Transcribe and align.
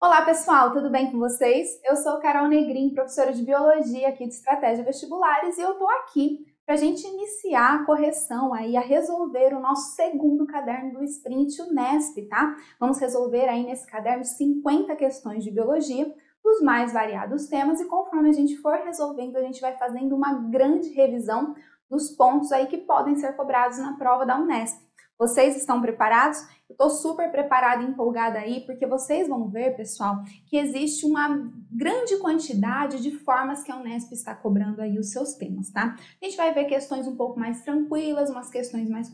Olá 0.00 0.24
pessoal, 0.24 0.72
tudo 0.72 0.90
bem 0.90 1.10
com 1.10 1.18
vocês? 1.18 1.70
Eu 1.84 1.96
sou 1.96 2.20
Carol 2.20 2.46
Negrin, 2.46 2.94
professora 2.94 3.32
de 3.32 3.42
Biologia 3.42 4.08
aqui 4.08 4.28
de 4.28 4.34
Estratégia 4.34 4.84
Vestibulares 4.84 5.58
e 5.58 5.60
eu 5.60 5.74
tô 5.74 5.88
aqui 5.88 6.46
para 6.64 6.76
a 6.76 6.78
gente 6.78 7.04
iniciar 7.04 7.74
a 7.74 7.84
correção 7.84 8.54
aí, 8.54 8.76
a 8.76 8.80
resolver 8.80 9.52
o 9.54 9.60
nosso 9.60 9.96
segundo 9.96 10.46
caderno 10.46 10.92
do 10.92 11.02
Sprint 11.02 11.60
Unesp, 11.62 12.28
tá? 12.28 12.54
Vamos 12.78 13.00
resolver 13.00 13.48
aí 13.48 13.66
nesse 13.66 13.88
caderno 13.88 14.24
50 14.24 14.94
questões 14.94 15.42
de 15.42 15.50
Biologia 15.50 16.14
dos 16.44 16.60
mais 16.60 16.92
variados 16.92 17.48
temas 17.48 17.80
e 17.80 17.88
conforme 17.88 18.28
a 18.28 18.32
gente 18.32 18.56
for 18.58 18.74
resolvendo, 18.74 19.36
a 19.36 19.42
gente 19.42 19.60
vai 19.60 19.76
fazendo 19.76 20.14
uma 20.14 20.32
grande 20.48 20.90
revisão 20.90 21.56
dos 21.90 22.10
pontos 22.10 22.52
aí 22.52 22.68
que 22.68 22.78
podem 22.78 23.16
ser 23.16 23.34
cobrados 23.34 23.78
na 23.78 23.96
prova 23.96 24.24
da 24.24 24.38
Unesp. 24.38 24.87
Vocês 25.18 25.56
estão 25.56 25.80
preparados? 25.80 26.38
Eu 26.68 26.74
estou 26.74 26.90
super 26.90 27.30
preparada 27.30 27.82
e 27.82 27.86
empolgada 27.86 28.38
aí, 28.38 28.60
porque 28.66 28.86
vocês 28.86 29.26
vão 29.26 29.48
ver, 29.48 29.74
pessoal, 29.74 30.22
que 30.46 30.56
existe 30.56 31.06
uma 31.06 31.50
grande 31.72 32.18
quantidade 32.18 33.02
de 33.02 33.10
formas 33.10 33.64
que 33.64 33.72
a 33.72 33.76
Unesp 33.76 34.12
está 34.12 34.34
cobrando 34.34 34.82
aí 34.82 34.98
os 34.98 35.10
seus 35.10 35.32
temas, 35.32 35.70
tá? 35.70 35.96
A 36.20 36.24
gente 36.24 36.36
vai 36.36 36.52
ver 36.52 36.66
questões 36.66 37.08
um 37.08 37.16
pouco 37.16 37.40
mais 37.40 37.62
tranquilas, 37.62 38.30
umas 38.30 38.50
questões 38.50 38.88
mais 38.88 39.10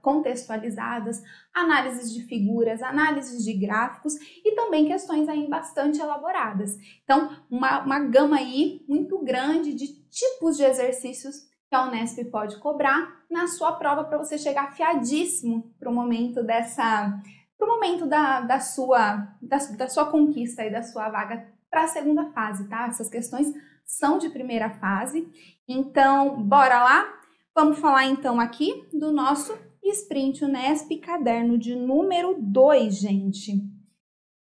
contextualizadas, 0.00 1.22
análises 1.54 2.10
de 2.12 2.22
figuras, 2.24 2.82
análises 2.82 3.44
de 3.44 3.52
gráficos 3.52 4.14
e 4.44 4.56
também 4.56 4.86
questões 4.86 5.28
aí 5.28 5.46
bastante 5.46 6.00
elaboradas. 6.00 6.76
Então, 7.04 7.30
uma, 7.50 7.84
uma 7.84 8.00
gama 8.00 8.38
aí 8.38 8.82
muito 8.88 9.18
grande 9.18 9.74
de 9.74 9.88
tipos 10.08 10.56
de 10.56 10.64
exercícios 10.64 11.47
que 11.68 11.74
a 11.74 11.84
Unesp 11.84 12.24
pode 12.30 12.58
cobrar 12.58 13.24
na 13.30 13.46
sua 13.46 13.72
prova 13.72 14.04
para 14.04 14.18
você 14.18 14.38
chegar 14.38 14.68
afiadíssimo 14.68 15.74
para 15.78 15.90
o 15.90 15.94
momento 15.94 16.42
dessa 16.42 17.20
para 17.58 17.66
o 17.66 17.70
momento 17.74 18.06
da, 18.06 18.40
da, 18.40 18.60
sua, 18.60 19.36
da, 19.42 19.56
da 19.76 19.88
sua 19.88 20.06
conquista 20.06 20.64
e 20.64 20.70
da 20.70 20.80
sua 20.80 21.08
vaga 21.10 21.52
para 21.68 21.84
a 21.84 21.88
segunda 21.88 22.30
fase, 22.30 22.68
tá? 22.68 22.86
Essas 22.86 23.10
questões 23.10 23.52
são 23.84 24.16
de 24.16 24.30
primeira 24.30 24.70
fase. 24.70 25.28
Então, 25.66 26.40
bora 26.40 26.82
lá? 26.82 27.20
Vamos 27.52 27.80
falar 27.80 28.06
então 28.06 28.38
aqui 28.38 28.88
do 28.92 29.10
nosso 29.10 29.58
Sprint 29.82 30.44
Unesp 30.44 30.88
caderno 31.00 31.58
de 31.58 31.74
número 31.74 32.36
2, 32.40 33.00
gente. 33.00 33.52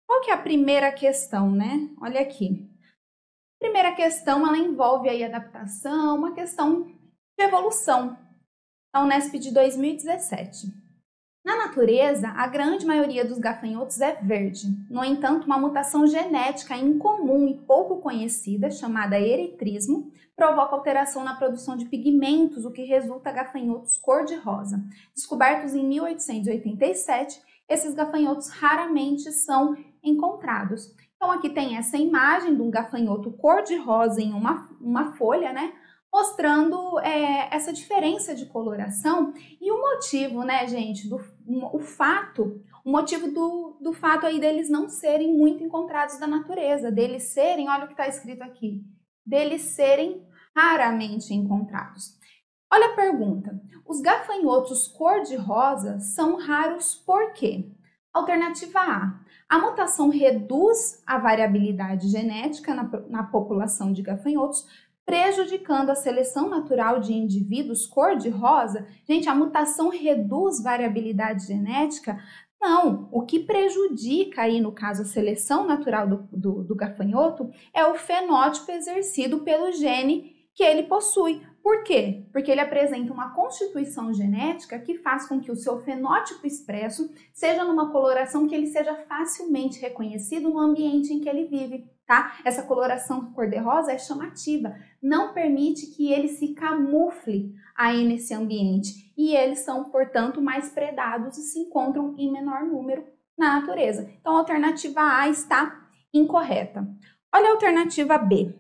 Qual 0.07 0.21
que 0.21 0.31
é 0.31 0.35
a 0.35 0.39
primeira 0.39 0.91
questão, 0.91 1.53
né? 1.53 1.89
Olha 2.01 2.21
aqui. 2.21 2.69
Primeira 3.61 3.93
questão, 3.93 4.47
ela 4.47 4.59
envolve 4.59 5.09
aí 5.09 5.23
adaptação, 5.23 6.19
uma 6.19 6.35
questão 6.35 6.87
de 7.37 7.45
evolução, 7.45 8.17
a 8.93 9.03
Unesp 9.03 9.35
de 9.39 9.53
2017. 9.53 10.69
Na 11.45 11.57
natureza, 11.57 12.29
a 12.29 12.47
grande 12.47 12.87
maioria 12.87 13.25
dos 13.25 13.39
gafanhotos 13.39 14.01
é 14.01 14.15
verde. 14.15 14.67
No 14.89 15.05
entanto, 15.05 15.45
uma 15.45 15.59
mutação 15.59 16.07
genética 16.07 16.77
incomum 16.77 17.49
e 17.49 17.59
pouco 17.67 18.01
conhecida, 18.01 18.71
chamada 18.71 19.21
eritrismo, 19.21 20.11
provoca 20.35 20.75
alteração 20.75 21.23
na 21.23 21.35
produção 21.35 21.77
de 21.77 21.85
pigmentos, 21.85 22.65
o 22.65 22.71
que 22.71 22.85
resulta 22.85 23.31
gafanhotos 23.31 23.99
cor-de-rosa. 23.99 24.83
Descobertos 25.15 25.75
em 25.75 25.87
1887, 25.87 27.43
esses 27.69 27.95
gafanhotos 27.95 28.49
raramente 28.49 29.31
são 29.31 29.77
encontrados. 30.03 30.95
Então, 31.17 31.31
aqui 31.31 31.51
tem 31.51 31.77
essa 31.77 31.97
imagem 31.99 32.55
de 32.55 32.63
um 32.63 32.71
gafanhoto 32.71 33.31
cor-de-rosa 33.33 34.21
em 34.21 34.33
uma, 34.33 34.69
uma 34.81 35.13
folha, 35.13 35.53
né? 35.53 35.73
Mostrando 36.15 37.01
é, 37.01 37.53
essa 37.53 37.73
diferença 37.73 38.37
de 38.37 38.47
coloração 38.47 39.35
e 39.61 39.73
o 39.73 39.81
motivo, 39.81 40.45
né, 40.45 40.65
gente, 40.69 41.09
do 41.09 41.21
o 41.73 41.81
fato, 41.81 42.63
o 42.85 42.91
motivo 42.93 43.33
do, 43.33 43.77
do 43.81 43.93
fato 43.93 44.25
aí 44.25 44.39
deles 44.39 44.71
não 44.71 44.89
serem 44.89 45.37
muito 45.37 45.65
encontrados 45.65 46.17
da 46.21 46.29
natureza, 46.29 46.93
deles 46.93 47.25
serem, 47.25 47.69
olha 47.69 47.83
o 47.83 47.87
que 47.89 47.95
está 47.95 48.07
escrito 48.07 48.43
aqui, 48.43 48.85
deles 49.27 49.63
serem 49.63 50.25
raramente 50.57 51.35
encontrados. 51.35 52.17
Olha 52.73 52.93
a 52.93 52.95
pergunta: 52.95 53.61
os 53.85 54.01
gafanhotos 54.01 54.87
cor-de-rosa 54.87 55.99
são 55.99 56.37
raros 56.37 56.95
por 56.95 57.33
quê? 57.33 57.73
Alternativa 58.13 58.79
A: 58.79 59.21
a 59.49 59.59
mutação 59.59 60.09
reduz 60.09 61.03
a 61.05 61.19
variabilidade 61.19 62.09
genética 62.09 62.73
na, 62.73 62.85
na 63.09 63.23
população 63.25 63.93
de 63.93 64.01
gafanhotos, 64.01 64.65
prejudicando 65.05 65.91
a 65.91 65.95
seleção 65.95 66.49
natural 66.49 67.01
de 67.01 67.13
indivíduos 67.13 67.87
cor-de-rosa, 67.87 68.87
gente, 69.07 69.29
a 69.29 69.35
mutação 69.35 69.89
reduz 69.89 70.63
variabilidade 70.63 71.47
genética? 71.47 72.19
Não, 72.61 73.09
o 73.13 73.23
que 73.23 73.41
prejudica 73.41 74.43
aí, 74.43 74.61
no 74.61 74.73
caso, 74.73 75.03
a 75.03 75.05
seleção 75.05 75.67
natural 75.67 76.09
do, 76.09 76.29
do, 76.33 76.65
do 76.65 76.75
gafanhoto 76.75 77.51
é 77.75 77.85
o 77.87 77.95
fenótipo 77.95 78.71
exercido 78.73 79.41
pelo 79.41 79.71
gene 79.73 80.35
que 80.55 80.63
ele 80.63 80.85
possui. 80.85 81.43
Por 81.63 81.83
quê? 81.83 82.27
Porque 82.33 82.51
ele 82.51 82.61
apresenta 82.61 83.13
uma 83.13 83.35
constituição 83.35 84.13
genética 84.13 84.79
que 84.79 84.99
faz 84.99 85.27
com 85.27 85.41
que 85.41 85.51
o 85.51 85.57
seu 85.57 85.81
fenótipo 85.81 86.47
expresso 86.47 87.11
seja 87.33 87.65
numa 87.65 87.91
coloração 87.91 88.47
que 88.47 88.55
ele 88.55 88.67
seja 88.67 88.95
facilmente 89.09 89.81
reconhecido 89.81 90.49
no 90.49 90.59
ambiente 90.59 91.13
em 91.13 91.21
que 91.21 91.29
ele 91.29 91.47
vive, 91.47 91.87
tá? 92.07 92.39
Essa 92.45 92.63
coloração 92.63 93.33
cor-de-rosa 93.33 93.93
é 93.93 93.99
chamativa, 93.99 94.75
não 95.03 95.33
permite 95.33 95.87
que 95.95 96.13
ele 96.13 96.29
se 96.29 96.55
camufle 96.55 97.55
aí 97.77 98.05
nesse 98.05 98.33
ambiente 98.35 99.13
e 99.17 99.35
eles 99.35 99.61
são, 99.61 99.91
portanto, 99.91 100.41
mais 100.41 100.71
predados 100.71 101.39
e 101.39 101.43
se 101.43 101.59
encontram 101.59 102.15
em 102.19 102.33
menor 102.33 102.65
número 102.65 103.05
na 103.37 103.61
natureza. 103.61 104.11
Então, 104.21 104.37
a 104.37 104.39
alternativa 104.39 105.01
A 105.01 105.29
está 105.29 105.89
incorreta. 106.13 106.87
Olha 107.33 107.49
a 107.49 107.53
alternativa 107.53 108.17
B 108.19 108.55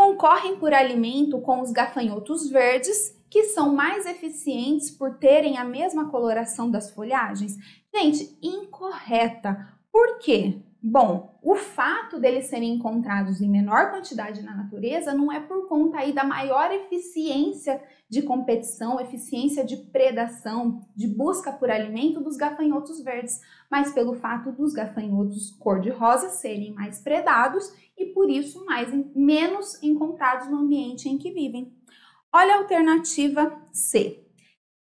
concorrem 0.00 0.56
por 0.56 0.72
alimento 0.72 1.42
com 1.42 1.60
os 1.60 1.70
gafanhotos 1.72 2.48
verdes, 2.48 3.14
que 3.28 3.44
são 3.44 3.74
mais 3.74 4.06
eficientes 4.06 4.90
por 4.90 5.18
terem 5.18 5.58
a 5.58 5.64
mesma 5.64 6.08
coloração 6.08 6.70
das 6.70 6.90
folhagens? 6.90 7.54
Gente, 7.94 8.38
incorreta. 8.40 9.78
Por 9.92 10.18
quê? 10.18 10.58
Bom, 10.82 11.38
o 11.42 11.54
fato 11.54 12.18
deles 12.18 12.46
serem 12.46 12.74
encontrados 12.74 13.42
em 13.42 13.48
menor 13.48 13.90
quantidade 13.90 14.42
na 14.42 14.56
natureza 14.56 15.12
não 15.12 15.30
é 15.30 15.38
por 15.38 15.68
conta 15.68 15.98
aí 15.98 16.10
da 16.10 16.24
maior 16.24 16.72
eficiência 16.72 17.82
de 18.08 18.22
competição, 18.22 18.98
eficiência 18.98 19.62
de 19.62 19.76
predação, 19.76 20.80
de 20.96 21.06
busca 21.06 21.52
por 21.52 21.70
alimento 21.70 22.20
dos 22.22 22.36
gafanhotos 22.36 23.02
verdes, 23.02 23.42
mas 23.70 23.92
pelo 23.92 24.14
fato 24.14 24.52
dos 24.52 24.72
gafanhotos 24.72 25.50
cor-de-rosa 25.58 26.30
serem 26.30 26.72
mais 26.72 26.98
predados 26.98 27.70
e 27.98 28.06
por 28.06 28.30
isso 28.30 28.64
mais 28.64 28.90
menos 29.14 29.82
encontrados 29.82 30.48
no 30.48 30.60
ambiente 30.60 31.10
em 31.10 31.18
que 31.18 31.30
vivem. 31.30 31.74
Olha 32.32 32.54
a 32.54 32.58
alternativa 32.58 33.54
C 33.70 34.24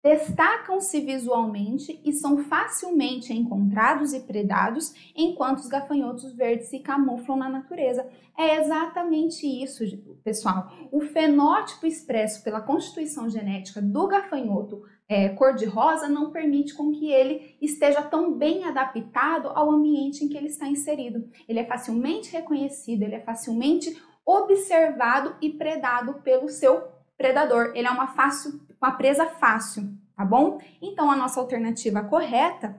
destacam-se 0.03 0.99
visualmente 0.99 2.01
e 2.03 2.11
são 2.11 2.39
facilmente 2.39 3.31
encontrados 3.31 4.11
e 4.11 4.19
predados, 4.19 4.93
enquanto 5.15 5.59
os 5.59 5.67
gafanhotos 5.67 6.33
verdes 6.33 6.67
se 6.67 6.79
camuflam 6.79 7.37
na 7.37 7.47
natureza. 7.47 8.05
É 8.37 8.59
exatamente 8.59 9.47
isso, 9.47 9.83
pessoal. 10.23 10.71
O 10.91 10.99
fenótipo 10.99 11.85
expresso 11.85 12.43
pela 12.43 12.59
constituição 12.59 13.29
genética 13.29 13.81
do 13.81 14.07
gafanhoto 14.07 14.83
é, 15.07 15.29
cor-de-rosa 15.29 16.09
não 16.09 16.31
permite 16.31 16.73
com 16.73 16.91
que 16.91 17.11
ele 17.11 17.55
esteja 17.61 18.01
tão 18.01 18.33
bem 18.33 18.65
adaptado 18.65 19.49
ao 19.49 19.69
ambiente 19.69 20.23
em 20.23 20.27
que 20.27 20.35
ele 20.35 20.47
está 20.47 20.67
inserido. 20.67 21.29
Ele 21.47 21.59
é 21.59 21.65
facilmente 21.65 22.31
reconhecido, 22.31 23.03
ele 23.03 23.15
é 23.15 23.21
facilmente 23.21 23.95
observado 24.25 25.35
e 25.41 25.49
predado 25.49 26.15
pelo 26.15 26.49
seu 26.49 26.81
predador. 27.17 27.71
Ele 27.75 27.87
é 27.87 27.91
uma, 27.91 28.07
fácil, 28.07 28.59
uma 28.83 28.91
presa 28.91 29.25
fácil, 29.25 29.89
tá 30.13 30.25
bom? 30.25 30.59
Então, 30.81 31.09
a 31.09 31.15
nossa 31.15 31.39
alternativa 31.39 32.03
correta 32.03 32.77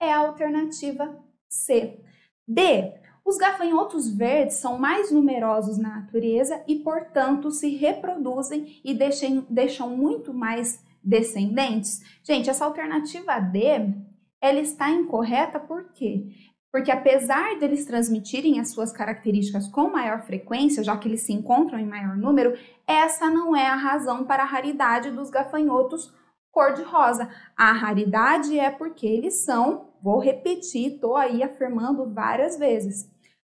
é 0.00 0.12
a 0.12 0.18
alternativa 0.18 1.16
C. 1.48 2.00
D. 2.46 2.92
Os 3.24 3.38
gafanhotos 3.38 4.10
verdes 4.10 4.56
são 4.56 4.78
mais 4.78 5.12
numerosos 5.12 5.78
na 5.78 6.00
natureza 6.00 6.62
e, 6.66 6.80
portanto, 6.80 7.52
se 7.52 7.68
reproduzem 7.68 8.80
e 8.84 8.92
deixem, 8.92 9.46
deixam 9.48 9.96
muito 9.96 10.34
mais 10.34 10.84
descendentes. 11.02 12.02
Gente, 12.24 12.50
essa 12.50 12.64
alternativa 12.64 13.38
D, 13.38 13.94
ela 14.40 14.60
está 14.60 14.90
incorreta 14.90 15.60
por 15.60 15.92
quê? 15.92 16.26
Porque 16.74 16.90
apesar 16.90 17.56
deles 17.60 17.86
transmitirem 17.86 18.58
as 18.58 18.70
suas 18.70 18.90
características 18.90 19.68
com 19.68 19.90
maior 19.90 20.22
frequência, 20.22 20.82
já 20.82 20.96
que 20.96 21.06
eles 21.06 21.20
se 21.20 21.32
encontram 21.32 21.78
em 21.78 21.86
maior 21.86 22.16
número, 22.16 22.58
essa 22.84 23.30
não 23.30 23.54
é 23.54 23.68
a 23.68 23.76
razão 23.76 24.24
para 24.24 24.42
a 24.42 24.46
raridade 24.46 25.12
dos 25.12 25.30
gafanhotos 25.30 26.12
cor-de-rosa. 26.50 27.30
A 27.56 27.70
raridade 27.70 28.58
é 28.58 28.72
porque 28.72 29.06
eles 29.06 29.44
são, 29.44 29.92
vou 30.02 30.18
repetir, 30.18 30.94
estou 30.94 31.16
aí 31.16 31.44
afirmando 31.44 32.12
várias 32.12 32.58
vezes. 32.58 33.08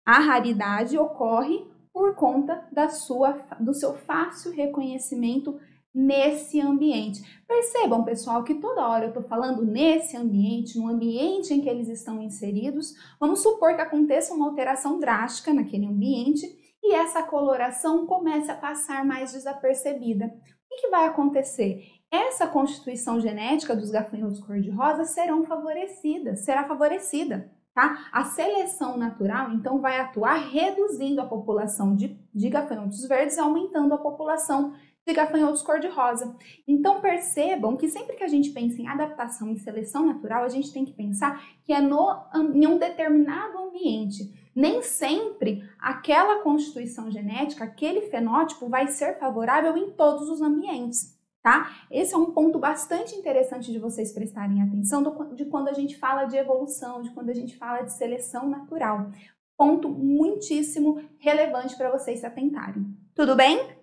A 0.04 0.18
raridade 0.18 0.98
ocorre 0.98 1.64
por 1.92 2.16
conta 2.16 2.66
da 2.72 2.88
sua, 2.88 3.46
do 3.60 3.72
seu 3.74 3.94
fácil 3.94 4.50
reconhecimento 4.50 5.56
nesse 5.94 6.60
ambiente. 6.60 7.22
Percebam, 7.46 8.02
pessoal, 8.02 8.42
que 8.42 8.54
toda 8.54 8.88
hora 8.88 9.04
eu 9.04 9.08
estou 9.08 9.22
falando 9.22 9.64
nesse 9.64 10.16
ambiente, 10.16 10.76
no 10.76 10.88
ambiente 10.88 11.54
em 11.54 11.60
que 11.60 11.68
eles 11.68 11.88
estão 11.88 12.20
inseridos. 12.20 12.94
Vamos 13.20 13.42
supor 13.42 13.76
que 13.76 13.82
aconteça 13.82 14.34
uma 14.34 14.48
alteração 14.48 14.98
drástica 14.98 15.54
naquele 15.54 15.86
ambiente 15.86 16.44
e 16.82 16.94
essa 16.94 17.22
coloração 17.22 18.06
comece 18.06 18.50
a 18.50 18.56
passar 18.56 19.04
mais 19.04 19.32
desapercebida. 19.32 20.26
O 20.70 20.76
que, 20.76 20.90
vai 20.90 21.06
acontecer? 21.06 21.84
Essa 22.10 22.46
constituição 22.46 23.20
genética 23.20 23.76
dos 23.76 23.90
gafanhotos 23.90 24.40
cor-de-rosa 24.40 25.04
serão 25.04 25.44
favorecidas, 25.44 26.40
será 26.40 26.64
favorecida. 26.64 27.50
Tá? 27.74 28.08
A 28.12 28.24
seleção 28.24 28.96
natural, 28.96 29.50
então, 29.50 29.80
vai 29.80 29.98
atuar 29.98 30.36
reduzindo 30.36 31.20
a 31.20 31.26
população 31.26 31.96
de, 31.96 32.16
de 32.32 32.48
gafanhotos 32.48 33.04
verdes 33.08 33.36
aumentando 33.36 33.94
a 33.94 33.98
população 33.98 34.74
de 35.06 35.12
gafanhotos 35.12 35.62
cor-de-rosa. 35.62 36.34
Então 36.66 37.00
percebam 37.00 37.76
que 37.76 37.88
sempre 37.88 38.16
que 38.16 38.24
a 38.24 38.28
gente 38.28 38.50
pensa 38.50 38.80
em 38.80 38.88
adaptação 38.88 39.50
e 39.50 39.58
seleção 39.58 40.06
natural, 40.06 40.44
a 40.44 40.48
gente 40.48 40.72
tem 40.72 40.84
que 40.84 40.92
pensar 40.92 41.44
que 41.64 41.72
é 41.72 41.80
no, 41.80 42.08
em 42.54 42.66
um 42.66 42.78
determinado 42.78 43.58
ambiente. 43.58 44.32
Nem 44.54 44.82
sempre 44.82 45.68
aquela 45.78 46.40
constituição 46.42 47.10
genética, 47.10 47.64
aquele 47.64 48.02
fenótipo 48.02 48.68
vai 48.68 48.86
ser 48.86 49.18
favorável 49.18 49.76
em 49.76 49.90
todos 49.90 50.28
os 50.28 50.40
ambientes. 50.40 51.12
Tá? 51.42 51.70
Esse 51.90 52.14
é 52.14 52.16
um 52.16 52.32
ponto 52.32 52.58
bastante 52.58 53.14
interessante 53.14 53.70
de 53.70 53.78
vocês 53.78 54.12
prestarem 54.12 54.62
atenção 54.62 55.02
do, 55.02 55.34
de 55.34 55.44
quando 55.44 55.68
a 55.68 55.74
gente 55.74 55.98
fala 55.98 56.24
de 56.24 56.38
evolução, 56.38 57.02
de 57.02 57.10
quando 57.10 57.28
a 57.28 57.34
gente 57.34 57.58
fala 57.58 57.82
de 57.82 57.92
seleção 57.92 58.48
natural. 58.48 59.10
Ponto 59.54 59.90
muitíssimo 59.90 61.02
relevante 61.18 61.76
para 61.76 61.90
vocês 61.90 62.20
se 62.20 62.26
atentarem. 62.26 62.86
Tudo 63.14 63.36
bem? 63.36 63.73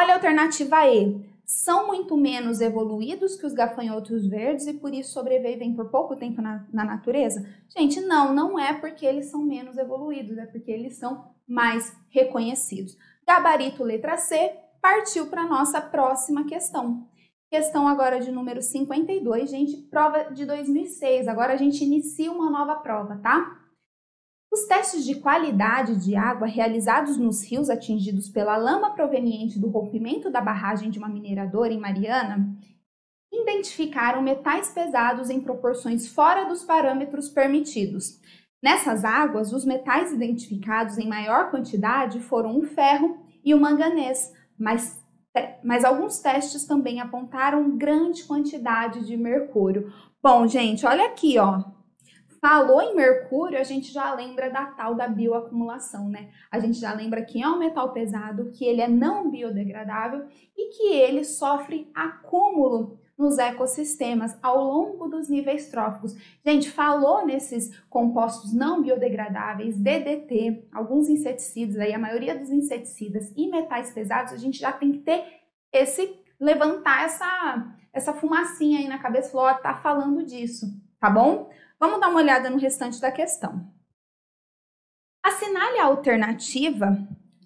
Olha 0.00 0.14
a 0.14 0.16
alternativa 0.16 0.88
E. 0.88 1.22
São 1.44 1.86
muito 1.86 2.16
menos 2.16 2.62
evoluídos 2.62 3.36
que 3.36 3.44
os 3.44 3.52
gafanhotos 3.52 4.26
verdes 4.26 4.66
e 4.66 4.72
por 4.72 4.94
isso 4.94 5.12
sobrevivem 5.12 5.74
por 5.74 5.90
pouco 5.90 6.16
tempo 6.16 6.40
na, 6.40 6.66
na 6.72 6.86
natureza? 6.86 7.46
Gente, 7.68 8.00
não, 8.00 8.34
não 8.34 8.58
é 8.58 8.72
porque 8.72 9.04
eles 9.04 9.26
são 9.26 9.42
menos 9.42 9.76
evoluídos, 9.76 10.38
é 10.38 10.46
porque 10.46 10.70
eles 10.70 10.96
são 10.96 11.26
mais 11.46 11.94
reconhecidos. 12.08 12.96
Gabarito 13.26 13.84
letra 13.84 14.16
C 14.16 14.54
partiu 14.80 15.26
para 15.26 15.42
a 15.42 15.48
nossa 15.48 15.82
próxima 15.82 16.46
questão. 16.46 17.06
Questão 17.50 17.86
agora 17.86 18.20
de 18.20 18.32
número 18.32 18.62
52, 18.62 19.50
gente, 19.50 19.76
prova 19.90 20.32
de 20.32 20.46
2006. 20.46 21.28
Agora 21.28 21.52
a 21.52 21.56
gente 21.56 21.84
inicia 21.84 22.32
uma 22.32 22.48
nova 22.48 22.76
prova, 22.76 23.20
tá? 23.22 23.59
Os 24.52 24.64
testes 24.66 25.04
de 25.04 25.14
qualidade 25.14 25.96
de 26.04 26.16
água 26.16 26.48
realizados 26.48 27.16
nos 27.16 27.44
rios 27.44 27.70
atingidos 27.70 28.28
pela 28.28 28.56
lama 28.56 28.90
proveniente 28.90 29.60
do 29.60 29.68
rompimento 29.68 30.28
da 30.28 30.40
barragem 30.40 30.90
de 30.90 30.98
uma 30.98 31.08
mineradora 31.08 31.72
em 31.72 31.78
Mariana 31.78 32.56
identificaram 33.32 34.20
metais 34.20 34.70
pesados 34.70 35.30
em 35.30 35.40
proporções 35.40 36.08
fora 36.08 36.46
dos 36.46 36.64
parâmetros 36.64 37.28
permitidos. 37.28 38.20
Nessas 38.62 39.04
águas, 39.04 39.52
os 39.52 39.64
metais 39.64 40.12
identificados 40.12 40.98
em 40.98 41.08
maior 41.08 41.50
quantidade 41.50 42.20
foram 42.20 42.58
o 42.58 42.62
ferro 42.62 43.18
e 43.44 43.54
o 43.54 43.60
manganês, 43.60 44.32
mas, 44.58 45.00
mas 45.62 45.84
alguns 45.84 46.18
testes 46.18 46.66
também 46.66 47.00
apontaram 47.00 47.76
grande 47.76 48.24
quantidade 48.24 49.06
de 49.06 49.16
mercúrio. 49.16 49.92
Bom, 50.22 50.46
gente, 50.46 50.84
olha 50.84 51.06
aqui, 51.06 51.38
ó. 51.38 51.62
Falou 52.40 52.80
em 52.80 52.96
mercúrio, 52.96 53.58
a 53.58 53.62
gente 53.62 53.92
já 53.92 54.14
lembra 54.14 54.48
da 54.48 54.64
tal 54.64 54.94
da 54.94 55.06
bioacumulação, 55.06 56.08
né? 56.08 56.30
A 56.50 56.58
gente 56.58 56.78
já 56.78 56.92
lembra 56.94 57.22
que 57.22 57.42
é 57.42 57.46
um 57.46 57.58
metal 57.58 57.92
pesado, 57.92 58.50
que 58.52 58.64
ele 58.64 58.80
é 58.80 58.88
não 58.88 59.30
biodegradável 59.30 60.26
e 60.56 60.70
que 60.70 60.94
ele 60.94 61.22
sofre 61.22 61.90
acúmulo 61.94 62.98
nos 63.20 63.36
ecossistemas 63.36 64.38
ao 64.42 64.64
longo 64.64 65.06
dos 65.06 65.28
níveis 65.28 65.68
tróficos. 65.68 66.16
Gente, 66.42 66.70
falou 66.70 67.26
nesses 67.26 67.78
compostos 67.90 68.54
não 68.54 68.80
biodegradáveis, 68.80 69.76
DDT, 69.76 70.66
alguns 70.72 71.10
inseticidas, 71.10 71.76
aí 71.76 71.92
a 71.92 71.98
maioria 71.98 72.38
dos 72.38 72.48
inseticidas 72.48 73.30
e 73.36 73.50
metais 73.50 73.92
pesados, 73.92 74.32
a 74.32 74.38
gente 74.38 74.58
já 74.58 74.72
tem 74.72 74.92
que 74.92 74.98
ter 75.00 75.22
esse 75.70 76.18
levantar 76.40 77.04
essa 77.04 77.76
essa 77.92 78.14
fumacinha 78.14 78.78
aí 78.78 78.88
na 78.88 78.98
cabeça, 78.98 79.32
falou, 79.32 79.48
ó, 79.48 79.54
tá 79.54 79.74
falando 79.74 80.24
disso, 80.24 80.66
tá 81.00 81.10
bom? 81.10 81.50
Vamos 81.80 81.98
dar 81.98 82.10
uma 82.10 82.20
olhada 82.20 82.50
no 82.50 82.58
restante 82.58 83.00
da 83.00 83.10
questão. 83.10 83.66
Assinale 85.24 85.78
a 85.78 85.86
alternativa 85.86 86.94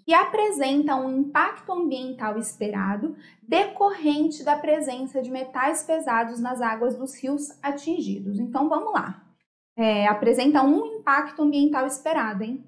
que 0.04 0.12
apresenta 0.12 0.96
um 0.96 1.20
impacto 1.20 1.72
ambiental 1.72 2.36
esperado 2.36 3.16
decorrente 3.40 4.42
da 4.42 4.56
presença 4.56 5.22
de 5.22 5.30
metais 5.30 5.84
pesados 5.84 6.40
nas 6.40 6.60
águas 6.60 6.96
dos 6.96 7.14
rios 7.14 7.56
atingidos. 7.62 8.38
Então 8.40 8.68
vamos 8.68 8.92
lá. 8.92 9.24
É, 9.76 10.06
apresenta 10.08 10.62
um 10.62 10.98
impacto 10.98 11.42
ambiental 11.42 11.86
esperado, 11.86 12.42
hein? 12.42 12.64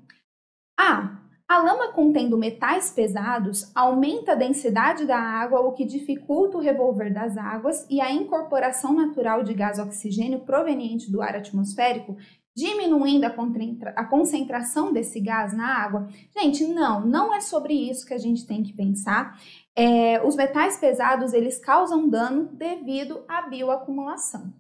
A. 0.78 1.20
A 1.48 1.58
lama 1.58 1.93
contendo 1.93 2.37
metais 2.37 2.90
pesados 2.90 3.70
aumenta 3.72 4.32
a 4.32 4.34
densidade 4.34 5.06
da 5.06 5.16
água, 5.16 5.60
o 5.60 5.72
que 5.72 5.84
dificulta 5.84 6.58
o 6.58 6.60
revolver 6.60 7.14
das 7.14 7.37
águas 7.37 7.87
e 7.88 8.00
a 8.00 8.10
incorporação 8.10 8.93
natural 8.93 9.44
de 9.44 9.54
gás 9.54 9.78
oxigênio 9.78 10.40
proveniente 10.40 11.10
do 11.10 11.22
ar 11.22 11.37
atmosférico, 11.37 12.16
diminuindo 12.56 13.26
a 13.26 14.04
concentração 14.04 14.93
desse 14.93 15.20
gás 15.20 15.56
na 15.56 15.69
água. 15.69 16.08
Gente, 16.37 16.66
não, 16.66 17.06
não 17.06 17.32
é 17.32 17.40
sobre 17.40 17.75
isso 17.75 18.04
que 18.04 18.14
a 18.14 18.19
gente 18.19 18.44
tem 18.44 18.64
que 18.64 18.72
pensar. 18.72 19.38
É, 19.76 20.20
os 20.26 20.34
metais 20.34 20.78
pesados 20.78 21.32
eles 21.32 21.58
causam 21.58 22.08
dano 22.08 22.49
devido 22.54 23.25
à 23.28 23.42
bioacumulação. 23.42 24.52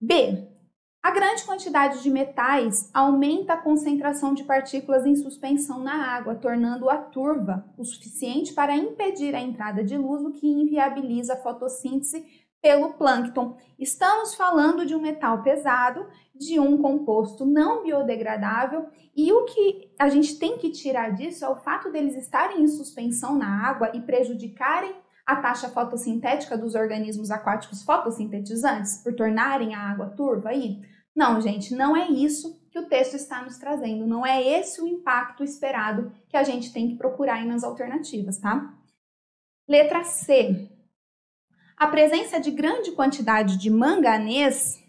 B. 0.00 0.48
A 1.00 1.12
grande 1.12 1.44
quantidade 1.44 2.02
de 2.02 2.10
metais 2.10 2.90
aumenta 2.92 3.54
a 3.54 3.56
concentração 3.56 4.34
de 4.34 4.42
partículas 4.42 5.06
em 5.06 5.14
suspensão 5.14 5.78
na 5.78 5.94
água, 5.94 6.34
tornando-a 6.34 6.98
turva 6.98 7.64
o 7.78 7.84
suficiente 7.84 8.52
para 8.52 8.76
impedir 8.76 9.34
a 9.34 9.40
entrada 9.40 9.84
de 9.84 9.96
luz, 9.96 10.22
o 10.24 10.32
que 10.32 10.46
inviabiliza 10.46 11.34
a 11.34 11.36
fotossíntese 11.36 12.26
pelo 12.60 12.94
plâncton. 12.94 13.56
Estamos 13.78 14.34
falando 14.34 14.84
de 14.84 14.94
um 14.94 15.00
metal 15.00 15.42
pesado, 15.42 16.04
de 16.34 16.58
um 16.58 16.76
composto 16.76 17.46
não 17.46 17.84
biodegradável, 17.84 18.86
e 19.16 19.32
o 19.32 19.44
que 19.44 19.92
a 19.98 20.08
gente 20.08 20.36
tem 20.38 20.58
que 20.58 20.70
tirar 20.70 21.10
disso 21.10 21.44
é 21.44 21.48
o 21.48 21.56
fato 21.56 21.90
deles 21.90 22.16
estarem 22.16 22.60
em 22.60 22.68
suspensão 22.68 23.36
na 23.36 23.68
água 23.68 23.92
e 23.94 24.00
prejudicarem 24.00 24.94
a 25.28 25.36
taxa 25.36 25.68
fotossintética 25.68 26.56
dos 26.56 26.74
organismos 26.74 27.30
aquáticos 27.30 27.82
fotossintetizantes 27.82 29.02
por 29.02 29.14
tornarem 29.14 29.74
a 29.74 29.90
água 29.90 30.06
turva 30.06 30.48
aí? 30.48 30.80
Não, 31.14 31.38
gente, 31.38 31.74
não 31.74 31.94
é 31.94 32.08
isso 32.08 32.58
que 32.70 32.78
o 32.78 32.86
texto 32.86 33.12
está 33.12 33.42
nos 33.42 33.58
trazendo, 33.58 34.06
não 34.06 34.24
é 34.24 34.42
esse 34.42 34.80
o 34.80 34.86
impacto 34.86 35.44
esperado 35.44 36.10
que 36.30 36.36
a 36.36 36.42
gente 36.42 36.72
tem 36.72 36.88
que 36.88 36.96
procurar 36.96 37.34
aí 37.34 37.46
nas 37.46 37.62
alternativas, 37.62 38.38
tá? 38.38 38.74
Letra 39.68 40.02
C. 40.02 40.66
A 41.76 41.86
presença 41.88 42.40
de 42.40 42.50
grande 42.50 42.92
quantidade 42.92 43.58
de 43.58 43.68
manganês 43.68 44.82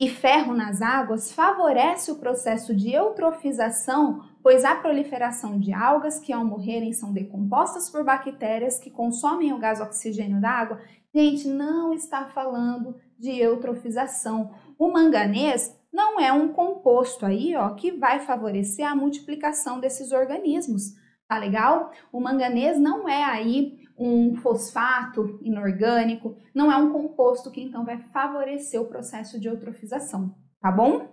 e 0.00 0.08
ferro 0.08 0.54
nas 0.54 0.80
águas 0.80 1.30
favorece 1.30 2.10
o 2.10 2.16
processo 2.16 2.74
de 2.74 2.90
eutrofização, 2.90 4.24
pois 4.42 4.64
a 4.64 4.74
proliferação 4.74 5.58
de 5.58 5.74
algas 5.74 6.18
que 6.18 6.32
ao 6.32 6.42
morrerem 6.42 6.94
são 6.94 7.12
decompostas 7.12 7.90
por 7.90 8.02
bactérias 8.02 8.78
que 8.78 8.90
consomem 8.90 9.52
o 9.52 9.58
gás 9.58 9.78
oxigênio 9.78 10.40
da 10.40 10.50
água. 10.50 10.80
Gente, 11.14 11.46
não 11.46 11.92
está 11.92 12.24
falando 12.24 12.96
de 13.18 13.38
eutrofização. 13.38 14.54
O 14.78 14.90
manganês 14.90 15.76
não 15.92 16.18
é 16.18 16.32
um 16.32 16.48
composto 16.48 17.26
aí, 17.26 17.54
ó, 17.54 17.74
que 17.74 17.90
vai 17.90 18.20
favorecer 18.20 18.86
a 18.86 18.96
multiplicação 18.96 19.78
desses 19.80 20.12
organismos. 20.12 20.94
Tá 21.28 21.36
legal? 21.36 21.92
O 22.10 22.20
manganês 22.20 22.78
não 22.78 23.06
é 23.06 23.22
aí 23.22 23.79
um 24.00 24.34
fosfato 24.36 25.38
inorgânico, 25.42 26.34
não 26.54 26.72
é 26.72 26.76
um 26.76 26.90
composto 26.90 27.50
que 27.50 27.60
então 27.60 27.84
vai 27.84 27.98
favorecer 27.98 28.80
o 28.80 28.86
processo 28.86 29.38
de 29.38 29.46
eutrofização, 29.46 30.34
tá 30.58 30.72
bom? 30.72 31.06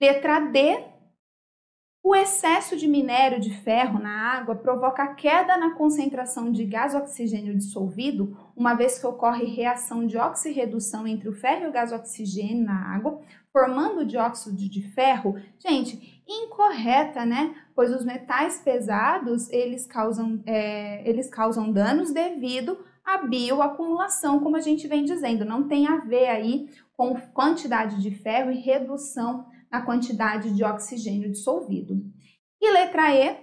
Letra 0.00 0.40
D 0.40 0.98
o 2.08 2.14
excesso 2.14 2.74
de 2.74 2.88
minério 2.88 3.38
de 3.38 3.50
ferro 3.50 3.98
na 3.98 4.32
água 4.32 4.54
provoca 4.54 5.06
queda 5.14 5.58
na 5.58 5.74
concentração 5.74 6.50
de 6.50 6.64
gás 6.64 6.94
oxigênio 6.94 7.54
dissolvido, 7.54 8.34
uma 8.56 8.72
vez 8.72 8.98
que 8.98 9.06
ocorre 9.06 9.44
reação 9.44 10.06
de 10.06 10.16
oxirredução 10.16 11.06
entre 11.06 11.28
o 11.28 11.34
ferro 11.34 11.64
e 11.64 11.68
o 11.68 11.72
gás 11.72 11.92
oxigênio 11.92 12.64
na 12.64 12.94
água, 12.94 13.20
formando 13.52 14.06
dióxido 14.06 14.56
de 14.56 14.80
ferro. 14.80 15.38
Gente, 15.58 16.17
incorreta, 16.28 17.24
né? 17.24 17.54
Pois 17.74 17.90
os 17.90 18.04
metais 18.04 18.60
pesados 18.62 19.48
eles 19.50 19.86
causam, 19.86 20.42
é, 20.44 21.08
eles 21.08 21.28
causam 21.30 21.72
danos 21.72 22.12
devido 22.12 22.78
à 23.04 23.18
bioacumulação, 23.18 24.40
como 24.40 24.56
a 24.56 24.60
gente 24.60 24.86
vem 24.86 25.04
dizendo. 25.04 25.44
Não 25.44 25.66
tem 25.66 25.86
a 25.86 25.96
ver 25.96 26.26
aí 26.26 26.68
com 26.96 27.18
quantidade 27.32 28.02
de 28.02 28.10
ferro 28.10 28.50
e 28.50 28.60
redução 28.60 29.46
a 29.70 29.80
quantidade 29.80 30.54
de 30.54 30.64
oxigênio 30.64 31.30
dissolvido. 31.30 31.94
E 32.60 32.70
letra 32.72 33.14
E, 33.14 33.36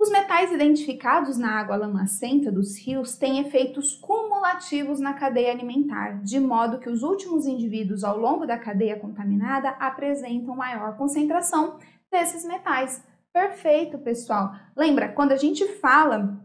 Os 0.00 0.08
metais 0.08 0.50
identificados 0.50 1.36
na 1.36 1.60
água 1.60 1.76
lamacenta 1.76 2.50
dos 2.50 2.74
rios 2.78 3.16
têm 3.16 3.38
efeitos 3.38 3.94
cumulativos 3.96 4.98
na 4.98 5.12
cadeia 5.12 5.52
alimentar, 5.52 6.22
de 6.22 6.40
modo 6.40 6.78
que 6.78 6.88
os 6.88 7.02
últimos 7.02 7.44
indivíduos 7.44 8.02
ao 8.02 8.16
longo 8.16 8.46
da 8.46 8.56
cadeia 8.56 8.98
contaminada 8.98 9.68
apresentam 9.78 10.56
maior 10.56 10.96
concentração 10.96 11.76
desses 12.10 12.46
metais. 12.46 13.04
Perfeito, 13.30 13.98
pessoal. 13.98 14.54
Lembra, 14.74 15.10
quando 15.10 15.32
a 15.32 15.36
gente 15.36 15.66
fala 15.66 16.40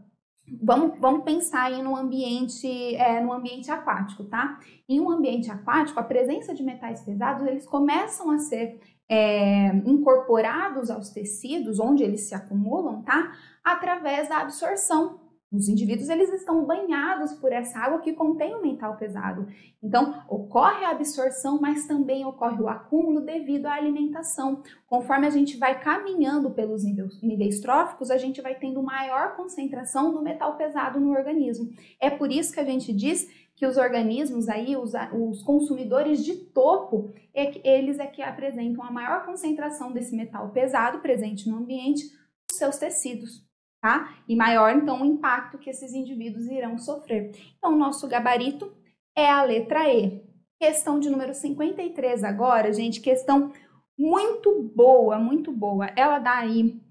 Vamos, 0.62 1.00
vamos, 1.00 1.24
pensar 1.24 1.64
aí 1.64 1.82
no 1.82 1.96
ambiente, 1.96 2.96
é, 2.98 3.20
no 3.20 3.34
ambiente 3.34 3.72
aquático, 3.72 4.26
tá? 4.26 4.60
Em 4.88 5.00
um 5.00 5.10
ambiente 5.10 5.50
aquático, 5.50 6.00
a 6.00 6.04
presença 6.04 6.54
de 6.54 6.62
metais 6.62 7.02
pesados, 7.02 7.48
eles 7.48 7.66
começam 7.66 8.30
a 8.30 8.38
ser 8.38 8.80
é, 9.08 9.68
incorporados 9.86 10.90
aos 10.90 11.10
tecidos, 11.10 11.80
onde 11.80 12.04
eles 12.04 12.22
se 12.22 12.36
acumulam, 12.36 13.02
tá? 13.04 13.34
Através 13.64 14.30
da 14.30 14.38
absorção. 14.40 15.25
Os 15.52 15.70
indivíduos 15.70 16.10
eles 16.10 16.34
estão 16.34 16.66
banhados 16.66 17.34
por 17.34 17.52
essa 17.52 17.80
água 17.80 18.00
que 18.00 18.14
contém 18.14 18.56
o 18.56 18.62
metal 18.62 18.98
pesado. 18.98 19.48
Então, 19.82 20.24
ocorre 20.28 20.84
a 20.84 20.90
absorção, 20.90 21.60
mas 21.62 21.86
também 21.86 22.26
ocorre 22.26 22.62
o 22.62 22.68
acúmulo 22.68 23.22
devido 23.22 23.68
à 23.68 23.74
alimentação. 23.74 24.64
Conforme 24.88 25.28
a 25.28 25.30
gente 25.30 25.58
vai 25.58 25.80
caminhando 25.80 26.52
pelos 26.52 26.84
níveis, 26.84 27.22
níveis 27.22 27.60
tróficos, 27.60 28.10
a 28.10 28.18
gente 28.18 28.42
vai 28.42 28.56
tendo 28.56 28.82
maior 28.82 29.36
concentração 29.36 30.12
do 30.12 30.22
metal 30.22 30.58
pesado 30.58 31.00
no 31.00 31.12
organismo. 31.12 31.70
É 32.02 32.10
por 32.10 32.32
isso 32.32 32.52
que 32.52 32.60
a 32.60 32.66
gente 32.66 32.92
diz 32.92 33.28
que 33.56 33.66
os 33.66 33.78
organismos 33.78 34.50
aí, 34.50 34.76
os, 34.76 34.92
os 35.14 35.42
consumidores 35.44 36.26
de 36.26 36.36
topo, 36.36 37.14
é, 37.34 37.68
eles 37.68 38.00
é 38.00 38.08
que 38.08 38.22
apresentam 38.22 38.84
a 38.84 38.92
maior 38.92 39.26
concentração 39.26 39.94
desse 39.94 40.16
metal 40.16 40.50
pesado 40.50 41.00
presente 41.00 41.48
no 41.50 41.58
ambiente 41.58 42.04
nos 42.04 42.58
seus 42.58 42.78
tecidos. 42.78 43.45
Tá? 43.86 44.18
E 44.28 44.36
maior, 44.36 44.76
então, 44.76 45.04
o 45.04 45.06
impacto 45.06 45.60
que 45.60 45.70
esses 45.70 45.94
indivíduos 45.94 46.48
irão 46.48 46.76
sofrer. 46.76 47.30
Então, 47.56 47.72
o 47.72 47.78
nosso 47.78 48.08
gabarito 48.08 48.76
é 49.16 49.30
a 49.30 49.44
letra 49.44 49.88
E. 49.94 50.24
Questão 50.60 51.00
de 51.00 51.08
número 51.08 51.36
53 51.36 52.24
agora, 52.24 52.74
gente, 52.74 53.00
questão 53.00 53.54
muito 53.96 54.64
boa, 54.76 55.20
muito 55.20 55.52
boa. 55.52 55.86
Ela 55.96 56.18
dá 56.18 56.40
aí 56.40 56.82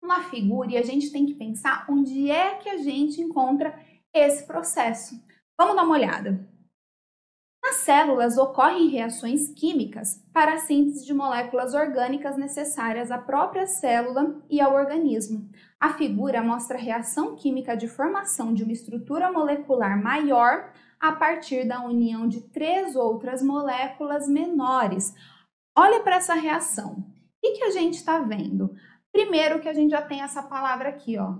uma 0.00 0.22
figura 0.22 0.70
e 0.70 0.76
a 0.76 0.82
gente 0.82 1.10
tem 1.10 1.26
que 1.26 1.34
pensar 1.34 1.84
onde 1.90 2.30
é 2.30 2.54
que 2.54 2.68
a 2.68 2.76
gente 2.76 3.20
encontra 3.20 3.76
esse 4.14 4.46
processo. 4.46 5.20
Vamos 5.58 5.74
dar 5.74 5.82
uma 5.82 5.96
olhada. 5.96 6.48
Nas 7.66 7.78
células 7.78 8.38
ocorrem 8.38 8.86
reações 8.86 9.48
químicas 9.48 10.24
para 10.32 10.52
a 10.52 10.58
síntese 10.58 11.04
de 11.04 11.12
moléculas 11.12 11.74
orgânicas 11.74 12.36
necessárias 12.36 13.10
à 13.10 13.18
própria 13.18 13.66
célula 13.66 14.40
e 14.48 14.60
ao 14.60 14.72
organismo. 14.72 15.50
A 15.80 15.92
figura 15.94 16.44
mostra 16.44 16.78
a 16.78 16.80
reação 16.80 17.34
química 17.34 17.76
de 17.76 17.88
formação 17.88 18.54
de 18.54 18.62
uma 18.62 18.72
estrutura 18.72 19.32
molecular 19.32 20.00
maior 20.00 20.72
a 21.00 21.10
partir 21.10 21.66
da 21.66 21.84
união 21.84 22.28
de 22.28 22.40
três 22.40 22.94
outras 22.94 23.42
moléculas 23.42 24.28
menores. 24.28 25.12
Olha 25.76 25.98
para 26.04 26.16
essa 26.16 26.34
reação. 26.34 27.04
O 27.44 27.52
que, 27.52 27.64
a 27.64 27.70
gente 27.70 27.94
está 27.94 28.20
vendo? 28.20 28.76
Primeiro 29.10 29.58
que 29.58 29.68
a 29.68 29.74
gente 29.74 29.90
já 29.90 30.02
tem 30.02 30.22
essa 30.22 30.40
palavra 30.40 30.90
aqui, 30.90 31.18
ó, 31.18 31.34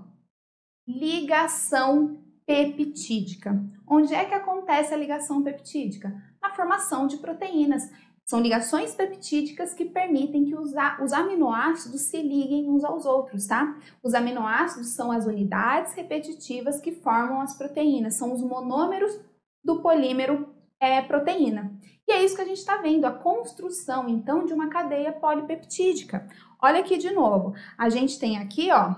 ligação 0.85 2.21
peptídica. 2.47 3.61
Onde 3.85 4.15
é 4.15 4.23
que 4.23 4.33
acontece 4.33 4.93
a 4.93 4.97
ligação 4.97 5.43
peptídica? 5.43 6.15
Na 6.41 6.55
formação 6.55 7.05
de 7.05 7.17
proteínas. 7.17 7.83
São 8.25 8.41
ligações 8.41 8.95
peptídicas 8.95 9.73
que 9.73 9.85
permitem 9.85 10.45
que 10.45 10.55
os, 10.55 10.73
os 11.01 11.13
aminoácidos 11.13 12.01
se 12.01 12.21
liguem 12.21 12.69
uns 12.69 12.83
aos 12.83 13.05
outros, 13.05 13.47
tá? 13.47 13.77
Os 14.03 14.13
aminoácidos 14.13 14.89
são 14.89 15.11
as 15.11 15.25
unidades 15.25 15.93
repetitivas 15.93 16.81
que 16.81 16.91
formam 16.91 17.39
as 17.41 17.57
proteínas, 17.57 18.15
são 18.15 18.33
os 18.33 18.41
monômeros 18.41 19.17
do 19.63 19.81
polímero 19.81 20.53
é, 20.79 21.01
proteína. 21.01 21.71
E 22.05 22.11
é 22.11 22.23
isso 22.23 22.35
que 22.35 22.41
a 22.41 22.45
gente 22.45 22.57
está 22.57 22.77
vendo, 22.77 23.05
a 23.05 23.11
construção, 23.11 24.09
então, 24.09 24.45
de 24.45 24.53
uma 24.53 24.69
cadeia 24.69 25.11
polipeptídica. 25.11 26.27
Olha 26.61 26.79
aqui 26.79 26.97
de 26.97 27.11
novo, 27.11 27.53
a 27.77 27.87
gente 27.89 28.19
tem 28.19 28.37
aqui, 28.37 28.69
ó, 28.71 28.95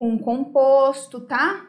um 0.00 0.18
composto, 0.18 1.20
tá? 1.20 1.65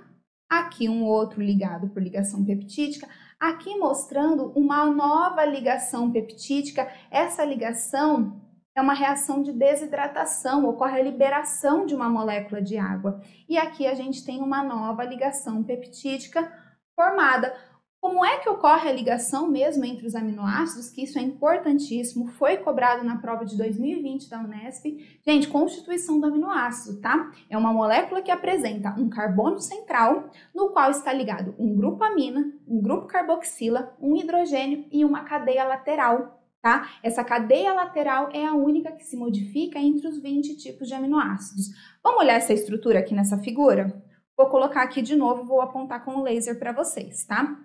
Aqui 0.50 0.88
um 0.88 1.04
outro 1.04 1.42
ligado 1.42 1.89
por 1.89 2.01
ligação 2.01 2.44
peptídica, 2.44 3.08
aqui 3.39 3.77
mostrando 3.77 4.51
uma 4.56 4.86
nova 4.86 5.44
ligação 5.44 6.12
peptídica. 6.12 6.89
Essa 7.12 7.44
ligação 7.44 8.42
é 8.74 8.82
uma 8.82 8.94
reação 8.94 9.42
de 9.42 9.51
desidratação, 9.51 10.66
ocorre 10.70 11.00
a 11.00 11.04
liberação 11.04 11.86
de 11.86 11.96
uma 11.96 12.10
molécula 12.10 12.62
de 12.62 12.77
água. 12.77 13.20
E 13.50 13.58
aqui 13.58 13.88
a 13.88 13.94
gente 13.94 14.24
tem 14.24 14.39
uma 14.42 14.63
nova 14.63 15.04
ligação 15.04 15.63
peptídica 15.63 16.51
formada. 16.96 17.54
Como 18.00 18.24
é 18.24 18.38
que 18.38 18.48
ocorre 18.48 18.89
a 18.89 18.94
ligação 18.94 19.48
mesmo 19.48 19.84
entre 19.84 20.06
os 20.06 20.13
aminoácidos? 20.13 20.89
Que 20.89 21.04
isso 21.04 21.18
é 21.18 21.22
importantíssimo, 21.22 22.27
foi 22.27 22.58
cobrado 22.58 23.04
na 23.04 23.18
prova 23.18 23.44
de 23.44 23.58
2020 23.58 24.30
da 24.30 24.39
Unesp. 24.39 24.86
Gente, 25.25 25.48
constituição 25.48 26.20
do 26.20 26.27
aminoácido, 26.27 27.01
tá? 27.01 27.32
É 27.50 27.58
uma 27.58 27.74
molécula 27.74 28.22
que 28.22 28.30
apresenta 28.30 28.96
um 29.00 29.10
carbono 29.10 29.60
central, 29.60 30.30
no 30.54 30.70
qual 30.70 30.92
está 30.92 31.12
ligado 31.12 31.56
um 31.58 31.75
grupo 31.75 32.04
amina, 32.04 32.54
um 32.68 32.82
grupo 32.82 33.08
carboxila, 33.08 33.96
um 34.00 34.16
hidrogênio 34.16 34.86
e 34.92 35.04
uma 35.04 35.24
cadeia 35.24 35.63
lateral, 35.63 36.39
tá? 36.62 36.88
Essa 37.01 37.24
cadeia 37.24 37.74
lateral 37.74 38.30
é 38.32 38.46
a 38.46 38.54
única 38.54 38.92
que 38.92 39.06
se 39.06 39.18
modifica 39.18 39.80
entre 39.80 40.08
os 40.08 40.22
20 40.22 40.56
tipos 40.58 40.88
de 40.88 40.94
aminoácidos. 40.94 41.66
Vamos 42.04 42.22
olhar 42.22 42.36
essa 42.36 42.54
estrutura 42.54 43.00
aqui 43.00 43.16
nessa 43.16 43.39
figura? 43.39 44.04
Vou 44.38 44.48
colocar 44.50 44.84
aqui 44.84 45.01
de 45.01 45.16
novo, 45.16 45.46
vou 45.46 45.62
apontar 45.62 46.06
com 46.06 46.18
o 46.18 46.24
laser 46.24 46.60
para 46.60 46.72
vocês, 46.72 47.25
tá? 47.25 47.58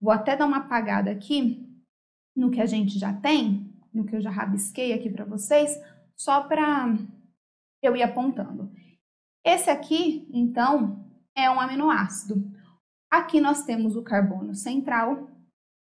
Vou 0.00 0.12
até 0.12 0.36
dar 0.36 0.46
uma 0.46 0.58
apagada 0.58 1.10
aqui 1.10 1.68
no 2.34 2.50
que 2.50 2.60
a 2.60 2.66
gente 2.66 2.98
já 2.98 3.12
tem, 3.12 3.70
no 3.92 4.04
que 4.04 4.16
eu 4.16 4.20
já 4.20 4.30
rabisquei 4.30 4.92
aqui 4.92 5.10
para 5.10 5.24
vocês, 5.24 5.76
só 6.16 6.42
para 6.42 6.96
eu 7.82 7.94
ir 7.96 8.02
apontando. 8.02 8.72
Esse 9.44 9.70
aqui, 9.70 10.28
então, 10.32 11.04
é 11.36 11.50
um 11.50 11.60
aminoácido. 11.60 12.50
Aqui 13.10 13.40
nós 13.40 13.64
temos 13.64 13.96
o 13.96 14.02
carbono 14.02 14.54
central. 14.54 15.28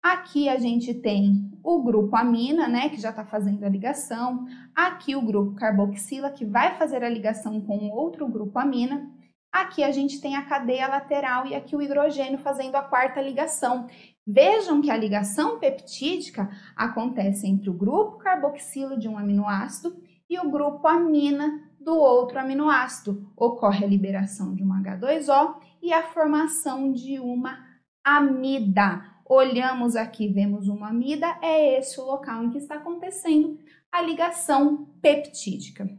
Aqui 0.04 0.50
a 0.50 0.58
gente 0.58 0.94
tem 0.94 1.52
o 1.64 1.84
grupo 1.84 2.16
amina, 2.16 2.68
né, 2.68 2.90
que 2.90 3.00
já 3.00 3.12
está 3.12 3.24
fazendo 3.24 3.64
a 3.64 3.70
ligação. 3.70 4.48
Aqui 4.74 5.16
o 5.16 5.22
grupo 5.22 5.56
carboxila, 5.56 6.32
que 6.32 6.46
vai 6.46 6.78
fazer 6.78 7.04
a 7.04 7.10
ligação 7.10 7.62
com 7.62 7.90
outro 7.90 8.28
grupo 8.28 8.58
amina. 8.58 9.12
Aqui 9.52 9.84
a 9.84 9.92
gente 9.92 10.22
tem 10.22 10.36
a 10.36 10.46
cadeia 10.46 10.88
lateral 10.88 11.46
e 11.46 11.54
aqui 11.54 11.76
o 11.76 11.82
hidrogênio 11.82 12.40
fazendo 12.40 12.76
a 12.76 12.82
quarta 12.82 13.22
ligação. 13.22 13.88
Vejam 14.26 14.82
que 14.82 14.90
a 14.90 14.96
ligação 14.96 15.60
peptídica 15.60 16.50
acontece 16.76 17.46
entre 17.48 17.70
o 17.70 17.74
grupo 17.74 18.18
carboxilo 18.18 18.98
de 18.98 19.10
um 19.10 19.18
aminoácido 19.18 20.02
e 20.30 20.40
o 20.40 20.50
grupo 20.50 20.88
amina 20.88 21.70
do 21.78 21.94
outro 21.94 22.40
aminoácido. 22.40 23.30
Ocorre 23.36 23.84
a 23.84 23.88
liberação 23.88 24.56
de 24.56 24.64
um 24.64 24.70
H2O 24.70 25.56
e 25.82 25.92
a 25.92 26.04
formação 26.04 26.94
de 26.94 27.20
uma 27.20 27.60
amida. 28.04 29.04
Olhamos 29.26 29.98
aqui, 29.98 30.30
vemos 30.30 30.70
uma 30.70 30.90
amida, 30.90 31.38
é 31.42 31.78
esse 31.78 32.00
o 32.00 32.06
local 32.06 32.44
em 32.44 32.50
que 32.52 32.58
está 32.58 32.76
acontecendo 32.76 33.60
a 33.92 34.02
ligação 34.02 34.86
peptídica. 35.02 35.90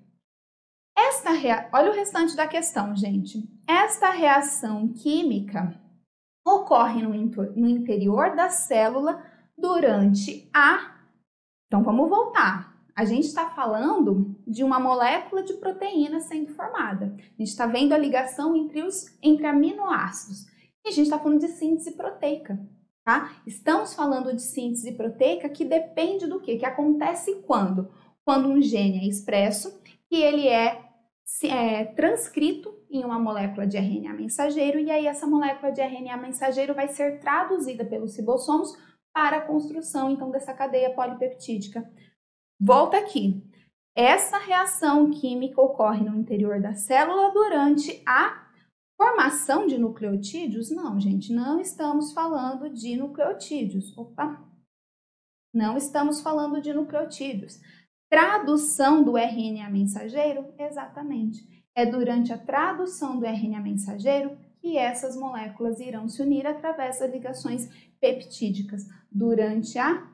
Esta 0.96 1.30
rea... 1.30 1.68
Olha 1.72 1.90
o 1.90 1.94
restante 1.94 2.36
da 2.36 2.46
questão, 2.46 2.94
gente. 2.94 3.48
Esta 3.66 4.10
reação 4.10 4.88
química 4.88 5.80
ocorre 6.44 7.02
no, 7.02 7.12
no 7.12 7.68
interior 7.68 8.34
da 8.34 8.48
célula 8.48 9.22
durante 9.56 10.48
a. 10.52 10.96
Então 11.66 11.82
vamos 11.82 12.08
voltar. 12.08 12.72
A 12.94 13.04
gente 13.04 13.26
está 13.26 13.48
falando 13.48 14.36
de 14.46 14.62
uma 14.62 14.78
molécula 14.78 15.42
de 15.42 15.54
proteína 15.54 16.20
sendo 16.20 16.52
formada. 16.54 17.14
A 17.16 17.42
gente 17.42 17.48
está 17.48 17.66
vendo 17.66 17.94
a 17.94 17.98
ligação 17.98 18.54
entre 18.54 18.82
os 18.82 19.06
entre 19.22 19.46
aminoácidos. 19.46 20.46
E 20.84 20.88
a 20.88 20.90
gente 20.90 21.04
está 21.04 21.18
falando 21.18 21.40
de 21.40 21.48
síntese 21.48 21.92
proteica. 21.92 22.58
Tá? 23.04 23.32
Estamos 23.46 23.94
falando 23.94 24.32
de 24.32 24.42
síntese 24.42 24.92
proteica 24.92 25.48
que 25.48 25.64
depende 25.64 26.26
do 26.26 26.38
que? 26.38 26.56
Que 26.56 26.66
acontece 26.66 27.42
quando? 27.46 27.90
Quando 28.24 28.48
um 28.48 28.60
gene 28.62 29.00
é 29.00 29.08
expresso 29.08 29.81
e 30.12 30.22
ele 30.22 30.46
é 30.46 30.82
é 31.44 31.86
transcrito 31.86 32.72
em 32.90 33.04
uma 33.04 33.18
molécula 33.18 33.66
de 33.66 33.78
RNA 33.78 34.12
mensageiro 34.12 34.78
e 34.78 34.90
aí 34.90 35.06
essa 35.06 35.26
molécula 35.26 35.72
de 35.72 35.80
RNA 35.80 36.16
mensageiro 36.18 36.74
vai 36.74 36.88
ser 36.88 37.20
traduzida 37.20 37.84
pelos 37.86 38.16
ribossomos 38.16 38.76
para 39.14 39.38
a 39.38 39.40
construção 39.40 40.10
então 40.10 40.30
dessa 40.30 40.52
cadeia 40.52 40.94
polipeptídica. 40.94 41.90
Volta 42.60 42.98
aqui. 42.98 43.42
Essa 43.96 44.38
reação 44.38 45.10
química 45.10 45.60
ocorre 45.60 46.04
no 46.04 46.16
interior 46.16 46.60
da 46.60 46.74
célula 46.74 47.30
durante 47.32 48.02
a 48.06 48.46
formação 48.96 49.66
de 49.66 49.78
nucleotídeos? 49.78 50.70
Não, 50.70 51.00
gente, 51.00 51.32
não 51.32 51.58
estamos 51.58 52.12
falando 52.12 52.70
de 52.70 52.94
nucleotídeos. 52.96 53.96
Opa! 53.96 54.42
Não 55.52 55.76
estamos 55.76 56.20
falando 56.20 56.60
de 56.60 56.72
nucleotídeos. 56.72 57.60
Tradução 58.12 59.02
do 59.02 59.16
RNA 59.16 59.70
mensageiro? 59.70 60.52
Exatamente. 60.58 61.48
É 61.74 61.86
durante 61.86 62.30
a 62.30 62.36
tradução 62.36 63.18
do 63.18 63.24
RNA 63.24 63.58
mensageiro 63.58 64.36
que 64.60 64.76
essas 64.76 65.16
moléculas 65.16 65.80
irão 65.80 66.06
se 66.06 66.20
unir 66.20 66.46
através 66.46 66.98
das 66.98 67.10
ligações 67.10 67.70
peptídicas 67.98 68.86
durante 69.10 69.78
a 69.78 70.06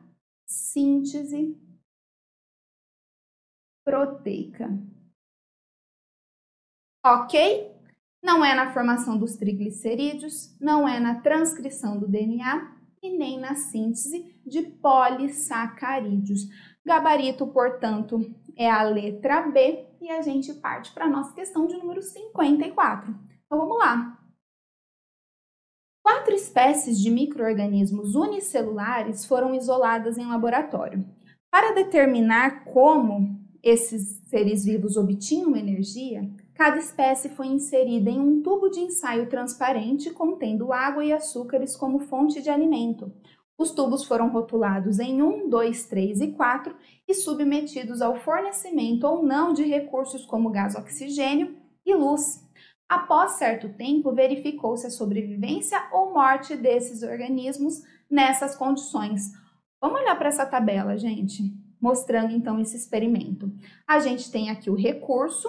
síntese 0.46 1.60
proteica. 3.84 4.68
Ok? 7.04 7.74
Não 8.22 8.44
é 8.44 8.54
na 8.54 8.72
formação 8.72 9.18
dos 9.18 9.34
triglicerídeos, 9.34 10.56
não 10.60 10.88
é 10.88 11.00
na 11.00 11.20
transcrição 11.20 11.98
do 11.98 12.06
DNA 12.06 12.77
e 13.02 13.16
nem 13.16 13.38
na 13.38 13.54
síntese 13.54 14.40
de 14.46 14.62
polissacarídeos. 14.62 16.42
Gabarito, 16.84 17.46
portanto, 17.46 18.20
é 18.56 18.70
a 18.70 18.82
letra 18.82 19.42
B 19.42 19.86
e 20.00 20.10
a 20.10 20.22
gente 20.22 20.54
parte 20.54 20.92
para 20.92 21.04
a 21.04 21.10
nossa 21.10 21.34
questão 21.34 21.66
de 21.66 21.76
número 21.76 22.02
54. 22.02 23.14
Então 23.46 23.58
vamos 23.58 23.78
lá. 23.78 24.18
Quatro 26.02 26.34
espécies 26.34 26.98
de 26.98 27.10
microorganismos 27.10 28.14
unicelulares 28.14 29.26
foram 29.26 29.54
isoladas 29.54 30.16
em 30.16 30.26
laboratório. 30.26 31.04
Para 31.50 31.74
determinar 31.74 32.64
como 32.64 33.38
esses 33.62 34.22
seres 34.26 34.64
vivos 34.64 34.96
obtinham 34.96 35.56
energia, 35.56 36.22
cada 36.58 36.76
espécie 36.76 37.28
foi 37.28 37.46
inserida 37.46 38.10
em 38.10 38.18
um 38.18 38.42
tubo 38.42 38.68
de 38.68 38.80
ensaio 38.80 39.28
transparente 39.28 40.10
contendo 40.10 40.72
água 40.72 41.04
e 41.04 41.12
açúcares 41.12 41.76
como 41.76 42.00
fonte 42.00 42.42
de 42.42 42.50
alimento. 42.50 43.12
Os 43.56 43.70
tubos 43.70 44.04
foram 44.04 44.28
rotulados 44.28 44.98
em 44.98 45.22
1, 45.22 45.48
2, 45.48 45.86
3 45.86 46.20
e 46.20 46.32
4 46.32 46.74
e 47.06 47.14
submetidos 47.14 48.02
ao 48.02 48.16
fornecimento 48.16 49.06
ou 49.06 49.22
não 49.22 49.52
de 49.52 49.62
recursos 49.62 50.26
como 50.26 50.50
gás 50.50 50.74
oxigênio 50.74 51.56
e 51.86 51.94
luz. 51.94 52.44
Após 52.88 53.32
certo 53.32 53.68
tempo, 53.74 54.12
verificou-se 54.12 54.84
a 54.84 54.90
sobrevivência 54.90 55.80
ou 55.92 56.12
morte 56.12 56.56
desses 56.56 57.04
organismos 57.04 57.82
nessas 58.10 58.56
condições. 58.56 59.30
Vamos 59.80 60.00
olhar 60.00 60.16
para 60.16 60.28
essa 60.28 60.44
tabela, 60.44 60.98
gente 60.98 61.56
mostrando 61.80 62.32
então 62.32 62.58
esse 62.58 62.76
experimento. 62.76 63.52
A 63.86 64.00
gente 64.00 64.32
tem 64.32 64.50
aqui 64.50 64.68
o 64.68 64.74
recurso, 64.74 65.48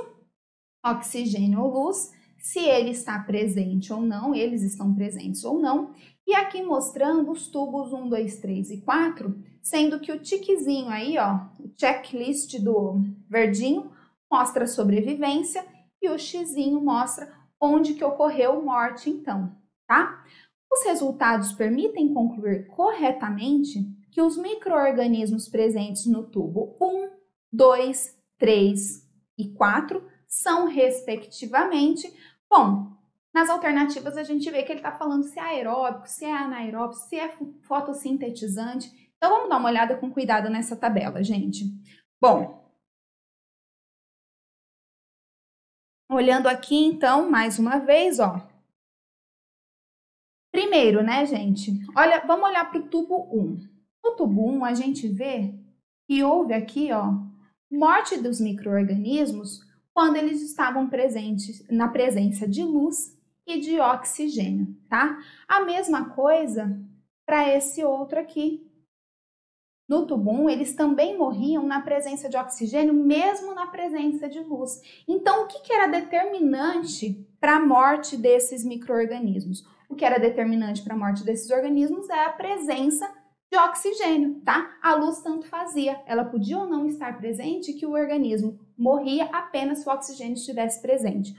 oxigênio 0.83 1.61
ou 1.61 1.85
luz, 1.85 2.11
se 2.37 2.59
ele 2.59 2.91
está 2.91 3.19
presente 3.19 3.91
ou 3.91 4.01
não, 4.01 4.33
eles 4.33 4.61
estão 4.61 4.93
presentes 4.93 5.43
ou 5.43 5.59
não, 5.59 5.93
e 6.25 6.33
aqui 6.33 6.61
mostrando 6.61 7.31
os 7.31 7.47
tubos 7.47 7.91
1, 7.91 8.07
2, 8.07 8.37
3 8.37 8.71
e 8.71 8.81
4, 8.81 9.35
sendo 9.61 9.99
que 9.99 10.11
o 10.11 10.19
tiquezinho 10.19 10.89
aí, 10.89 11.17
ó, 11.17 11.47
o 11.59 11.71
checklist 11.77 12.59
do 12.59 13.01
verdinho, 13.29 13.91
mostra 14.31 14.67
sobrevivência 14.67 15.65
e 16.01 16.09
o 16.09 16.17
xizinho 16.17 16.79
mostra 16.81 17.33
onde 17.59 17.93
que 17.93 18.03
ocorreu 18.03 18.61
morte 18.61 19.09
então, 19.09 19.55
tá? 19.87 20.23
Os 20.71 20.85
resultados 20.85 21.51
permitem 21.51 22.13
concluir 22.13 22.67
corretamente 22.67 23.79
que 24.11 24.21
os 24.21 24.37
microorganismos 24.37 25.49
presentes 25.49 26.05
no 26.05 26.23
tubo 26.23 26.77
1, 26.79 27.09
2, 27.51 28.17
3 28.37 29.07
e 29.37 29.49
4 29.49 30.01
são, 30.29 30.67
respectivamente, 30.67 32.07
bom, 32.47 32.95
nas 33.33 33.49
alternativas 33.49 34.15
a 34.15 34.23
gente 34.23 34.49
vê 34.51 34.61
que 34.61 34.71
ele 34.71 34.79
está 34.79 34.95
falando 34.95 35.23
se 35.23 35.39
é 35.39 35.41
aeróbico, 35.41 36.07
se 36.07 36.23
é 36.23 36.31
anaeróbico, 36.31 37.01
se 37.01 37.15
é 37.17 37.35
fotossintetizante. 37.61 39.11
Então 39.17 39.31
vamos 39.31 39.49
dar 39.49 39.57
uma 39.57 39.69
olhada 39.69 39.97
com 39.97 40.11
cuidado 40.11 40.49
nessa 40.49 40.75
tabela, 40.75 41.23
gente. 41.23 41.65
Bom, 42.21 42.71
olhando 46.11 46.47
aqui 46.47 46.75
então, 46.75 47.29
mais 47.29 47.57
uma 47.57 47.79
vez, 47.79 48.19
ó. 48.19 48.47
Primeiro, 50.51 51.03
né, 51.03 51.25
gente? 51.25 51.71
Olha, 51.95 52.25
vamos 52.25 52.49
olhar 52.49 52.69
para 52.69 52.79
o 52.79 52.87
tubo 52.87 53.29
1. 53.31 53.67
No 54.03 54.15
tubo 54.15 54.49
1, 54.49 54.65
a 54.65 54.73
gente 54.73 55.07
vê 55.07 55.53
que 56.07 56.23
houve 56.23 56.53
aqui, 56.53 56.91
ó, 56.91 57.13
morte 57.71 58.17
dos 58.17 58.39
micro-organismos 58.39 59.68
quando 59.99 60.15
eles 60.15 60.41
estavam 60.41 60.87
presentes 60.87 61.61
na 61.69 61.89
presença 61.89 62.47
de 62.47 62.63
luz 62.63 63.19
e 63.45 63.59
de 63.59 63.81
oxigênio, 63.81 64.73
tá? 64.87 65.19
A 65.45 65.59
mesma 65.59 66.11
coisa 66.11 66.81
para 67.25 67.53
esse 67.53 67.83
outro 67.83 68.17
aqui. 68.17 68.65
No 69.89 70.07
tubo 70.07 70.31
1, 70.31 70.51
eles 70.51 70.73
também 70.73 71.17
morriam 71.17 71.67
na 71.67 71.81
presença 71.81 72.29
de 72.29 72.37
oxigênio, 72.37 72.93
mesmo 72.93 73.53
na 73.53 73.67
presença 73.67 74.29
de 74.29 74.39
luz. 74.39 74.79
Então, 75.05 75.43
o 75.43 75.47
que, 75.47 75.59
que 75.63 75.73
era 75.73 75.87
determinante 75.87 77.27
para 77.37 77.57
a 77.57 77.65
morte 77.65 78.15
desses 78.15 78.63
micro-organismos? 78.63 79.65
O 79.89 79.95
que 79.95 80.05
era 80.05 80.17
determinante 80.17 80.81
para 80.81 80.93
a 80.93 80.97
morte 80.97 81.25
desses 81.25 81.51
organismos 81.51 82.09
é 82.09 82.23
a 82.23 82.31
presença 82.31 83.05
de 83.51 83.59
oxigênio, 83.59 84.39
tá? 84.45 84.77
A 84.81 84.95
luz 84.95 85.21
tanto 85.21 85.45
fazia, 85.47 86.01
ela 86.05 86.23
podia 86.23 86.57
ou 86.57 86.69
não 86.69 86.85
estar 86.85 87.17
presente, 87.17 87.73
que 87.73 87.85
o 87.85 87.91
organismo 87.91 88.57
morria 88.79 89.25
apenas 89.25 89.79
se 89.79 89.89
o 89.89 89.91
oxigênio 89.91 90.33
estivesse 90.33 90.81
presente. 90.81 91.33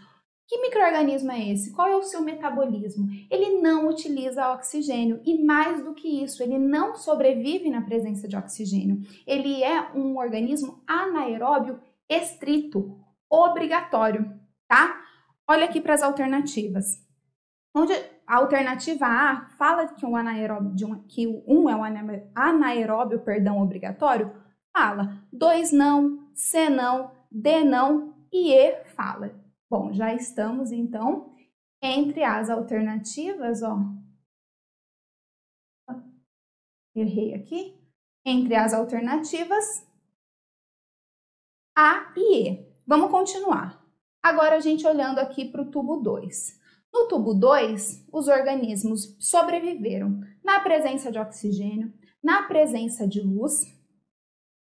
Que 0.47 0.61
microorganismo 0.61 1.31
é 1.31 1.49
esse? 1.53 1.73
Qual 1.73 1.87
é 1.87 1.95
o 1.95 2.03
seu 2.03 2.23
metabolismo? 2.23 3.07
Ele 3.31 3.61
não 3.61 3.89
utiliza 3.89 4.53
oxigênio 4.53 5.23
e 5.25 5.43
mais 5.45 5.83
do 5.85 5.95
que 5.95 6.23
isso, 6.25 6.43
ele 6.43 6.59
não 6.59 6.97
sobrevive 6.97 7.71
na 7.71 7.83
presença 7.83 8.27
de 8.27 8.37
oxigênio. 8.37 9.01
Ele 9.27 9.63
é 9.63 9.93
um 9.93 10.19
organismo 10.19 10.83
anaeróbio 10.89 11.81
estrito, 12.09 12.99
obrigatório, 13.31 14.29
tá? 14.67 15.01
Olha 15.49 15.67
aqui 15.67 15.81
para 15.81 15.95
as 15.95 16.03
alternativas. 16.03 16.99
Onde 17.73 17.93
a 18.27 18.37
alternativa 18.37 19.07
A 19.07 19.51
fala 19.57 19.87
que 19.87 20.05
um 20.05 20.17
anaeróbio, 20.17 20.89
um, 20.89 21.03
que 21.07 21.29
1 21.29 21.71
é 21.71 21.77
um 21.77 21.83
anaeróbio, 22.35 23.21
perdão, 23.21 23.63
obrigatório? 23.63 24.33
Fala. 24.73 25.23
2 25.33 25.71
não, 25.71 26.29
C 26.35 26.69
não, 26.69 27.13
D 27.31 27.65
não 27.65 28.15
e 28.33 28.53
E 28.53 28.85
fala. 28.87 29.33
Bom, 29.69 29.93
já 29.93 30.15
estamos 30.15 30.73
então 30.73 31.35
entre 31.83 32.23
as 32.25 32.51
alternativas, 32.51 33.63
ó. 33.63 33.79
Errei 36.95 37.35
aqui. 37.35 37.79
Entre 38.25 38.55
as 38.55 38.75
alternativas 38.75 39.87
A 41.77 42.13
e 42.17 42.49
E. 42.49 42.73
Vamos 42.87 43.11
continuar. 43.11 43.81
Agora 44.23 44.57
a 44.57 44.61
gente 44.61 44.87
olhando 44.87 45.19
aqui 45.19 45.45
para 45.45 45.63
o 45.63 45.71
tubo 45.71 45.97
2. 45.97 46.61
No 46.93 47.07
tubo 47.07 47.33
2, 47.33 48.09
os 48.13 48.27
organismos 48.27 49.17
sobreviveram 49.21 50.21
na 50.45 50.61
presença 50.61 51.11
de 51.11 51.19
oxigênio, 51.19 51.95
na 52.23 52.43
presença 52.43 53.07
de 53.07 53.21
luz, 53.21 53.63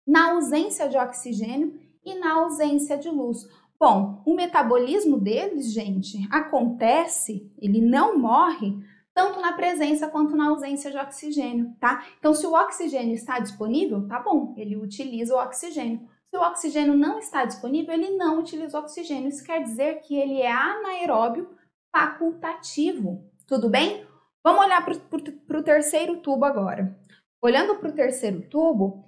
na 0.07 0.33
ausência 0.33 0.89
de 0.89 0.99
oxigênio 0.99 1.86
e 2.07 2.15
na 2.15 2.35
ausência 2.35 2.97
de 2.97 3.11
luz. 3.11 3.47
Bom, 3.79 4.23
o 4.25 4.35
metabolismo 4.35 5.19
deles, 5.19 5.73
gente, 5.73 6.27
acontece, 6.31 7.53
ele 7.59 7.83
não 7.83 8.19
morre 8.19 8.75
tanto 9.13 9.41
na 9.41 9.53
presença 9.53 10.09
quanto 10.09 10.37
na 10.37 10.49
ausência 10.49 10.91
de 10.91 10.97
oxigênio, 10.97 11.75
tá? 11.81 12.07
Então, 12.19 12.33
se 12.35 12.47
o 12.47 12.55
oxigênio 12.55 13.15
está 13.15 13.39
disponível, 13.39 14.07
tá 14.07 14.21
bom, 14.21 14.55
ele 14.57 14.77
utiliza 14.77 15.35
o 15.35 15.39
oxigênio. 15.39 16.09
Se 16.27 16.37
o 16.37 16.41
oxigênio 16.41 16.97
não 16.97 17.19
está 17.19 17.45
disponível, 17.45 17.95
ele 17.95 18.11
não 18.17 18.41
utiliza 18.41 18.79
o 18.79 18.83
oxigênio. 18.83 19.29
Isso 19.29 19.45
quer 19.45 19.63
dizer 19.63 20.01
que 20.01 20.15
ele 20.15 20.41
é 20.41 20.53
anaeróbio 20.53 21.49
facultativo, 21.91 23.25
tudo 23.47 23.71
bem? 23.71 24.07
Vamos 24.45 24.65
olhar 24.65 24.85
para 24.85 25.59
o 25.59 25.63
terceiro 25.63 26.19
tubo 26.19 26.45
agora. 26.45 26.95
Olhando 27.43 27.77
para 27.77 27.89
o 27.89 27.95
terceiro 27.95 28.43
tubo, 28.49 29.05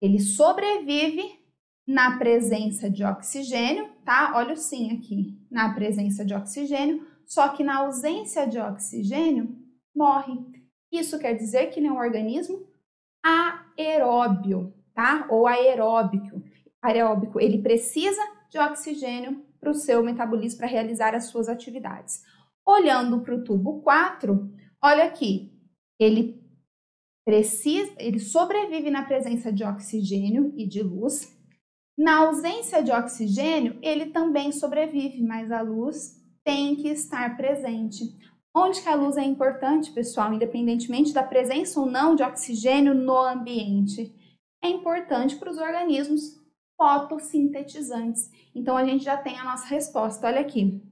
ele 0.00 0.18
sobrevive 0.18 1.41
na 1.86 2.18
presença 2.18 2.90
de 2.90 3.04
oxigênio, 3.04 3.88
tá? 4.04 4.32
Olha 4.34 4.54
o 4.54 4.56
sim 4.56 4.92
aqui, 4.92 5.38
na 5.50 5.74
presença 5.74 6.24
de 6.24 6.34
oxigênio, 6.34 7.06
só 7.26 7.48
que 7.48 7.64
na 7.64 7.78
ausência 7.78 8.46
de 8.46 8.58
oxigênio, 8.58 9.56
morre. 9.94 10.34
Isso 10.90 11.18
quer 11.18 11.34
dizer 11.34 11.68
que 11.68 11.80
ele 11.80 11.86
é 11.86 11.92
um 11.92 11.98
organismo 11.98 12.66
aeróbio, 13.22 14.74
tá? 14.94 15.26
Ou 15.30 15.46
aeróbico. 15.46 16.42
Aeróbico, 16.82 17.40
ele 17.40 17.62
precisa 17.62 18.20
de 18.50 18.58
oxigênio 18.58 19.44
para 19.60 19.70
o 19.70 19.74
seu 19.74 20.02
metabolismo 20.02 20.58
para 20.58 20.66
realizar 20.66 21.14
as 21.14 21.26
suas 21.26 21.48
atividades. 21.48 22.22
Olhando 22.66 23.20
para 23.20 23.34
o 23.34 23.44
tubo 23.44 23.80
4, 23.80 24.50
olha 24.82 25.04
aqui, 25.04 25.52
ele 25.98 26.42
precisa, 27.24 27.92
ele 27.98 28.18
sobrevive 28.18 28.90
na 28.90 29.04
presença 29.04 29.52
de 29.52 29.64
oxigênio 29.64 30.52
e 30.56 30.66
de 30.66 30.82
luz. 30.82 31.32
Na 31.96 32.18
ausência 32.18 32.82
de 32.82 32.90
oxigênio, 32.90 33.78
ele 33.82 34.06
também 34.06 34.50
sobrevive, 34.50 35.22
mas 35.22 35.50
a 35.50 35.60
luz 35.60 36.20
tem 36.42 36.74
que 36.74 36.88
estar 36.88 37.36
presente. 37.36 38.04
Onde 38.54 38.82
que 38.82 38.88
a 38.88 38.94
luz 38.94 39.16
é 39.16 39.24
importante, 39.24 39.92
pessoal, 39.92 40.32
independentemente 40.32 41.12
da 41.12 41.22
presença 41.22 41.80
ou 41.80 41.86
não 41.86 42.14
de 42.14 42.22
oxigênio 42.22 42.94
no 42.94 43.18
ambiente? 43.18 44.14
É 44.62 44.68
importante 44.68 45.36
para 45.36 45.50
os 45.50 45.58
organismos 45.58 46.42
fotossintetizantes. 46.76 48.30
Então 48.54 48.76
a 48.76 48.84
gente 48.84 49.04
já 49.04 49.16
tem 49.16 49.38
a 49.38 49.44
nossa 49.44 49.66
resposta, 49.66 50.26
olha 50.26 50.40
aqui. 50.40 50.82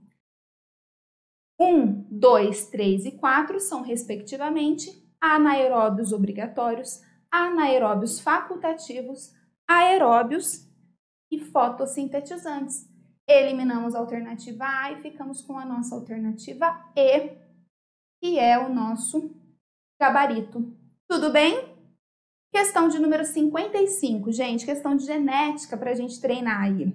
1, 1.61 2.07
2, 2.11 2.71
3 2.71 3.07
e 3.07 3.13
4 3.13 3.61
são, 3.61 3.83
respectivamente, 3.83 4.91
anaeróbios 5.21 6.13
obrigatórios, 6.13 7.03
anaeróbios 7.31 8.19
facultativos, 8.21 9.35
aeróbios 9.69 10.70
e 11.31 11.39
fotossintetizantes. 11.39 12.89
Eliminamos 13.29 13.95
a 13.95 13.99
alternativa 13.99 14.65
A 14.65 14.93
e 14.93 15.03
ficamos 15.03 15.41
com 15.43 15.57
a 15.57 15.65
nossa 15.65 15.95
alternativa 15.95 16.91
E, 16.97 17.31
que 18.21 18.39
é 18.39 18.59
o 18.59 18.69
nosso 18.69 19.31
gabarito. 20.01 20.77
Tudo 21.09 21.31
bem? 21.31 21.77
Questão 22.53 22.89
de 22.89 22.99
número 22.99 23.25
55, 23.25 24.33
gente, 24.33 24.67
questão 24.67 24.97
de 24.97 25.05
genética 25.05 25.77
para 25.77 25.93
a 25.93 25.95
gente 25.95 26.21
treinar 26.21 26.63
aí. 26.63 26.93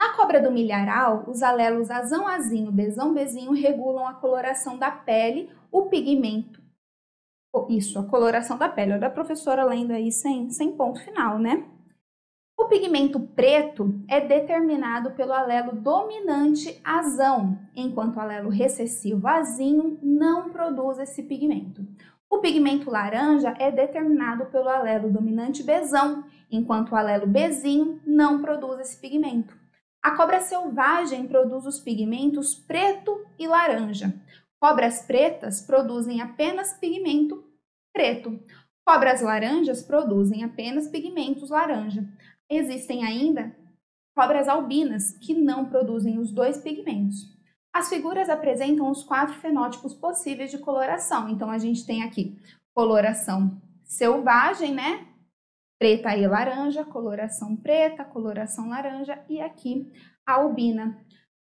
Na 0.00 0.16
cobra 0.16 0.42
do 0.42 0.50
milharal, 0.50 1.24
os 1.28 1.44
alelos 1.44 1.88
azão, 1.88 2.26
azinho, 2.26 2.72
bezão, 2.72 3.14
bezinho 3.14 3.52
regulam 3.52 4.04
a 4.04 4.14
coloração 4.14 4.76
da 4.76 4.90
pele, 4.90 5.48
o 5.70 5.86
pigmento. 5.86 6.60
Isso, 7.68 7.98
a 7.98 8.04
coloração 8.04 8.58
da 8.58 8.68
pele. 8.68 8.94
Olha 8.94 9.06
a 9.06 9.10
professora 9.10 9.64
lendo 9.64 9.92
aí 9.92 10.10
sem, 10.10 10.50
sem 10.50 10.76
ponto 10.76 10.98
final, 11.04 11.38
né? 11.38 11.68
O 12.62 12.68
pigmento 12.68 13.18
preto 13.18 14.00
é 14.06 14.20
determinado 14.20 15.10
pelo 15.10 15.32
alelo 15.32 15.72
dominante 15.72 16.80
azão, 16.84 17.58
enquanto 17.74 18.16
o 18.16 18.20
alelo 18.20 18.50
recessivo 18.50 19.26
azinho 19.26 19.98
não 20.00 20.48
produz 20.48 21.00
esse 21.00 21.24
pigmento. 21.24 21.84
O 22.30 22.38
pigmento 22.38 22.88
laranja 22.88 23.52
é 23.58 23.68
determinado 23.72 24.46
pelo 24.46 24.68
alelo 24.68 25.10
dominante 25.10 25.64
bezão, 25.64 26.24
enquanto 26.48 26.92
o 26.92 26.96
alelo 26.96 27.26
bezinho 27.26 28.00
não 28.06 28.40
produz 28.40 28.78
esse 28.78 28.96
pigmento. 29.00 29.56
A 30.00 30.12
cobra 30.12 30.38
selvagem 30.38 31.26
produz 31.26 31.66
os 31.66 31.80
pigmentos 31.80 32.54
preto 32.54 33.26
e 33.40 33.48
laranja. 33.48 34.14
Cobras 34.60 35.04
pretas 35.04 35.62
produzem 35.62 36.22
apenas 36.22 36.74
pigmento 36.74 37.42
preto. 37.92 38.38
Cobras 38.84 39.20
laranjas 39.20 39.82
produzem 39.82 40.44
apenas 40.44 40.86
pigmentos 40.86 41.50
laranja. 41.50 42.04
Existem 42.54 43.02
ainda 43.04 43.56
cobras 44.14 44.46
albinas 44.46 45.16
que 45.18 45.34
não 45.34 45.64
produzem 45.64 46.18
os 46.18 46.30
dois 46.30 46.58
pigmentos. 46.58 47.32
As 47.72 47.88
figuras 47.88 48.28
apresentam 48.28 48.90
os 48.90 49.02
quatro 49.02 49.34
fenótipos 49.36 49.94
possíveis 49.94 50.50
de 50.50 50.58
coloração. 50.58 51.30
Então 51.30 51.50
a 51.50 51.56
gente 51.56 51.86
tem 51.86 52.02
aqui 52.02 52.38
coloração 52.74 53.58
selvagem, 53.84 54.74
né? 54.74 55.08
preta 55.78 56.14
e 56.14 56.26
laranja, 56.28 56.84
coloração 56.84 57.56
preta, 57.56 58.04
coloração 58.04 58.68
laranja 58.68 59.18
e 59.28 59.40
aqui 59.40 59.90
a 60.24 60.34
albina. 60.34 60.96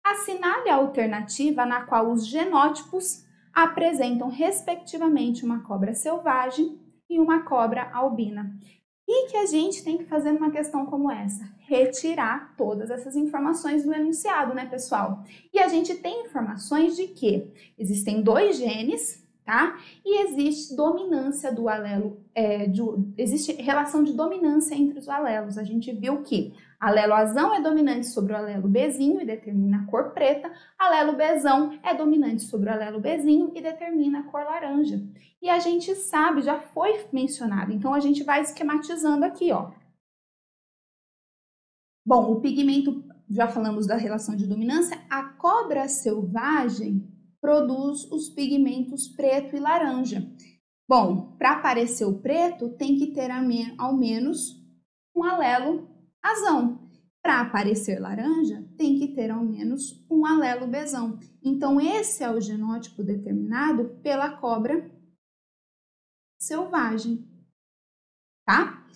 Assinale 0.05 0.69
a 0.69 0.77
alternativa 0.77 1.67
na 1.67 1.87
qual 1.87 2.13
os 2.13 2.25
genótipos 2.25 3.25
apresentam 3.53 4.29
respectivamente 4.29 5.45
uma 5.45 5.65
cobra 5.65 5.93
selvagem 5.93 6.79
e 7.11 7.19
uma 7.19 7.43
cobra 7.43 7.91
albina. 7.93 8.57
E 9.11 9.29
que 9.29 9.39
a 9.39 9.47
gente 9.47 9.83
tem 9.83 9.97
que 9.97 10.05
fazer 10.05 10.33
numa 10.33 10.51
questão 10.51 10.85
como 10.85 11.11
essa? 11.11 11.51
Retirar 11.61 12.55
todas 12.59 12.91
essas 12.91 13.17
informações 13.17 13.83
do 13.83 13.95
enunciado, 13.95 14.55
né, 14.55 14.67
pessoal? 14.67 15.25
E 15.51 15.59
a 15.59 15.67
gente 15.67 15.95
tem 15.95 16.27
informações 16.27 16.95
de 16.95 17.09
que 17.09 17.51
existem 17.79 18.21
dois 18.21 18.59
genes 18.59 19.27
tá? 19.49 19.79
E 20.05 20.25
existe 20.25 20.77
dominância 20.77 21.51
do 21.51 21.71
alelo, 21.71 22.23
é, 22.35 22.67
de, 22.67 22.83
existe 23.17 23.51
relação 23.55 24.05
de 24.05 24.13
dominância 24.13 24.75
entre 24.75 24.99
os 24.99 25.09
alelos. 25.09 25.57
A 25.57 25.65
gente 25.65 25.91
viu 25.91 26.23
que 26.23 26.53
alelo 26.79 27.15
azão 27.15 27.55
é 27.55 27.59
dominante 27.63 28.09
sobre 28.09 28.35
o 28.35 28.37
alelo 28.37 28.69
bezinho 28.69 29.23
e 29.23 29.25
determina 29.25 29.79
a 29.79 29.87
cor 29.87 30.11
preta, 30.11 30.53
alelo 30.79 31.17
bezão 31.17 31.79
é 31.83 31.95
dominante 31.95 32.43
sobre 32.43 32.69
o 32.69 32.73
alelo 32.75 33.01
bezinho 33.01 33.51
e 33.55 33.63
determina 33.63 34.19
a 34.19 34.23
cor 34.25 34.45
laranja. 34.45 35.03
E 35.41 35.49
a 35.49 35.59
gente 35.59 35.95
sabe, 35.95 36.43
já 36.43 36.61
foi 36.61 37.07
mencionado, 37.11 37.73
então 37.73 37.95
a 37.95 38.01
gente 38.01 38.23
vai 38.23 38.43
esquematizando 38.43 39.25
aqui, 39.25 39.51
ó. 39.51 39.71
Bom, 42.05 42.33
o 42.33 42.41
pigmento, 42.43 43.03
já 43.31 43.49
falamos 43.49 43.87
da 43.87 43.97
relação 43.97 44.37
de 44.37 44.47
dominância, 44.47 45.01
a 45.09 45.23
cobra 45.23 45.89
selvagem 45.89 47.18
produz 47.41 48.05
os 48.11 48.29
pigmentos 48.29 49.09
preto 49.09 49.57
e 49.57 49.61
laranja. 49.61 50.31
Bom, 50.89 51.37
para 51.37 51.53
aparecer 51.53 52.07
o 52.07 52.19
preto, 52.21 52.71
tem 52.71 52.97
que 52.97 53.13
ter 53.13 53.31
ao 53.77 53.97
menos 53.97 54.57
um 55.15 55.23
alelo 55.23 55.89
azão. 56.23 56.89
Para 57.23 57.41
aparecer 57.41 58.01
laranja, 58.01 58.65
tem 58.77 58.99
que 58.99 59.09
ter 59.15 59.31
ao 59.31 59.45
menos 59.45 60.05
um 60.11 60.25
alelo 60.25 60.67
bezão. 60.67 61.19
Então, 61.43 61.81
esse 61.81 62.23
é 62.23 62.31
o 62.31 62.41
genótipo 62.41 63.03
determinado 63.03 64.01
pela 64.03 64.37
cobra 64.39 64.91
selvagem, 66.41 67.29
tá? 68.47 68.87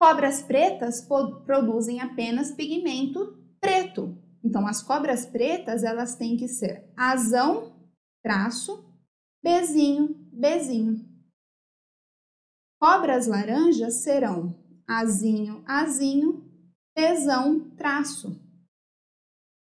Cobras 0.00 0.42
pretas 0.42 1.06
produzem 1.46 2.00
apenas 2.00 2.50
pigmento 2.50 3.38
preto, 3.60 4.20
então, 4.44 4.66
as 4.66 4.82
cobras 4.82 5.24
pretas, 5.24 5.84
elas 5.84 6.16
têm 6.16 6.36
que 6.36 6.48
ser 6.48 6.90
azão, 6.96 7.72
traço, 8.22 8.84
bezinho, 9.42 10.14
bezinho. 10.32 11.08
Cobras 12.80 13.28
laranjas 13.28 14.02
serão 14.02 14.60
azinho, 14.86 15.62
azinho, 15.66 16.44
bezão, 16.96 17.70
traço. 17.76 18.36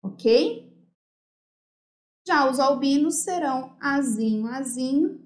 Ok? 0.04 0.66
Já 2.28 2.50
os 2.50 2.60
albinos 2.60 3.24
serão 3.24 3.78
azinho, 3.80 4.48
azinho, 4.48 5.22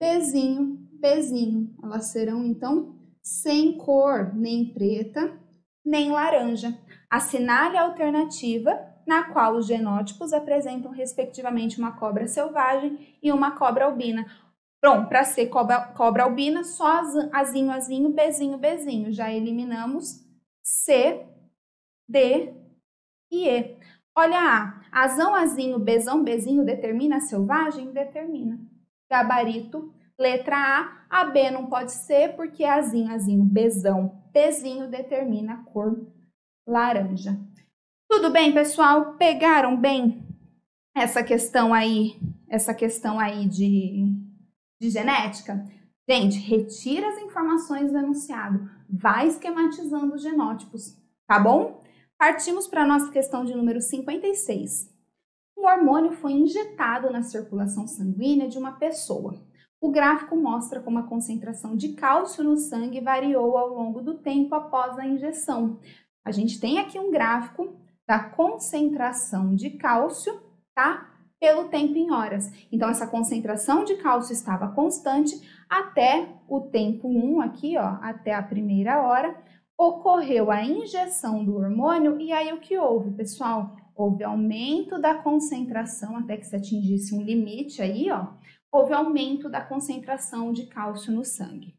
bezinho, 0.00 0.76
bezinho. 1.00 1.76
Elas 1.82 2.12
serão, 2.12 2.44
então, 2.44 2.96
sem 3.20 3.76
cor, 3.76 4.32
nem 4.36 4.72
preta, 4.72 5.36
nem 5.88 6.10
laranja. 6.10 6.78
Assinale 7.10 7.78
a 7.78 7.82
alternativa 7.82 8.78
na 9.06 9.24
qual 9.32 9.56
os 9.56 9.66
genótipos 9.66 10.34
apresentam 10.34 10.90
respectivamente 10.92 11.78
uma 11.78 11.92
cobra 11.92 12.28
selvagem 12.28 13.16
e 13.22 13.32
uma 13.32 13.52
cobra 13.52 13.86
albina. 13.86 14.26
Pronto, 14.80 15.08
para 15.08 15.24
ser 15.24 15.46
cobra, 15.46 15.80
cobra 15.96 16.24
albina, 16.24 16.62
só 16.62 17.00
azinho, 17.32 17.72
azinho, 17.72 18.10
bezinho, 18.10 18.58
bezinho. 18.58 19.10
Já 19.10 19.32
eliminamos 19.32 20.22
C, 20.62 21.26
D 22.06 22.54
e 23.32 23.48
E. 23.48 23.78
Olha 24.14 24.38
A, 24.38 24.82
azão, 24.92 25.34
azinho, 25.34 25.78
bezão, 25.78 26.22
bezinho 26.22 26.64
determina 26.64 27.20
selvagem? 27.20 27.92
Determina. 27.92 28.60
Gabarito, 29.10 29.92
letra 30.18 30.56
A, 30.56 31.20
a 31.20 31.24
B 31.26 31.50
não 31.50 31.66
pode 31.66 31.92
ser 31.92 32.34
porque 32.34 32.64
azinho, 32.64 33.12
azinho, 33.12 33.44
bezão, 33.44 34.22
bezinho 34.32 34.88
determina 34.88 35.54
a 35.54 35.62
cor 35.64 36.06
laranja. 36.66 37.38
Tudo 38.10 38.30
bem, 38.30 38.52
pessoal? 38.52 39.14
Pegaram 39.14 39.76
bem 39.76 40.26
essa 40.94 41.22
questão 41.22 41.72
aí, 41.72 42.18
essa 42.48 42.74
questão 42.74 43.20
aí 43.20 43.46
de, 43.46 44.06
de 44.80 44.90
genética? 44.90 45.64
Gente, 46.08 46.38
retira 46.38 47.08
as 47.08 47.18
informações 47.18 47.92
do 47.92 47.98
enunciado, 47.98 48.68
vai 48.88 49.28
esquematizando 49.28 50.14
os 50.14 50.22
genótipos, 50.22 50.96
tá 51.26 51.38
bom? 51.38 51.82
Partimos 52.18 52.66
para 52.66 52.82
a 52.82 52.86
nossa 52.86 53.12
questão 53.12 53.44
de 53.44 53.54
número 53.54 53.80
56. 53.80 54.90
Um 55.56 55.66
hormônio 55.66 56.12
foi 56.12 56.32
injetado 56.32 57.10
na 57.10 57.22
circulação 57.22 57.86
sanguínea 57.86 58.48
de 58.48 58.58
uma 58.58 58.72
pessoa. 58.72 59.38
O 59.80 59.90
gráfico 59.90 60.36
mostra 60.36 60.80
como 60.80 60.98
a 60.98 61.04
concentração 61.04 61.76
de 61.76 61.94
cálcio 61.94 62.42
no 62.42 62.56
sangue 62.56 63.00
variou 63.00 63.56
ao 63.56 63.68
longo 63.68 64.00
do 64.00 64.14
tempo 64.14 64.54
após 64.54 64.98
a 64.98 65.06
injeção, 65.06 65.78
a 66.28 66.30
gente 66.30 66.60
tem 66.60 66.78
aqui 66.78 66.98
um 66.98 67.10
gráfico 67.10 67.74
da 68.06 68.18
concentração 68.18 69.54
de 69.54 69.70
cálcio, 69.70 70.38
tá? 70.74 71.10
Pelo 71.40 71.68
tempo 71.68 71.96
em 71.96 72.12
horas. 72.12 72.52
Então, 72.70 72.90
essa 72.90 73.06
concentração 73.06 73.82
de 73.82 73.96
cálcio 73.96 74.34
estava 74.34 74.68
constante 74.68 75.40
até 75.70 76.28
o 76.46 76.60
tempo 76.60 77.08
1 77.08 77.40
aqui, 77.40 77.78
ó, 77.78 77.96
até 78.02 78.34
a 78.34 78.42
primeira 78.42 79.00
hora. 79.00 79.42
Ocorreu 79.78 80.50
a 80.50 80.62
injeção 80.62 81.42
do 81.42 81.56
hormônio 81.56 82.20
e 82.20 82.30
aí 82.30 82.52
o 82.52 82.60
que 82.60 82.76
houve, 82.76 83.10
pessoal? 83.12 83.74
Houve 83.96 84.22
aumento 84.22 85.00
da 85.00 85.14
concentração 85.14 86.14
até 86.14 86.36
que 86.36 86.44
se 86.44 86.54
atingisse 86.54 87.14
um 87.14 87.22
limite 87.22 87.80
aí, 87.80 88.10
ó. 88.10 88.26
Houve 88.70 88.92
aumento 88.92 89.48
da 89.48 89.60
concentração 89.60 90.52
de 90.52 90.66
cálcio 90.66 91.12
no 91.12 91.24
sangue. 91.24 91.78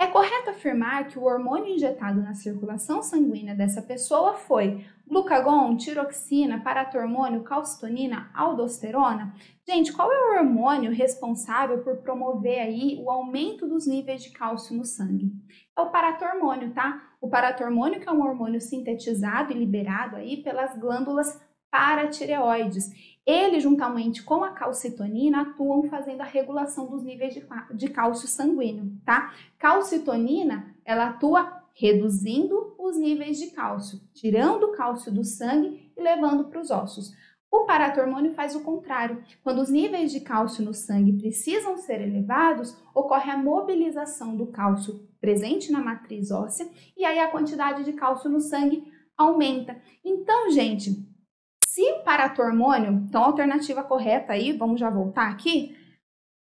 É 0.00 0.06
correto 0.06 0.48
afirmar 0.48 1.08
que 1.08 1.18
o 1.18 1.24
hormônio 1.24 1.74
injetado 1.74 2.22
na 2.22 2.32
circulação 2.32 3.02
sanguínea 3.02 3.54
dessa 3.54 3.82
pessoa 3.82 4.32
foi 4.32 4.82
glucagon, 5.06 5.76
tiroxina, 5.76 6.62
paratormônio, 6.62 7.42
calcitonina, 7.42 8.30
aldosterona? 8.32 9.34
Gente, 9.68 9.92
qual 9.92 10.10
é 10.10 10.18
o 10.18 10.38
hormônio 10.38 10.90
responsável 10.90 11.82
por 11.82 11.98
promover 11.98 12.60
aí 12.60 12.98
o 12.98 13.10
aumento 13.10 13.68
dos 13.68 13.86
níveis 13.86 14.22
de 14.22 14.30
cálcio 14.30 14.74
no 14.74 14.86
sangue? 14.86 15.30
É 15.76 15.82
o 15.82 15.90
paratormônio, 15.90 16.72
tá? 16.72 17.02
O 17.20 17.28
paratormônio 17.28 18.00
que 18.00 18.08
é 18.08 18.12
um 18.12 18.22
hormônio 18.22 18.58
sintetizado 18.58 19.52
e 19.52 19.54
liberado 19.54 20.16
aí 20.16 20.42
pelas 20.42 20.74
glândulas 20.78 21.38
paratireoides. 21.70 23.09
Ele, 23.26 23.60
juntamente 23.60 24.22
com 24.22 24.42
a 24.42 24.50
calcitonina, 24.50 25.42
atuam 25.42 25.84
fazendo 25.84 26.22
a 26.22 26.24
regulação 26.24 26.86
dos 26.86 27.02
níveis 27.02 27.34
de, 27.34 27.46
de 27.74 27.88
cálcio 27.88 28.26
sanguíneo, 28.26 28.92
tá? 29.04 29.34
Calcitonina, 29.58 30.74
ela 30.84 31.10
atua 31.10 31.60
reduzindo 31.74 32.74
os 32.78 32.96
níveis 32.96 33.38
de 33.38 33.48
cálcio, 33.48 34.00
tirando 34.12 34.64
o 34.64 34.72
cálcio 34.72 35.12
do 35.12 35.24
sangue 35.24 35.92
e 35.96 36.02
levando 36.02 36.44
para 36.44 36.60
os 36.60 36.70
ossos. 36.70 37.14
O 37.50 37.64
paratormônio 37.64 38.32
faz 38.32 38.54
o 38.54 38.60
contrário. 38.60 39.24
Quando 39.42 39.60
os 39.60 39.68
níveis 39.68 40.12
de 40.12 40.20
cálcio 40.20 40.64
no 40.64 40.72
sangue 40.72 41.14
precisam 41.14 41.76
ser 41.76 42.00
elevados, 42.00 42.76
ocorre 42.94 43.30
a 43.30 43.36
mobilização 43.36 44.36
do 44.36 44.46
cálcio 44.46 45.08
presente 45.20 45.72
na 45.72 45.80
matriz 45.80 46.30
óssea 46.30 46.68
e 46.96 47.04
aí 47.04 47.18
a 47.18 47.28
quantidade 47.28 47.84
de 47.84 47.92
cálcio 47.92 48.30
no 48.30 48.40
sangue 48.40 48.84
aumenta. 49.16 49.76
Então, 50.04 50.50
gente, 50.50 51.04
se 51.70 52.02
paratormônio, 52.04 53.04
então 53.06 53.22
a 53.22 53.26
alternativa 53.26 53.84
correta 53.84 54.32
aí, 54.32 54.52
vamos 54.52 54.80
já 54.80 54.90
voltar 54.90 55.30
aqui. 55.30 55.76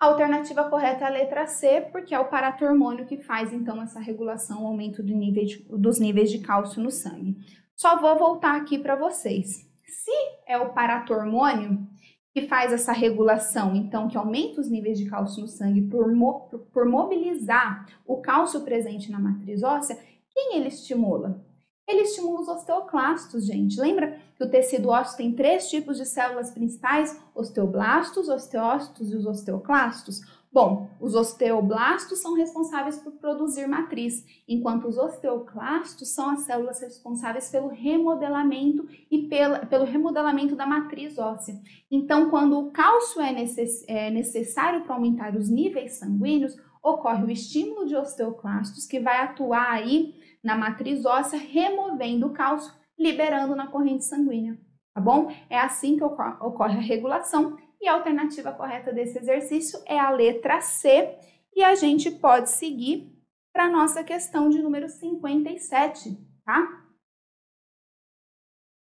A 0.00 0.06
alternativa 0.06 0.64
correta 0.70 1.04
é 1.04 1.08
a 1.08 1.10
letra 1.10 1.46
C, 1.46 1.82
porque 1.92 2.14
é 2.14 2.18
o 2.18 2.30
paratormônio 2.30 3.04
que 3.04 3.18
faz 3.18 3.52
então 3.52 3.82
essa 3.82 4.00
regulação, 4.00 4.64
o 4.64 4.66
aumento 4.66 5.02
do 5.02 5.14
nível 5.14 5.44
de, 5.44 5.58
dos 5.76 6.00
níveis 6.00 6.30
de 6.30 6.38
cálcio 6.38 6.82
no 6.82 6.90
sangue. 6.90 7.36
Só 7.76 8.00
vou 8.00 8.18
voltar 8.18 8.56
aqui 8.56 8.78
para 8.78 8.96
vocês. 8.96 9.70
Se 9.84 10.10
é 10.46 10.56
o 10.56 10.72
paratormônio 10.72 11.86
que 12.32 12.48
faz 12.48 12.72
essa 12.72 12.92
regulação, 12.92 13.76
então 13.76 14.08
que 14.08 14.16
aumenta 14.16 14.62
os 14.62 14.70
níveis 14.70 14.98
de 14.98 15.04
cálcio 15.04 15.42
no 15.42 15.48
sangue 15.48 15.82
por, 15.82 16.10
mo 16.10 16.48
por 16.72 16.86
mobilizar 16.86 17.84
o 18.06 18.22
cálcio 18.22 18.62
presente 18.62 19.12
na 19.12 19.20
matriz 19.20 19.62
óssea, 19.62 19.98
quem 20.30 20.56
ele 20.56 20.68
estimula? 20.68 21.44
Ele 21.90 22.02
estimula 22.02 22.40
os 22.40 22.48
osteoclastos, 22.48 23.44
gente. 23.44 23.80
Lembra 23.80 24.16
que 24.36 24.44
o 24.44 24.48
tecido 24.48 24.90
ósseo 24.90 25.16
tem 25.16 25.32
três 25.32 25.68
tipos 25.68 25.96
de 25.96 26.06
células 26.06 26.52
principais: 26.52 27.20
osteoblastos, 27.34 28.28
osteócitos 28.28 29.12
e 29.12 29.16
os 29.16 29.26
osteoclastos? 29.26 30.20
Bom, 30.52 30.88
os 31.00 31.14
osteoblastos 31.16 32.20
são 32.20 32.34
responsáveis 32.34 32.98
por 32.98 33.12
produzir 33.12 33.66
matriz, 33.66 34.24
enquanto 34.48 34.86
os 34.86 34.98
osteoclastos 34.98 36.12
são 36.12 36.30
as 36.30 36.40
células 36.40 36.80
responsáveis 36.80 37.48
pelo 37.48 37.68
remodelamento 37.68 38.86
e 39.10 39.28
pela, 39.28 39.66
pelo 39.66 39.84
remodelamento 39.84 40.54
da 40.54 40.66
matriz 40.66 41.18
óssea. 41.18 41.54
Então, 41.90 42.30
quando 42.30 42.58
o 42.58 42.70
cálcio 42.70 43.20
é, 43.20 43.32
necess, 43.32 43.84
é 43.88 44.10
necessário 44.10 44.82
para 44.82 44.94
aumentar 44.94 45.36
os 45.36 45.48
níveis 45.48 45.98
sanguíneos, 45.98 46.56
ocorre 46.82 47.24
o 47.24 47.30
estímulo 47.30 47.86
de 47.86 47.96
osteoclastos 47.96 48.86
que 48.86 48.98
vai 48.98 49.22
atuar 49.22 49.70
aí 49.70 50.14
na 50.42 50.56
matriz 50.56 51.04
óssea, 51.04 51.38
removendo 51.38 52.26
o 52.26 52.32
cálcio, 52.32 52.72
liberando 52.98 53.54
na 53.54 53.66
corrente 53.66 54.04
sanguínea, 54.04 54.58
tá 54.94 55.00
bom? 55.00 55.30
É 55.48 55.58
assim 55.58 55.96
que 55.96 56.04
ocorre 56.04 56.76
a 56.76 56.80
regulação 56.80 57.56
e 57.80 57.88
a 57.88 57.94
alternativa 57.94 58.52
correta 58.52 58.92
desse 58.92 59.18
exercício 59.18 59.80
é 59.86 59.98
a 59.98 60.10
letra 60.10 60.60
C 60.60 61.18
e 61.54 61.62
a 61.62 61.74
gente 61.74 62.10
pode 62.10 62.50
seguir 62.50 63.10
para 63.52 63.64
a 63.64 63.70
nossa 63.70 64.04
questão 64.04 64.48
de 64.48 64.62
número 64.62 64.88
57, 64.88 66.16
tá? 66.44 66.80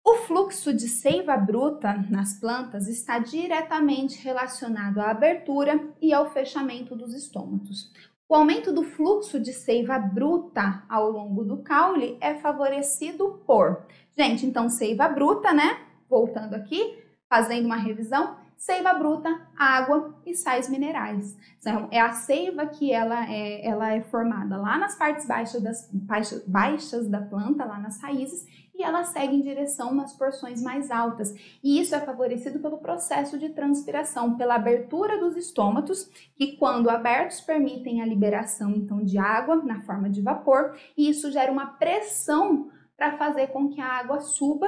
O 0.08 0.18
fluxo 0.18 0.72
de 0.72 0.88
seiva 0.88 1.36
bruta 1.36 1.94
nas 2.10 2.40
plantas 2.40 2.88
está 2.88 3.18
diretamente 3.18 4.22
relacionado 4.22 5.00
à 5.00 5.10
abertura 5.10 5.94
e 6.00 6.14
ao 6.14 6.30
fechamento 6.30 6.96
dos 6.96 7.14
estômatos. 7.14 7.92
O 8.28 8.34
aumento 8.34 8.72
do 8.72 8.84
fluxo 8.84 9.40
de 9.40 9.54
seiva 9.54 10.00
bruta 10.00 10.84
ao 10.90 11.12
longo 11.12 11.44
do 11.44 11.58
caule 11.62 12.18
é 12.20 12.34
favorecido 12.34 13.44
por. 13.46 13.86
Gente, 14.18 14.46
então 14.46 14.68
seiva 14.68 15.08
bruta, 15.08 15.54
né? 15.54 15.80
Voltando 16.10 16.56
aqui, 16.56 16.98
fazendo 17.30 17.66
uma 17.66 17.76
revisão, 17.76 18.36
seiva 18.58 18.94
bruta, 18.94 19.30
água 19.56 20.16
e 20.26 20.34
sais 20.34 20.68
minerais. 20.68 21.38
Então, 21.60 21.88
é 21.92 22.00
a 22.00 22.14
seiva 22.14 22.66
que 22.66 22.92
ela 22.92 23.30
é, 23.32 23.66
ela 23.66 23.94
é 23.94 24.02
formada 24.02 24.58
lá 24.58 24.78
nas 24.78 24.96
partes 24.96 25.28
baixas, 25.28 25.62
das, 25.62 25.90
baixas, 25.94 26.44
baixas 26.48 27.08
da 27.08 27.22
planta, 27.22 27.64
lá 27.66 27.80
nas 27.80 28.02
raízes, 28.02 28.46
e 28.78 28.84
ela 28.84 29.04
segue 29.04 29.36
em 29.36 29.42
direção 29.42 29.94
nas 29.94 30.14
porções 30.14 30.62
mais 30.62 30.92
altas. 30.92 31.34
E 31.64 31.80
isso 31.80 31.96
é 31.96 32.00
favorecido 32.00 32.60
pelo 32.60 32.78
processo 32.78 33.40
de 33.40 33.50
transpiração, 33.50 34.36
pela 34.36 34.56
abertura 34.56 35.18
dos 35.18 35.38
estômatos, 35.38 36.10
que 36.36 36.58
quando 36.58 36.90
abertos 36.90 37.40
permitem 37.42 38.02
a 38.02 38.06
liberação 38.06 38.72
então 38.72 39.04
de 39.04 39.18
água 39.18 39.56
na 39.58 39.82
forma 39.82 40.10
de 40.10 40.22
vapor, 40.22 40.78
e 40.98 41.10
isso 41.10 41.32
gera 41.32 41.52
uma 41.52 41.68
pressão 41.68 42.70
para 42.98 43.18
fazer 43.18 43.48
com 43.48 43.70
que 43.70 43.80
a 43.80 43.88
água 43.88 44.20
suba 44.20 44.68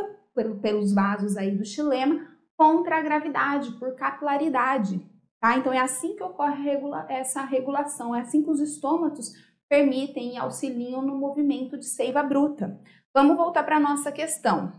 pelos 0.62 0.94
vasos 0.94 1.36
aí 1.36 1.52
do 1.52 1.66
xilema 1.66 2.28
contra 2.56 2.98
a 2.98 3.02
gravidade, 3.02 3.72
por 3.74 3.96
capilaridade. 3.96 5.02
Tá? 5.40 5.58
Então 5.58 5.74
é 5.74 5.80
assim 5.80 6.16
que 6.16 6.24
ocorre 6.24 6.64
regula 6.64 7.06
essa 7.10 7.42
regulação, 7.42 8.16
é 8.16 8.22
assim 8.22 8.42
que 8.42 8.50
os 8.50 8.60
estômatos 8.60 9.34
permitem 9.70 10.34
e 10.34 10.38
auxiliam 10.38 11.02
no 11.02 11.18
movimento 11.18 11.78
de 11.78 11.86
seiva 11.86 12.24
bruta. 12.24 12.80
Vamos 13.18 13.36
voltar 13.36 13.64
para 13.64 13.78
a 13.78 13.80
nossa 13.80 14.12
questão. 14.12 14.72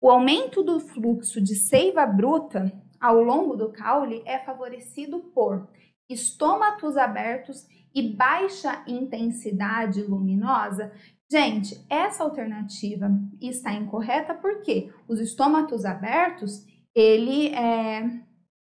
O 0.00 0.08
aumento 0.08 0.62
do 0.62 0.78
fluxo 0.78 1.40
de 1.40 1.56
seiva 1.56 2.06
bruta 2.06 2.72
ao 3.00 3.20
longo 3.20 3.56
do 3.56 3.72
caule 3.72 4.22
é 4.24 4.38
favorecido 4.38 5.18
por 5.34 5.68
estômatos 6.08 6.96
abertos 6.96 7.66
e 7.92 8.14
baixa 8.14 8.84
intensidade 8.86 10.00
luminosa. 10.00 10.92
Gente, 11.28 11.84
essa 11.90 12.22
alternativa 12.22 13.10
está 13.40 13.72
incorreta 13.72 14.32
porque 14.32 14.88
os 15.08 15.18
estômatos 15.18 15.84
abertos 15.84 16.64
ele, 16.94 17.48
é, 17.48 18.04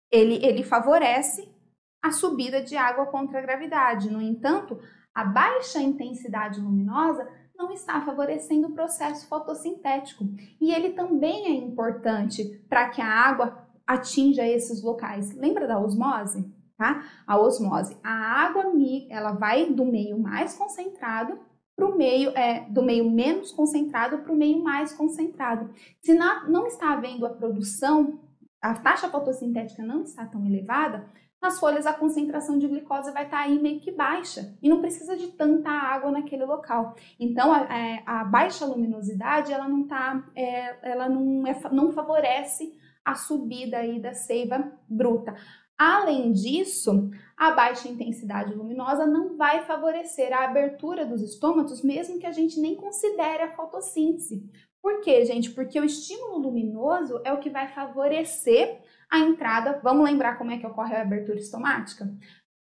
ele, 0.09 0.35
ele 0.35 0.63
favorece 0.63 1.53
a 2.01 2.13
subida 2.13 2.63
de 2.63 2.77
água 2.77 3.07
contra 3.07 3.39
a 3.39 3.41
gravidade. 3.41 4.09
No 4.09 4.21
entanto, 4.21 4.79
a 5.13 5.25
baixa 5.25 5.81
intensidade 5.81 6.61
luminosa 6.61 7.27
não 7.57 7.71
está 7.71 7.99
favorecendo 8.01 8.67
o 8.67 8.73
processo 8.73 9.27
fotossintético. 9.27 10.25
E 10.61 10.71
ele 10.71 10.91
também 10.91 11.45
é 11.47 11.51
importante 11.51 12.63
para 12.69 12.89
que 12.89 13.01
a 13.01 13.07
água 13.07 13.67
atinja 13.85 14.45
esses 14.45 14.83
locais. 14.83 15.33
Lembra 15.35 15.67
da 15.67 15.79
osmose? 15.79 16.53
Tá? 16.77 17.05
A 17.25 17.39
osmose. 17.39 17.97
A 18.03 18.11
água 18.11 18.65
ela 19.09 19.31
vai 19.31 19.71
do 19.71 19.83
meio 19.83 20.19
mais 20.19 20.55
concentrado 20.55 21.39
para 21.75 21.85
o 21.85 21.97
meio, 21.97 22.31
é, 22.31 22.67
do 22.69 22.83
meio 22.83 23.09
menos 23.09 23.51
concentrado 23.51 24.19
para 24.19 24.31
o 24.31 24.35
meio 24.35 24.63
mais 24.63 24.93
concentrado. 24.93 25.71
Se 26.01 26.13
não, 26.13 26.47
não 26.49 26.67
está 26.67 26.91
havendo 26.91 27.25
a 27.25 27.29
produção, 27.29 28.19
a 28.61 28.73
taxa 28.73 29.09
fotossintética 29.09 29.83
não 29.83 30.01
está 30.01 30.25
tão 30.25 30.45
elevada, 30.45 31.07
nas 31.41 31.59
folhas 31.59 31.85
a 31.85 31.93
concentração 31.93 32.57
de 32.57 32.67
glicose 32.67 33.11
vai 33.11 33.25
estar 33.25 33.37
tá 33.37 33.43
aí 33.43 33.59
meio 33.59 33.79
que 33.79 33.91
baixa 33.91 34.55
e 34.61 34.69
não 34.69 34.81
precisa 34.81 35.15
de 35.15 35.27
tanta 35.27 35.69
água 35.69 36.11
naquele 36.11 36.45
local. 36.45 36.95
Então 37.19 37.53
a, 37.53 37.61
é, 37.73 38.03
a 38.05 38.23
baixa 38.23 38.65
luminosidade 38.65 39.53
ela 39.53 39.67
não 39.67 39.87
tá, 39.87 40.23
é, 40.35 40.91
ela 40.91 41.07
não, 41.07 41.45
é, 41.45 41.55
não 41.71 41.91
favorece 41.91 42.75
a 43.05 43.15
subida 43.15 43.77
aí 43.77 43.99
da 43.99 44.13
seiva 44.13 44.71
bruta. 44.89 45.35
Além 45.77 46.31
disso, 46.31 47.11
a 47.37 47.51
baixa 47.51 47.87
intensidade 47.87 48.53
luminosa 48.53 49.05
não 49.05 49.37
vai 49.37 49.63
favorecer 49.63 50.33
a 50.33 50.45
abertura 50.45 51.05
dos 51.05 51.21
estômatos, 51.21 51.83
mesmo 51.83 52.17
que 52.19 52.25
a 52.25 52.31
gente 52.31 52.59
nem 52.59 52.75
considere 52.75 53.43
a 53.43 53.55
fotossíntese. 53.55 54.43
Por 54.81 55.01
quê, 55.01 55.23
gente? 55.23 55.51
Porque 55.51 55.79
o 55.79 55.83
estímulo 55.83 56.39
luminoso 56.39 57.21
é 57.23 57.31
o 57.31 57.39
que 57.39 57.49
vai 57.49 57.67
favorecer 57.67 58.81
a 59.09 59.19
entrada, 59.19 59.79
vamos 59.83 60.05
lembrar 60.05 60.37
como 60.37 60.51
é 60.51 60.57
que 60.57 60.67
ocorre 60.67 60.95
a 60.95 61.01
abertura 61.01 61.37
estomática? 61.37 62.09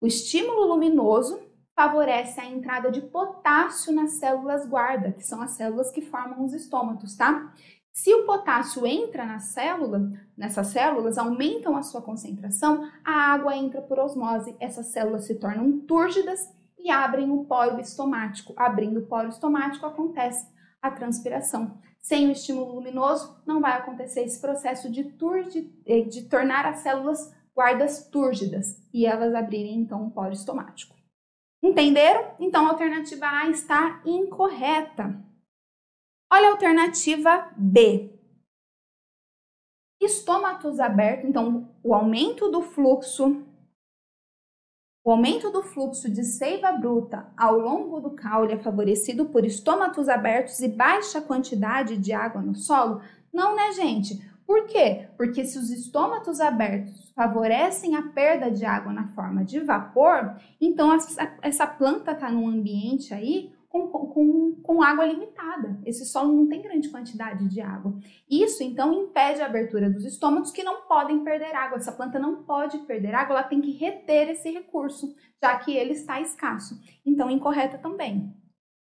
O 0.01 0.07
estímulo 0.07 0.67
luminoso 0.67 1.41
favorece 1.75 2.41
a 2.41 2.47
entrada 2.47 2.91
de 2.91 3.01
potássio 3.01 3.93
nas 3.93 4.19
células 4.19 4.69
guarda, 4.69 5.13
que 5.13 5.23
são 5.23 5.41
as 5.41 5.53
células 5.53 5.91
que 5.91 6.03
formam 6.03 6.45
os 6.45 6.53
estômatos, 6.53 7.17
tá? 7.17 7.53
Se 7.93 8.13
o 8.15 8.25
potássio 8.25 8.87
entra 8.87 9.27
na 9.27 9.39
célula, 9.39 10.11
nessas 10.37 10.69
células 10.69 11.19
aumentam 11.19 11.77
a 11.77 11.83
sua 11.83 12.01
concentração, 12.01 12.91
a 13.05 13.13
água 13.33 13.55
entra 13.57 13.83
por 13.83 13.99
osmose, 13.99 14.57
essas 14.59 14.87
células 14.87 15.27
se 15.27 15.35
tornam 15.35 15.79
túrgidas 15.81 16.41
e 16.79 16.91
abrem 16.91 17.31
o 17.31 17.45
poro 17.45 17.79
estomático. 17.79 18.55
Abrindo 18.57 19.01
o 19.01 19.07
poro 19.07 19.29
estomático 19.29 19.85
acontece 19.87 20.51
a 20.81 20.91
transpiração. 20.91 21.79
Sem 22.03 22.29
o 22.29 22.33
estímulo 22.33 22.75
luminoso, 22.75 23.41
não 23.47 23.61
vai 23.61 23.73
acontecer 23.73 24.23
esse 24.23 24.41
processo 24.41 24.91
de, 24.91 25.05
turgi, 25.05 25.73
eh, 25.87 26.03
de 26.03 26.29
tornar 26.29 26.67
as 26.67 26.81
células 26.81 27.33
guardas 27.55 28.09
túrgidas 28.09 28.83
e 28.93 29.07
elas 29.07 29.35
abrirem 29.35 29.77
então 29.77 30.07
o 30.07 30.11
poro 30.11 30.33
estomático. 30.33 30.97
Entenderam? 31.63 32.35
Então 32.41 32.67
a 32.67 32.71
alternativa 32.71 33.27
A 33.27 33.49
está 33.49 34.03
incorreta. 34.05 35.17
Olha 36.31 36.49
a 36.49 36.53
alternativa 36.53 37.53
B. 37.57 38.11
Estômatos 40.01 40.81
abertos, 40.81 41.29
então 41.29 41.73
o 41.85 41.95
aumento 41.95 42.51
do 42.51 42.63
fluxo 42.63 43.47
o 45.05 45.11
aumento 45.11 45.51
do 45.51 45.63
fluxo 45.63 46.09
de 46.09 46.23
seiva 46.23 46.71
bruta 46.73 47.27
ao 47.37 47.59
longo 47.59 48.01
do 48.01 48.11
caule 48.11 48.53
é 48.53 48.59
favorecido 48.59 49.25
por 49.27 49.45
estômatos 49.45 50.09
abertos 50.09 50.61
e 50.61 50.69
baixa 50.69 51.21
quantidade 51.21 51.97
de 51.97 52.13
água 52.13 52.41
no 52.41 52.55
solo? 52.55 53.01
Não, 53.33 53.57
né, 53.57 53.73
gente? 53.73 54.23
Por 54.47 54.67
quê? 54.67 55.09
Porque 55.17 55.45
se 55.45 55.59
os 55.59 55.71
estômatos 55.71 56.39
abertos 56.41 57.11
favorecem 57.17 57.97
a 57.97 58.03
perda 58.03 58.51
de 58.51 58.65
água 58.65 58.93
na 58.93 59.09
forma 59.09 59.45
de 59.45 59.59
vapor, 59.61 60.37
então 60.61 60.93
essa, 61.43 61.67
planta 61.67 62.13
está 62.13 62.31
num 62.31 62.49
ambiente 62.49 63.13
aí 63.13 63.53
com, 63.73 63.89
com, 63.89 64.55
com 64.63 64.83
água 64.83 65.07
limitada. 65.07 65.81
Esse 65.87 66.05
solo 66.05 66.31
não 66.31 66.47
tem 66.47 66.61
grande 66.61 66.91
quantidade 66.91 67.49
de 67.49 67.63
água. 67.63 67.95
Isso, 68.31 68.63
então, 68.63 68.93
impede 68.93 69.41
a 69.41 69.47
abertura 69.47 69.89
dos 69.89 70.05
estômagos 70.05 70.51
que 70.51 70.63
não 70.63 70.83
podem 70.83 71.25
perder 71.25 71.55
água. 71.57 71.79
Essa 71.79 71.93
planta 71.93 72.19
não 72.19 72.43
pode 72.43 72.79
perder 72.81 73.15
água, 73.15 73.39
ela 73.39 73.49
tem 73.49 73.63
que 73.63 73.73
reter 73.73 74.29
esse 74.29 74.51
recurso, 74.51 75.15
já 75.43 75.57
que 75.57 75.75
ele 75.75 75.93
está 75.93 76.21
escasso. 76.21 76.79
Então, 77.05 77.31
incorreta 77.31 77.79
também. 77.79 78.35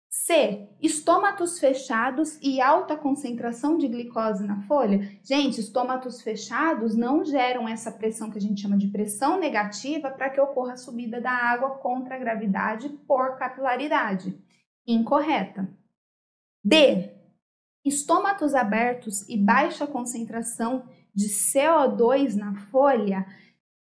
C. 0.09 0.69
Estômatos 0.81 1.59
fechados 1.59 2.39
e 2.43 2.61
alta 2.61 2.97
concentração 2.97 3.79
de 3.79 3.89
glicose 3.89 4.47
na 4.47 4.63
folha. 4.63 5.11
Gente, 5.23 5.61
estômatos 5.61 6.21
fechados 6.21 6.95
não 6.95 7.25
geram 7.25 7.69
essa 7.69 7.91
pressão 7.91 8.31
que 8.31 8.39
a 8.39 8.41
gente 8.41 8.61
chama 8.61 8.77
de 8.77 8.89
pressão 8.89 9.39
negativa 9.39 10.11
para 10.11 10.31
que 10.31 10.41
ocorra 10.41 10.73
a 10.73 10.77
subida 10.77 11.21
da 11.21 11.33
água 11.33 11.71
contra 11.79 12.15
a 12.15 12.19
gravidade 12.19 12.89
por 13.07 13.37
capilaridade 13.37 14.39
incorreta. 14.87 15.69
D. 16.65 17.13
Estômatos 17.85 18.55
abertos 18.55 19.29
e 19.29 19.37
baixa 19.37 19.87
concentração 19.87 20.85
de 21.15 21.29
CO2 21.29 22.35
na 22.35 22.55
folha. 22.55 23.27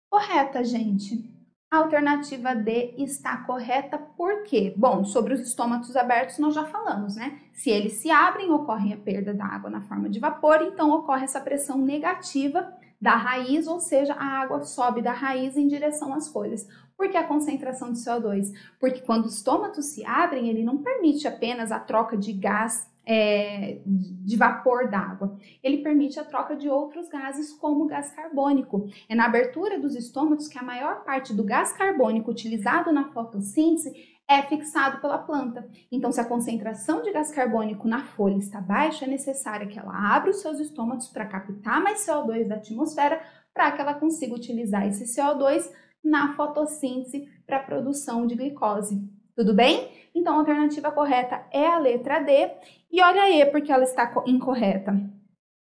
Correta, 0.09 0.63
gente. 0.63 1.29
A 1.71 1.77
alternativa 1.77 2.55
D 2.55 2.95
está 2.97 3.37
correta 3.37 3.97
por 3.97 4.41
quê? 4.43 4.73
Bom, 4.75 5.05
sobre 5.05 5.35
os 5.35 5.41
estômatos 5.41 5.95
abertos 5.95 6.39
nós 6.39 6.55
já 6.55 6.65
falamos, 6.65 7.15
né? 7.15 7.39
Se 7.53 7.69
eles 7.69 7.93
se 7.93 8.09
abrem, 8.09 8.51
ocorre 8.51 8.91
a 8.91 8.97
perda 8.97 9.35
da 9.35 9.45
água 9.45 9.69
na 9.69 9.81
forma 9.81 10.09
de 10.09 10.19
vapor, 10.19 10.63
então 10.63 10.89
ocorre 10.91 11.25
essa 11.25 11.39
pressão 11.39 11.77
negativa 11.77 12.73
da 12.99 13.15
raiz, 13.15 13.67
ou 13.67 13.79
seja, 13.79 14.13
a 14.13 14.25
água 14.25 14.63
sobe 14.63 15.01
da 15.01 15.13
raiz 15.13 15.55
em 15.55 15.67
direção 15.67 16.11
às 16.13 16.27
folhas. 16.27 16.67
Por 16.99 17.07
que 17.07 17.15
a 17.15 17.23
concentração 17.23 17.93
de 17.93 17.99
CO2? 17.99 18.51
Porque 18.77 18.99
quando 18.99 19.23
os 19.23 19.37
estômatos 19.37 19.85
se 19.85 20.05
abrem, 20.05 20.49
ele 20.49 20.65
não 20.65 20.79
permite 20.79 21.29
apenas 21.29 21.71
a 21.71 21.79
troca 21.79 22.17
de 22.17 22.33
gás 22.33 22.91
é, 23.05 23.79
de 23.85 24.35
vapor 24.35 24.89
d'água. 24.89 25.39
Ele 25.63 25.77
permite 25.77 26.19
a 26.19 26.25
troca 26.25 26.57
de 26.57 26.67
outros 26.67 27.07
gases, 27.07 27.53
como 27.53 27.85
o 27.85 27.87
gás 27.87 28.11
carbônico. 28.11 28.89
É 29.07 29.15
na 29.15 29.27
abertura 29.27 29.79
dos 29.79 29.95
estômatos 29.95 30.49
que 30.49 30.59
a 30.59 30.61
maior 30.61 31.05
parte 31.05 31.33
do 31.33 31.41
gás 31.41 31.71
carbônico 31.71 32.31
utilizado 32.31 32.91
na 32.91 33.05
fotossíntese 33.13 33.93
é 34.27 34.41
fixado 34.41 34.99
pela 34.99 35.19
planta. 35.19 35.69
Então, 35.89 36.11
se 36.11 36.19
a 36.19 36.25
concentração 36.25 37.01
de 37.01 37.13
gás 37.13 37.31
carbônico 37.31 37.87
na 37.87 38.03
folha 38.03 38.35
está 38.35 38.59
baixa, 38.59 39.05
é 39.05 39.07
necessário 39.07 39.69
que 39.69 39.79
ela 39.79 40.13
abra 40.13 40.31
os 40.31 40.41
seus 40.41 40.59
estômatos 40.59 41.07
para 41.07 41.25
captar 41.25 41.81
mais 41.81 42.05
CO2 42.05 42.45
da 42.45 42.55
atmosfera, 42.55 43.21
para 43.53 43.71
que 43.71 43.79
ela 43.79 43.93
consiga 43.93 44.35
utilizar 44.35 44.85
esse 44.85 45.05
CO2 45.05 45.63
na 46.03 46.35
fotossíntese 46.35 47.27
para 47.45 47.57
a 47.57 47.63
produção 47.63 48.25
de 48.25 48.35
glicose. 48.35 49.01
Tudo 49.35 49.53
bem? 49.53 49.89
Então, 50.13 50.35
a 50.35 50.39
alternativa 50.39 50.91
correta 50.91 51.45
é 51.51 51.67
a 51.67 51.77
letra 51.77 52.19
D. 52.19 52.51
E 52.91 53.01
olha 53.01 53.21
aí 53.23 53.45
porque 53.45 53.71
ela 53.71 53.83
está 53.83 54.11
incorreta. 54.25 54.93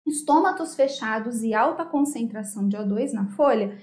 Estômatos 0.06 0.76
fechados 0.76 1.44
e 1.44 1.54
alta 1.54 1.86
concentração 1.86 2.68
de 2.68 2.76
O2 2.76 3.14
na 3.14 3.28
folha. 3.28 3.78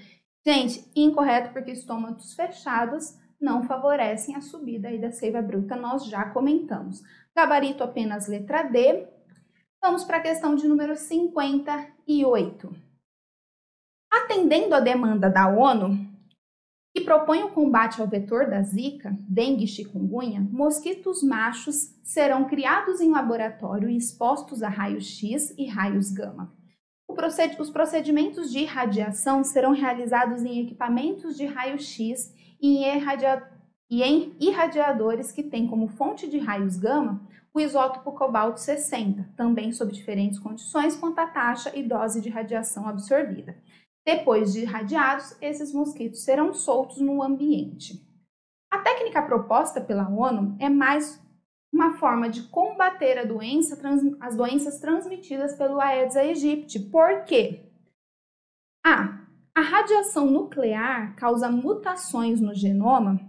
Gente, 0.45 0.85
incorreto 0.95 1.51
porque 1.51 1.71
estômatos 1.71 2.33
fechados 2.33 3.17
não 3.39 3.63
favorecem 3.63 4.35
a 4.35 4.41
subida 4.41 4.89
aí 4.89 4.99
da 4.99 5.11
seiva 5.11 5.41
bruta, 5.41 5.75
nós 5.75 6.05
já 6.05 6.29
comentamos. 6.29 7.01
Gabarito 7.35 7.83
apenas 7.83 8.27
letra 8.27 8.63
D. 8.63 9.07
Vamos 9.81 10.03
para 10.03 10.17
a 10.17 10.21
questão 10.21 10.55
de 10.55 10.67
número 10.67 10.95
58. 10.95 12.75
Atendendo 14.11 14.75
à 14.75 14.79
demanda 14.79 15.29
da 15.29 15.47
ONU, 15.47 16.08
que 16.99 17.05
propõe 17.05 17.43
o 17.43 17.51
combate 17.51 18.01
ao 18.01 18.07
vetor 18.07 18.49
da 18.49 18.61
Zika, 18.61 19.17
dengue 19.21 19.63
e 19.63 19.67
chikungunya, 19.67 20.45
mosquitos 20.51 21.23
machos 21.23 21.95
serão 22.03 22.43
criados 22.43 22.99
em 22.99 23.09
laboratório 23.09 23.89
e 23.89 23.95
expostos 23.95 24.61
a 24.61 24.67
raios-x 24.67 25.53
e 25.57 25.65
raios 25.65 26.11
gama. 26.11 26.53
Os 27.57 27.69
procedimentos 27.69 28.51
de 28.51 28.59
irradiação 28.59 29.43
serão 29.43 29.71
realizados 29.71 30.43
em 30.43 30.61
equipamentos 30.61 31.37
de 31.37 31.45
raio-x 31.45 32.33
e 32.61 32.83
em 34.03 34.35
irradiadores 34.39 35.31
que 35.31 35.43
têm 35.43 35.67
como 35.67 35.87
fonte 35.87 36.29
de 36.29 36.37
raios 36.37 36.75
gama 36.75 37.25
o 37.53 37.59
isótopo 37.59 38.11
cobalto 38.11 38.59
60, 38.59 39.31
também 39.35 39.71
sob 39.71 39.91
diferentes 39.91 40.37
condições 40.37 40.95
quanto 40.95 41.19
à 41.19 41.27
taxa 41.27 41.71
e 41.75 41.81
dose 41.81 42.21
de 42.21 42.29
radiação 42.29 42.87
absorvida. 42.87 43.57
Depois 44.09 44.53
de 44.53 44.61
irradiados, 44.61 45.37
esses 45.39 45.71
mosquitos 45.71 46.23
serão 46.23 46.51
soltos 46.51 46.97
no 46.97 47.21
ambiente. 47.21 48.03
A 48.71 48.79
técnica 48.79 49.21
proposta 49.21 49.79
pela 49.79 50.09
ONU 50.09 50.57
é 50.59 50.67
mais 50.67 51.23
uma 51.71 51.93
forma 51.99 52.27
de 52.27 52.41
combater 52.49 53.23
doença, 53.27 53.79
as 54.19 54.35
doenças 54.35 54.79
transmitidas 54.79 55.55
pelo 55.55 55.79
Aedes 55.79 56.15
aegypti. 56.15 56.79
Por 56.79 57.23
quê? 57.25 57.71
A. 58.83 59.27
A 59.53 59.61
radiação 59.61 60.25
nuclear 60.25 61.15
causa 61.15 61.51
mutações 61.51 62.41
no 62.41 62.55
genoma 62.55 63.19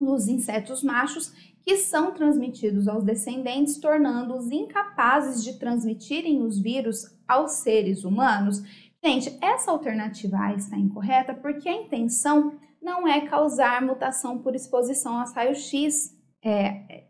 dos 0.00 0.26
insetos 0.26 0.82
machos 0.82 1.32
que 1.62 1.76
são 1.76 2.12
transmitidos 2.12 2.88
aos 2.88 3.04
descendentes, 3.04 3.78
tornando-os 3.78 4.50
incapazes 4.50 5.44
de 5.44 5.60
transmitirem 5.60 6.42
os 6.42 6.58
vírus 6.58 7.16
aos 7.28 7.52
seres 7.52 8.02
humanos 8.02 8.87
Gente, 9.08 9.38
essa 9.40 9.70
alternativa 9.70 10.36
A 10.36 10.52
está 10.52 10.76
incorreta 10.76 11.32
porque 11.32 11.66
a 11.66 11.72
intenção 11.72 12.58
não 12.80 13.08
é 13.08 13.22
causar 13.22 13.80
mutação 13.80 14.36
por 14.36 14.54
exposição 14.54 15.16
a 15.16 15.24
raios-x, 15.24 16.14
é, 16.44 17.04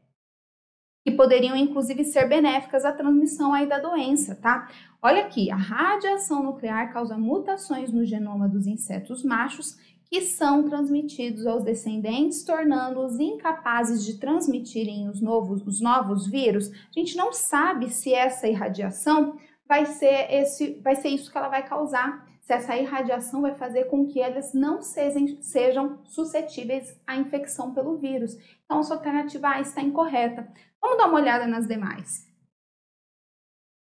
que 1.04 1.10
poderiam 1.10 1.56
inclusive 1.56 2.04
ser 2.04 2.28
benéficas 2.28 2.84
à 2.84 2.92
transmissão 2.92 3.52
aí 3.52 3.66
da 3.66 3.80
doença, 3.80 4.36
tá? 4.36 4.70
Olha 5.02 5.22
aqui, 5.22 5.50
a 5.50 5.56
radiação 5.56 6.44
nuclear 6.44 6.92
causa 6.92 7.18
mutações 7.18 7.92
no 7.92 8.04
genoma 8.04 8.48
dos 8.48 8.68
insetos 8.68 9.24
machos 9.24 9.76
que 10.08 10.20
são 10.20 10.68
transmitidos 10.68 11.48
aos 11.48 11.64
descendentes, 11.64 12.44
tornando-os 12.44 13.18
incapazes 13.18 14.04
de 14.04 14.18
transmitirem 14.18 15.08
os 15.08 15.20
novos, 15.20 15.66
os 15.66 15.80
novos 15.80 16.28
vírus. 16.28 16.70
A 16.70 16.98
gente 16.98 17.16
não 17.16 17.32
sabe 17.32 17.90
se 17.90 18.14
essa 18.14 18.46
irradiação 18.46 19.36
vai 19.68 19.84
ser 19.84 20.32
esse, 20.32 20.80
vai 20.80 20.96
ser 20.96 21.08
isso 21.08 21.30
que 21.30 21.36
ela 21.36 21.48
vai 21.48 21.64
causar. 21.68 22.26
Se 22.40 22.54
essa 22.54 22.74
irradiação 22.74 23.42
vai 23.42 23.54
fazer 23.54 23.84
com 23.84 24.06
que 24.06 24.20
elas 24.20 24.54
não 24.54 24.80
sejam, 24.80 25.42
sejam 25.42 26.02
suscetíveis 26.06 26.98
à 27.06 27.14
infecção 27.16 27.74
pelo 27.74 27.98
vírus. 27.98 28.34
Então, 28.64 28.78
a 28.78 28.82
sua 28.82 28.96
alternativa 28.96 29.48
A 29.48 29.60
está 29.60 29.82
incorreta. 29.82 30.50
Vamos 30.80 30.96
dar 30.96 31.08
uma 31.08 31.18
olhada 31.20 31.46
nas 31.46 31.68
demais. 31.68 32.26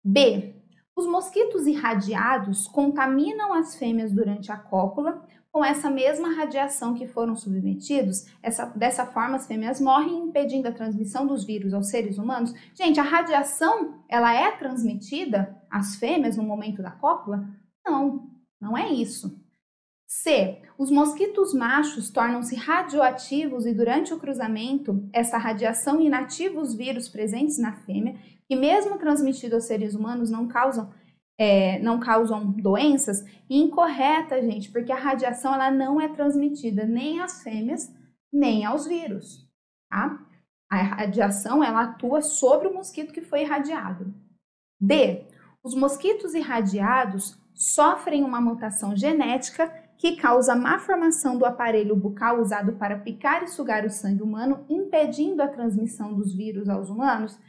B. 0.03 0.53
Os 0.97 1.05
mosquitos 1.05 1.65
irradiados 1.67 2.67
contaminam 2.67 3.53
as 3.53 3.75
fêmeas 3.75 4.11
durante 4.11 4.51
a 4.51 4.57
cópula, 4.57 5.25
com 5.51 5.63
essa 5.63 5.89
mesma 5.89 6.35
radiação 6.35 6.93
que 6.93 7.07
foram 7.07 7.35
submetidos, 7.35 8.25
essa, 8.43 8.65
dessa 8.65 9.05
forma 9.05 9.37
as 9.37 9.47
fêmeas 9.47 9.81
morrem, 9.81 10.25
impedindo 10.25 10.67
a 10.67 10.71
transmissão 10.71 11.25
dos 11.25 11.43
vírus 11.43 11.73
aos 11.73 11.89
seres 11.89 12.17
humanos. 12.17 12.53
Gente, 12.75 12.99
a 12.99 13.03
radiação, 13.03 14.03
ela 14.07 14.33
é 14.33 14.51
transmitida 14.51 15.55
às 15.69 15.95
fêmeas 15.95 16.37
no 16.37 16.43
momento 16.43 16.81
da 16.81 16.91
cópula? 16.91 17.47
Não, 17.85 18.29
não 18.61 18.77
é 18.77 18.91
isso. 18.91 19.41
C. 20.07 20.61
Os 20.77 20.89
mosquitos 20.89 21.53
machos 21.53 22.09
tornam-se 22.09 22.55
radioativos 22.55 23.65
e 23.65 23.73
durante 23.73 24.13
o 24.13 24.19
cruzamento, 24.19 25.05
essa 25.11 25.37
radiação 25.37 25.99
inativa 25.99 26.61
os 26.61 26.73
vírus 26.73 27.09
presentes 27.09 27.57
na 27.57 27.73
fêmea, 27.73 28.15
que 28.47 28.55
mesmo 28.55 28.97
transmitidos 28.97 29.55
aos 29.55 29.63
seres 29.65 29.93
humanos 29.93 30.29
não 30.29 30.47
causam 30.47 30.93
é, 31.37 31.77
não 31.79 31.99
causam 31.99 32.51
doenças, 32.51 33.23
incorreta, 33.49 34.41
gente, 34.41 34.71
porque 34.71 34.91
a 34.91 34.97
radiação 34.97 35.53
ela 35.53 35.69
não 35.69 36.01
é 36.01 36.07
transmitida 36.07 36.85
nem 36.85 37.21
às 37.21 37.43
fêmeas, 37.43 37.93
nem 38.33 38.65
aos 38.65 38.87
vírus, 38.87 39.47
tá? 39.89 40.19
A 40.69 40.81
radiação 40.81 41.63
ela 41.63 41.83
atua 41.83 42.21
sobre 42.21 42.67
o 42.67 42.73
mosquito 42.73 43.13
que 43.13 43.21
foi 43.21 43.41
irradiado. 43.41 44.13
D. 44.81 45.25
Os 45.63 45.73
mosquitos 45.73 46.33
irradiados 46.33 47.39
sofrem 47.53 48.23
uma 48.23 48.41
mutação 48.41 48.95
genética 48.95 49.67
que 49.97 50.15
causa 50.15 50.55
má 50.55 50.77
formação 50.77 51.37
do 51.37 51.45
aparelho 51.45 51.95
bucal 51.95 52.39
usado 52.39 52.73
para 52.73 52.99
picar 52.99 53.43
e 53.43 53.47
sugar 53.47 53.85
o 53.85 53.89
sangue 53.89 54.21
humano, 54.21 54.65
impedindo 54.69 55.41
a 55.41 55.47
transmissão 55.47 56.13
dos 56.13 56.35
vírus 56.35 56.69
aos 56.69 56.89
humanos? 56.89 57.39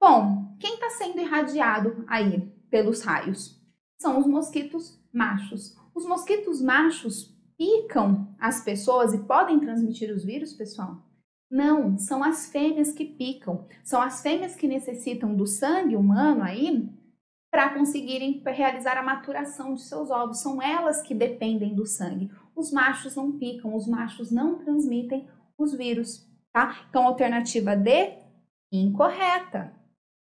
Bom, 0.00 0.56
quem 0.58 0.74
está 0.74 0.90
sendo 0.90 1.20
irradiado 1.20 2.04
aí 2.06 2.53
pelos 2.74 3.02
raios? 3.02 3.56
São 4.00 4.18
os 4.18 4.26
mosquitos 4.26 5.00
machos. 5.12 5.76
Os 5.94 6.04
mosquitos 6.04 6.60
machos 6.60 7.32
picam 7.56 8.34
as 8.36 8.64
pessoas 8.64 9.14
e 9.14 9.18
podem 9.18 9.60
transmitir 9.60 10.10
os 10.10 10.24
vírus, 10.24 10.52
pessoal? 10.52 11.00
Não, 11.48 11.96
são 11.96 12.24
as 12.24 12.50
fêmeas 12.50 12.90
que 12.90 13.04
picam. 13.04 13.64
São 13.84 14.02
as 14.02 14.22
fêmeas 14.22 14.56
que 14.56 14.66
necessitam 14.66 15.36
do 15.36 15.46
sangue 15.46 15.94
humano 15.94 16.42
aí 16.42 16.92
para 17.48 17.72
conseguirem 17.72 18.42
realizar 18.44 18.98
a 18.98 19.04
maturação 19.04 19.74
de 19.74 19.82
seus 19.82 20.10
ovos. 20.10 20.40
São 20.40 20.60
elas 20.60 21.00
que 21.00 21.14
dependem 21.14 21.76
do 21.76 21.86
sangue. 21.86 22.28
Os 22.56 22.72
machos 22.72 23.14
não 23.14 23.38
picam, 23.38 23.72
os 23.72 23.86
machos 23.86 24.32
não 24.32 24.58
transmitem 24.58 25.28
os 25.56 25.72
vírus, 25.74 26.28
tá? 26.52 26.86
Então, 26.90 27.06
alternativa 27.06 27.76
D, 27.76 28.18
incorreta. 28.72 29.72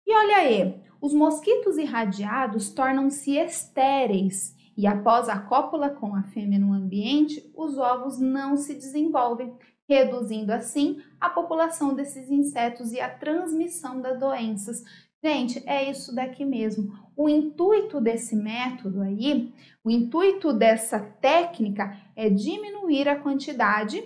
E 0.05 0.13
olha 0.13 0.37
aí, 0.39 0.82
os 1.03 1.13
mosquitos 1.13 1.77
irradiados 1.79 2.71
tornam-se 2.71 3.37
estéreis 3.37 4.55
e 4.77 4.87
após 4.87 5.29
a 5.29 5.37
cópula 5.37 5.91
com 5.91 6.15
a 6.15 6.23
fêmea 6.23 6.61
no 6.61 6.73
ambiente, 6.73 7.51
os 7.57 7.77
ovos 7.77 8.21
não 8.21 8.57
se 8.57 8.73
desenvolvem, 8.73 9.53
reduzindo 9.89 10.53
assim 10.53 11.03
a 11.21 11.29
população 11.29 11.93
desses 11.93 12.31
insetos 12.31 12.93
e 12.93 13.01
a 13.01 13.11
transmissão 13.11 14.01
das 14.01 14.19
doenças. 14.19 14.85
Gente, 15.23 15.61
é 15.69 15.91
isso 15.91 16.15
daqui 16.15 16.45
mesmo. 16.45 16.97
O 17.17 17.29
intuito 17.29 18.01
desse 18.01 18.37
método 18.37 19.03
aí, 19.03 19.53
o 19.85 19.91
intuito 19.91 20.53
dessa 20.53 21.01
técnica 21.01 21.97
é 22.15 22.31
diminuir 22.31 23.09
a 23.09 23.21
quantidade 23.21 24.03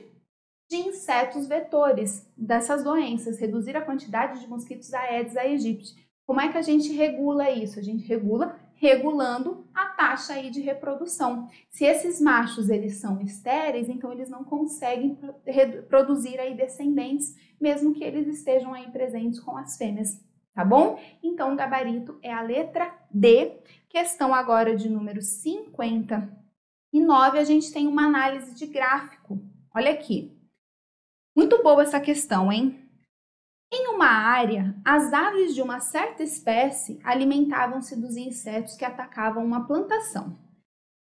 de 0.68 0.76
insetos 0.76 1.47
vetores 1.47 2.26
dessas 2.34 2.82
doenças, 2.82 3.38
reduzir 3.38 3.76
a 3.76 3.82
quantidade 3.82 4.40
de 4.40 4.49
mosquitos 4.49 4.92
Aedes 4.94 5.36
aegypti. 5.36 6.06
Como 6.27 6.41
é 6.41 6.51
que 6.51 6.59
a 6.59 6.62
gente 6.62 6.93
regula 6.93 7.51
isso? 7.51 7.79
A 7.79 7.83
gente 7.83 8.07
regula 8.07 8.59
regulando 8.74 9.64
a 9.72 9.87
taxa 9.87 10.35
aí 10.35 10.51
de 10.51 10.61
reprodução. 10.61 11.49
Se 11.70 11.85
esses 11.85 12.20
machos 12.20 12.68
eles 12.68 12.97
são 12.97 13.22
estéreis, 13.22 13.89
então 13.89 14.12
eles 14.12 14.29
não 14.29 14.45
conseguem 14.45 15.18
produzir 15.89 16.39
aí 16.39 16.55
descendentes, 16.55 17.35
mesmo 17.61 17.95
que 17.95 18.05
eles 18.05 18.27
estejam 18.27 18.74
aí 18.74 18.91
presentes 18.91 19.41
com 19.41 19.57
as 19.57 19.79
fêmeas, 19.79 20.20
tá 20.53 20.64
bom? 20.64 21.01
Então 21.22 21.53
o 21.53 21.57
gabarito 21.57 22.18
é 22.22 22.33
a 22.33 22.43
letra 22.43 22.93
D. 23.11 23.59
Questão 23.89 24.35
agora 24.35 24.77
de 24.77 24.91
número 24.91 25.22
59, 25.22 27.39
a 27.39 27.45
gente 27.45 27.72
tem 27.72 27.87
uma 27.87 28.05
análise 28.05 28.55
de 28.55 28.66
gráfico. 28.66 29.41
Olha 29.74 29.93
aqui. 29.93 30.37
Muito 31.35 31.62
boa 31.62 31.83
essa 31.83 32.01
questão, 32.01 32.53
hein? 32.53 32.86
Em 33.73 33.89
uma 33.89 34.07
área, 34.07 34.75
as 34.85 35.12
aves 35.12 35.55
de 35.55 35.61
uma 35.61 35.81
certa 35.81 36.23
espécie 36.23 37.01
alimentavam-se 37.03 38.01
dos 38.01 38.17
insetos 38.17 38.77
que 38.77 38.85
atacavam 38.85 39.45
uma 39.45 39.67
plantação. 39.67 40.39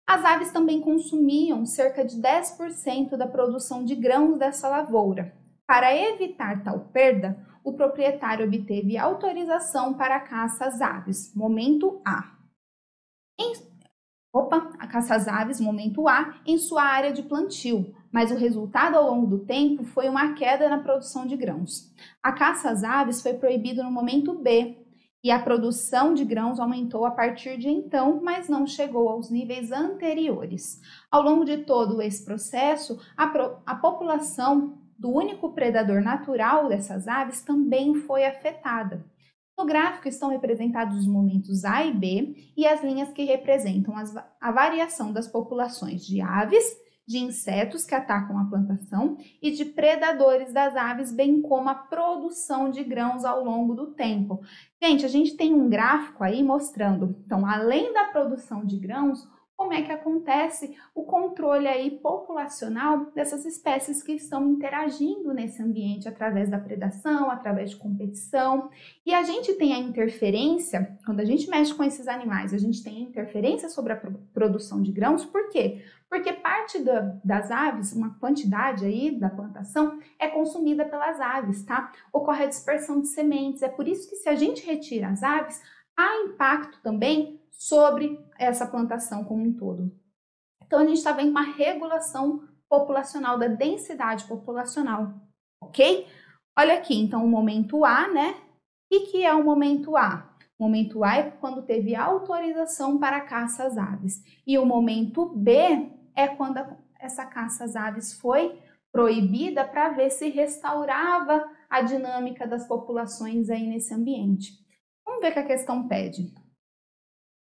As 0.06 0.24
aves 0.24 0.52
também 0.52 0.80
consumiam 0.80 1.66
cerca 1.66 2.04
de 2.04 2.20
10% 2.20 3.16
da 3.16 3.26
produção 3.26 3.84
de 3.84 3.94
grãos 3.94 4.38
dessa 4.38 4.68
lavoura. 4.68 5.36
Para 5.66 5.94
evitar 5.96 6.62
tal 6.62 6.80
perda, 6.92 7.36
o 7.64 7.72
proprietário 7.72 8.46
obteve 8.46 8.98
autorização 8.98 9.94
para 9.94 10.16
a 10.16 10.20
caça 10.20 10.66
às 10.66 10.80
aves, 10.80 11.34
momento 11.34 12.00
A. 12.04 12.36
Em, 13.38 13.54
opa, 14.32 14.70
a 14.78 14.86
caça 14.86 15.14
às 15.14 15.26
aves, 15.26 15.60
momento 15.60 16.06
A, 16.06 16.40
em 16.46 16.58
sua 16.58 16.82
área 16.82 17.12
de 17.12 17.22
plantio, 17.22 17.94
mas 18.12 18.30
o 18.30 18.36
resultado 18.36 18.96
ao 18.96 19.10
longo 19.10 19.26
do 19.26 19.38
tempo 19.38 19.82
foi 19.82 20.08
uma 20.08 20.34
queda 20.34 20.68
na 20.68 20.78
produção 20.78 21.26
de 21.26 21.36
grãos. 21.36 21.90
A 22.22 22.30
caça 22.30 22.70
às 22.70 22.84
aves 22.84 23.22
foi 23.22 23.34
proibida 23.34 23.82
no 23.82 23.90
momento 23.90 24.34
B, 24.34 24.76
e 25.24 25.30
a 25.30 25.38
produção 25.38 26.14
de 26.14 26.24
grãos 26.24 26.58
aumentou 26.58 27.04
a 27.06 27.10
partir 27.10 27.56
de 27.56 27.68
então, 27.68 28.20
mas 28.22 28.48
não 28.48 28.66
chegou 28.66 29.08
aos 29.08 29.30
níveis 29.30 29.70
anteriores. 29.70 30.80
Ao 31.10 31.22
longo 31.22 31.44
de 31.44 31.58
todo 31.58 32.02
esse 32.02 32.24
processo, 32.24 33.00
a, 33.16 33.28
pro, 33.28 33.56
a 33.64 33.76
população 33.76 34.78
do 34.98 35.10
único 35.10 35.52
predador 35.52 36.02
natural 36.02 36.68
dessas 36.68 37.06
aves 37.06 37.40
também 37.42 37.94
foi 37.94 38.24
afetada. 38.24 39.04
No 39.56 39.64
gráfico 39.64 40.08
estão 40.08 40.28
representados 40.28 40.98
os 40.98 41.06
momentos 41.06 41.64
A 41.64 41.84
e 41.84 41.92
B 41.92 42.52
e 42.56 42.66
as 42.66 42.82
linhas 42.82 43.12
que 43.12 43.24
representam 43.24 43.96
as, 43.96 44.12
a 44.40 44.50
variação 44.50 45.12
das 45.12 45.28
populações 45.28 46.04
de 46.04 46.20
aves 46.20 46.64
de 47.06 47.18
insetos 47.18 47.84
que 47.84 47.94
atacam 47.94 48.38
a 48.38 48.44
plantação 48.44 49.16
e 49.40 49.50
de 49.50 49.64
predadores 49.64 50.52
das 50.52 50.76
aves, 50.76 51.12
bem 51.12 51.42
como 51.42 51.68
a 51.68 51.74
produção 51.74 52.70
de 52.70 52.84
grãos 52.84 53.24
ao 53.24 53.44
longo 53.44 53.74
do 53.74 53.88
tempo. 53.88 54.40
Gente, 54.82 55.04
a 55.04 55.08
gente 55.08 55.36
tem 55.36 55.52
um 55.54 55.68
gráfico 55.68 56.22
aí 56.22 56.42
mostrando, 56.42 57.16
então, 57.24 57.46
além 57.46 57.92
da 57.92 58.04
produção 58.04 58.64
de 58.64 58.78
grãos, 58.78 59.28
como 59.62 59.74
é 59.74 59.82
que 59.82 59.92
acontece 59.92 60.76
o 60.92 61.04
controle 61.04 61.68
aí 61.68 61.92
populacional 61.92 63.12
dessas 63.12 63.44
espécies 63.44 64.02
que 64.02 64.12
estão 64.12 64.50
interagindo 64.50 65.32
nesse 65.32 65.62
ambiente 65.62 66.08
através 66.08 66.50
da 66.50 66.58
predação, 66.58 67.30
através 67.30 67.70
de 67.70 67.76
competição. 67.76 68.68
E 69.06 69.14
a 69.14 69.22
gente 69.22 69.52
tem 69.54 69.72
a 69.72 69.78
interferência, 69.78 70.98
quando 71.06 71.20
a 71.20 71.24
gente 71.24 71.48
mexe 71.48 71.72
com 71.72 71.84
esses 71.84 72.08
animais, 72.08 72.52
a 72.52 72.58
gente 72.58 72.82
tem 72.82 72.96
a 72.96 73.08
interferência 73.08 73.68
sobre 73.68 73.92
a 73.92 74.02
produção 74.34 74.82
de 74.82 74.90
grãos, 74.90 75.24
por 75.24 75.48
quê? 75.48 75.84
Porque 76.12 76.30
parte 76.30 76.78
da, 76.78 77.16
das 77.24 77.50
aves, 77.50 77.94
uma 77.94 78.18
quantidade 78.18 78.84
aí 78.84 79.18
da 79.18 79.30
plantação, 79.30 79.98
é 80.18 80.28
consumida 80.28 80.84
pelas 80.84 81.18
aves, 81.18 81.64
tá? 81.64 81.90
Ocorre 82.12 82.44
a 82.44 82.48
dispersão 82.48 83.00
de 83.00 83.08
sementes, 83.08 83.62
é 83.62 83.68
por 83.70 83.88
isso 83.88 84.10
que 84.10 84.16
se 84.16 84.28
a 84.28 84.34
gente 84.34 84.62
retira 84.62 85.08
as 85.08 85.22
aves, 85.22 85.58
há 85.96 86.16
impacto 86.26 86.82
também 86.82 87.40
sobre 87.50 88.22
essa 88.38 88.66
plantação 88.66 89.24
como 89.24 89.42
um 89.42 89.54
todo. 89.54 89.90
Então, 90.62 90.80
a 90.80 90.84
gente 90.84 90.98
está 90.98 91.12
vendo 91.12 91.30
uma 91.30 91.50
regulação 91.54 92.46
populacional, 92.68 93.38
da 93.38 93.46
densidade 93.48 94.24
populacional, 94.24 95.14
ok? 95.62 96.06
Olha 96.58 96.74
aqui, 96.74 96.94
então, 96.94 97.24
o 97.24 97.28
momento 97.28 97.86
A, 97.86 98.06
né? 98.08 98.34
O 98.92 99.00
que 99.10 99.24
é 99.24 99.32
o 99.32 99.42
momento 99.42 99.96
A? 99.96 100.30
O 100.58 100.64
momento 100.64 101.02
A 101.02 101.16
é 101.16 101.30
quando 101.30 101.62
teve 101.62 101.94
autorização 101.94 102.98
para 102.98 103.22
caça 103.22 103.64
às 103.64 103.78
aves. 103.78 104.22
E 104.46 104.58
o 104.58 104.66
momento 104.66 105.30
B 105.34 106.01
é 106.14 106.28
quando 106.28 106.58
essa 106.98 107.26
caça 107.26 107.64
às 107.64 107.76
aves 107.76 108.14
foi 108.14 108.58
proibida 108.92 109.64
para 109.64 109.88
ver 109.90 110.10
se 110.10 110.28
restaurava 110.28 111.50
a 111.68 111.80
dinâmica 111.80 112.46
das 112.46 112.66
populações 112.68 113.48
aí 113.48 113.66
nesse 113.66 113.94
ambiente. 113.94 114.52
Vamos 115.04 115.22
ver 115.22 115.30
o 115.30 115.32
que 115.32 115.38
a 115.38 115.46
questão 115.46 115.88
pede. 115.88 116.32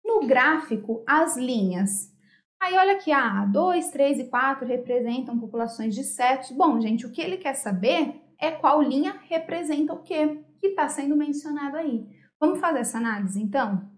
No 0.05 0.27
gráfico, 0.27 1.05
as 1.07 1.37
linhas. 1.37 2.12
Aí 2.61 2.75
olha 2.75 2.95
aqui, 2.95 3.12
ah, 3.12 3.45
2, 3.45 3.91
3 3.91 4.19
e 4.21 4.25
4 4.25 4.67
representam 4.67 5.39
populações 5.39 5.95
de 5.95 6.01
insetos. 6.01 6.51
Bom, 6.51 6.81
gente, 6.81 7.05
o 7.05 7.12
que 7.12 7.21
ele 7.21 7.37
quer 7.37 7.55
saber 7.55 8.23
é 8.41 8.51
qual 8.51 8.81
linha 8.81 9.21
representa 9.29 9.93
o 9.93 10.03
quê 10.03 10.43
que 10.59 10.69
está 10.69 10.89
sendo 10.89 11.15
mencionado 11.15 11.77
aí. 11.77 12.09
Vamos 12.41 12.59
fazer 12.59 12.81
essa 12.81 12.99
análise, 12.99 13.41
então? 13.41 13.91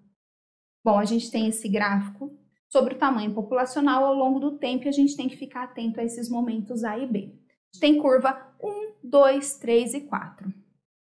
Bom, 0.85 0.99
a 0.99 1.05
gente 1.05 1.31
tem 1.31 1.49
esse 1.49 1.69
gráfico 1.69 2.36
sobre 2.77 2.95
o 2.95 2.99
tamanho 2.99 3.33
populacional 3.33 4.05
ao 4.05 4.13
longo 4.13 4.39
do 4.39 4.59
tempo 4.59 4.85
e 4.85 4.89
a 4.89 4.93
gente 4.93 5.17
tem 5.17 5.31
que 5.31 5.37
ficar 5.39 5.65
atento 5.65 5.99
a 5.99 6.05
esses 6.05 6.29
momentos 6.29 6.85
A 6.85 6.99
e 6.99 7.07
B. 7.07 7.19
A 7.21 7.73
gente 7.73 7.81
tem 7.81 7.97
curva 7.97 8.55
1, 8.63 8.97
2, 9.03 9.55
3 9.55 9.95
e 9.95 10.01
4. 10.03 10.53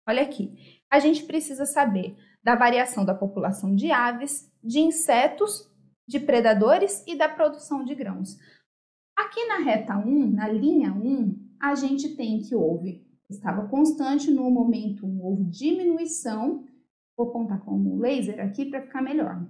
Olha 0.06 0.22
aqui, 0.22 0.54
a 0.92 1.00
gente 1.00 1.24
precisa 1.24 1.66
saber 1.66 2.18
da 2.44 2.56
variação 2.56 3.06
da 3.06 3.16
população 3.16 3.74
de 3.74 3.90
aves, 3.90 4.52
de 4.62 4.82
insetos, 4.82 5.72
de 6.06 6.20
predadores 6.20 7.06
e 7.08 7.16
da 7.16 7.30
produção 7.30 7.86
de 7.86 7.96
grãos. 7.96 8.38
Aqui 9.18 9.46
na 9.46 9.60
reta 9.60 9.98
1, 9.98 10.30
na 10.30 10.50
linha 10.50 10.92
1, 10.92 11.56
a 11.58 11.74
gente 11.74 12.18
tem 12.18 12.42
que 12.42 12.54
houve, 12.54 13.08
estava 13.30 13.70
constante, 13.70 14.30
no 14.30 14.52
momento 14.52 15.06
1 15.06 15.22
houve 15.24 15.46
diminuição, 15.46 16.66
vou 17.16 17.30
apontar 17.30 17.64
como 17.64 17.98
laser 17.98 18.44
aqui 18.44 18.66
para 18.66 18.82
ficar 18.82 19.02
melhor. 19.02 19.48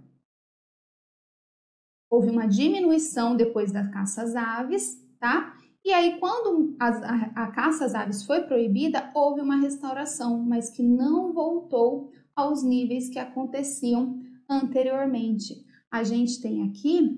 Houve 2.11 2.29
uma 2.29 2.45
diminuição 2.45 3.37
depois 3.37 3.71
da 3.71 3.87
caça 3.89 4.23
às 4.23 4.35
aves, 4.35 5.01
tá? 5.17 5.57
E 5.83 5.93
aí, 5.93 6.19
quando 6.19 6.75
a, 6.77 6.89
a, 6.89 7.45
a 7.45 7.51
caça 7.51 7.85
às 7.85 7.95
aves 7.95 8.23
foi 8.23 8.43
proibida, 8.43 9.09
houve 9.15 9.39
uma 9.39 9.55
restauração, 9.55 10.37
mas 10.43 10.69
que 10.69 10.83
não 10.83 11.31
voltou 11.31 12.11
aos 12.35 12.63
níveis 12.63 13.09
que 13.09 13.17
aconteciam 13.17 14.21
anteriormente. 14.49 15.65
A 15.89 16.03
gente 16.03 16.41
tem 16.41 16.69
aqui 16.69 17.17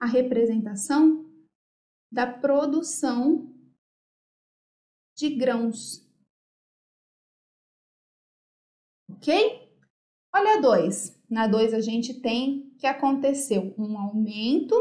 a 0.00 0.06
representação 0.06 1.28
da 2.10 2.26
produção 2.26 3.52
de 5.16 5.28
grãos. 5.36 6.08
Ok? 9.10 9.68
Olha 10.34 10.58
a 10.58 10.60
2. 10.60 11.20
Na 11.28 11.46
2 11.46 11.74
a 11.74 11.80
gente 11.80 12.20
tem 12.22 12.69
que 12.80 12.86
aconteceu 12.86 13.74
um 13.78 13.98
aumento 13.98 14.74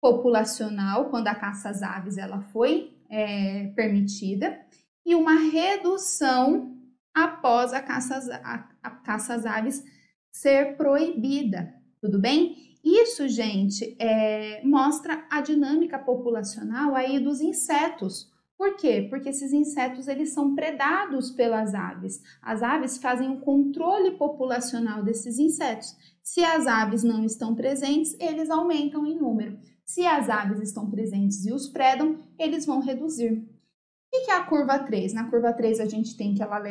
populacional, 0.00 1.10
quando 1.10 1.26
a 1.26 1.34
caça 1.34 1.68
às 1.68 1.82
aves 1.82 2.16
ela 2.16 2.40
foi 2.40 2.96
é, 3.10 3.66
permitida, 3.74 4.58
e 5.04 5.14
uma 5.14 5.34
redução 5.34 6.78
após 7.12 7.72
a 7.72 7.82
caça, 7.82 8.16
às, 8.16 8.28
a, 8.30 8.68
a 8.82 8.90
caça 8.90 9.34
às 9.34 9.44
aves 9.44 9.82
ser 10.30 10.76
proibida, 10.76 11.74
tudo 12.00 12.18
bem? 12.18 12.56
Isso, 12.84 13.28
gente, 13.28 13.96
é, 13.98 14.62
mostra 14.64 15.24
a 15.30 15.40
dinâmica 15.40 15.98
populacional 15.98 16.94
aí 16.94 17.20
dos 17.20 17.40
insetos. 17.40 18.31
Por 18.62 18.76
quê? 18.76 19.08
Porque 19.10 19.30
esses 19.30 19.52
insetos 19.52 20.06
eles 20.06 20.32
são 20.32 20.54
predados 20.54 21.32
pelas 21.32 21.74
aves. 21.74 22.22
As 22.40 22.62
aves 22.62 22.96
fazem 22.96 23.28
o 23.28 23.40
controle 23.40 24.12
populacional 24.12 25.02
desses 25.02 25.40
insetos. 25.40 25.96
Se 26.22 26.44
as 26.44 26.68
aves 26.68 27.02
não 27.02 27.24
estão 27.24 27.56
presentes, 27.56 28.16
eles 28.20 28.50
aumentam 28.50 29.04
em 29.04 29.18
número. 29.18 29.58
Se 29.84 30.06
as 30.06 30.30
aves 30.30 30.60
estão 30.60 30.88
presentes 30.88 31.44
e 31.44 31.52
os 31.52 31.66
predam, 31.66 32.20
eles 32.38 32.64
vão 32.64 32.78
reduzir. 32.78 33.32
O 33.32 34.24
que 34.24 34.30
é 34.30 34.36
a 34.36 34.44
curva 34.44 34.78
3? 34.78 35.12
Na 35.12 35.28
curva 35.28 35.52
3 35.52 35.80
a 35.80 35.86
gente 35.86 36.16
tem 36.16 36.32
que 36.32 36.40
ela 36.40 36.62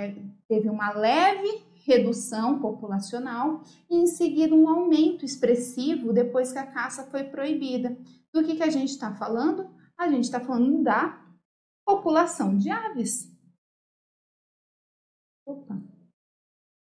teve 0.47 0.69
uma 0.69 0.93
leve 0.93 1.61
redução 1.85 2.59
populacional 2.59 3.63
e 3.89 3.97
em 3.97 4.07
seguida 4.07 4.55
um 4.55 4.69
aumento 4.69 5.25
expressivo 5.25 6.13
depois 6.13 6.53
que 6.53 6.57
a 6.57 6.67
caça 6.67 7.03
foi 7.11 7.25
proibida. 7.25 7.97
Do 8.33 8.45
que, 8.45 8.55
que 8.55 8.63
a 8.63 8.69
gente 8.69 8.91
está 8.91 9.13
falando? 9.13 9.67
A 9.97 10.07
gente 10.07 10.23
está 10.23 10.39
falando 10.39 10.81
da 10.81 11.20
população 11.95 12.57
de 12.57 12.69
aves. 12.69 13.29
Opa, 15.45 15.81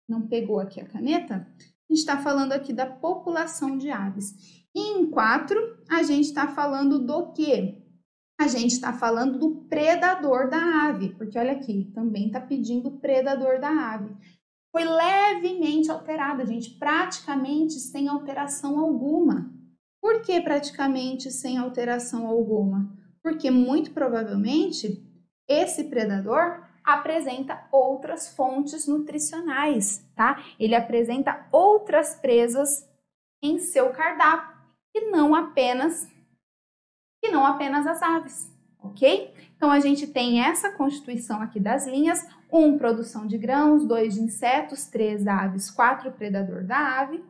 não 0.09 0.27
pegou 0.27 0.61
aqui 0.61 0.81
a 0.81 0.89
caneta? 0.89 1.47
A 1.59 1.93
gente 1.93 2.01
está 2.01 2.19
falando 2.19 2.53
aqui 2.53 2.73
da 2.73 2.87
população 2.87 3.77
de 3.77 3.91
aves. 3.91 4.65
E 4.75 4.81
em 4.81 5.11
4, 5.11 5.85
a 5.89 6.03
gente 6.03 6.27
está 6.27 6.49
falando 6.49 6.99
do 6.99 7.33
quê? 7.33 7.83
A 8.39 8.49
gente 8.49 8.73
está 8.73 8.93
falando 8.93 9.39
do 9.39 9.65
predador 9.65 10.51
da 10.51 10.89
ave, 10.89 11.15
porque 11.15 11.39
olha 11.39 11.53
aqui, 11.53 11.91
também 11.95 12.27
está 12.27 12.41
pedindo 12.41 12.99
predador 12.99 13.59
da 13.59 13.71
ave 13.71 14.15
foi 14.77 14.85
levemente 14.85 15.91
alterada, 15.91 16.45
gente, 16.45 16.73
praticamente 16.73 17.81
sem 17.81 18.09
alteração 18.09 18.79
alguma. 18.79 19.51
Por 20.03 20.21
que 20.21 20.39
praticamente 20.43 21.31
sem 21.31 21.57
alteração 21.57 22.27
alguma? 22.27 22.95
Porque 23.27 23.51
muito 23.51 23.91
provavelmente 23.91 25.05
esse 25.49 25.83
predador 25.91 26.63
apresenta 26.85 27.67
outras 27.73 28.33
fontes 28.37 28.87
nutricionais, 28.87 30.09
tá? 30.15 30.45
Ele 30.61 30.77
apresenta 30.77 31.45
outras 31.51 32.15
presas 32.15 32.89
em 33.43 33.59
seu 33.59 33.91
cardápio 33.91 34.57
e 34.95 35.11
não 35.11 35.35
apenas 35.35 36.09
e 37.21 37.29
não 37.29 37.45
apenas 37.45 37.85
as 37.85 38.01
aves, 38.01 38.49
ok? 38.79 39.35
Então 39.57 39.73
a 39.73 39.81
gente 39.81 40.07
tem 40.07 40.41
essa 40.45 40.71
constituição 40.71 41.43
aqui 41.43 41.59
das 41.59 41.85
linhas, 41.85 42.25
um, 42.53 42.79
produção 42.79 43.27
de 43.27 43.37
grãos, 43.37 43.85
dois, 43.85 44.15
de 44.15 44.21
insetos, 44.21 44.87
três, 44.87 45.27
aves, 45.27 45.69
quatro, 45.69 46.13
predador 46.13 46.63
da 46.63 47.01
ave. 47.01 47.25